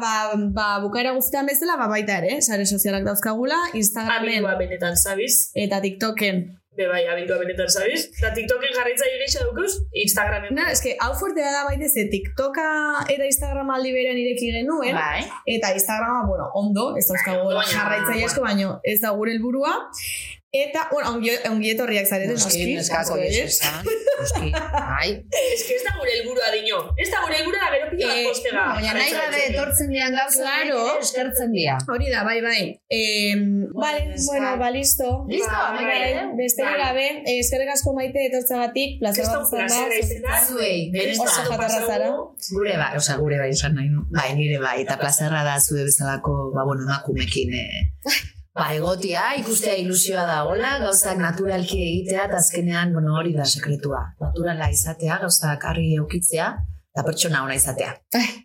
[0.00, 5.50] Ba, ba, bukaera guztietan bezala, ba, baita ere, sare sozialak dauzkagula, Instagramen Abildua benetan, sabiz?
[5.54, 6.44] eta TikToken.
[6.76, 8.08] Be bai, abildua benetan, sabiz?
[8.20, 10.56] Da TikToken jarraitzaile gehiago daukuz, Instagramen.
[10.58, 12.64] Na, eske, hau fuertea da baita ze TikToka
[13.14, 15.22] era Instagram aldi berean ireki genuen, Bai.
[15.54, 19.76] eta Instagrama, bueno, ondo, ez baina- jarraitzaile asko, baino ez da gure helburua.
[20.54, 22.60] Eta, bueno, ongi, ongi etorriak zarete, noski.
[22.76, 23.56] neskako asko, ez, ez?
[23.56, 23.70] ezta?
[24.20, 25.08] Noski, bai.
[25.34, 26.76] Ez que ez da gure helburua dino.
[27.02, 28.66] Ez da gure helburua da gero pila bat Eh, postega.
[28.76, 30.84] Baina nahi gabe etortzen dian gauza Claro.
[31.02, 31.74] eskertzen dira.
[31.90, 32.60] Hori da, bai, bai.
[32.98, 33.34] Eh,
[33.74, 35.08] vale, bueno, ba, listo.
[35.32, 36.12] Listo, Ba, bai, bai.
[36.38, 39.90] besterik gabe, eh, eskerrik asko maite etortzagatik, plazer Kriston bat izan da.
[39.90, 40.38] plazera.
[40.46, 40.78] Zuei.
[41.18, 42.12] Oso jatorra zara.
[42.54, 43.90] Gure bai, osea, gure bai esan nahi.
[44.14, 47.90] Bai, nire bai, eta plazerra da zude bezalako, ba, bueno, emakumekin, eh,
[48.54, 54.00] ba, egotia, ikustea ilusioa da, hola, gauzak naturalki egitea, eta azkenean, bueno, hori da sekretua.
[54.22, 56.48] Naturala izatea, gauzak argi eukitzea,
[56.94, 57.92] eta pertsona ona izatea.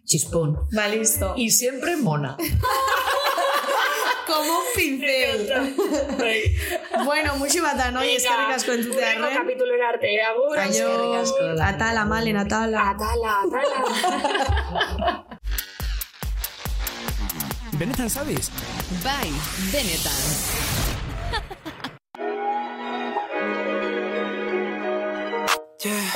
[0.10, 0.56] Txispun.
[0.76, 1.34] Ba, listo.
[1.38, 2.36] Y siempre mona.
[4.30, 5.48] Como un pincel.
[6.20, 6.42] Bai.
[7.06, 9.38] bueno, muxi bata, noi, eskerrik asko entzutea, Urrengo arren.
[9.42, 10.54] kapitulera arte, agur.
[10.66, 11.70] Eskerrik asko, Aio, Lana.
[11.74, 12.90] atala, malen, atala.
[12.92, 15.26] Atala, atala.
[17.80, 18.52] Benetan sabes?
[19.04, 19.32] Bai,
[19.72, 20.24] benetan.
[25.80, 26.12] Yeah.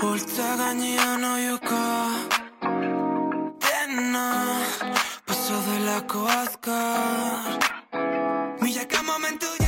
[0.00, 1.84] Holtza gainean oioka
[3.60, 4.28] Dena
[5.26, 7.60] Paso delako azkar
[8.62, 9.63] Milaka momentu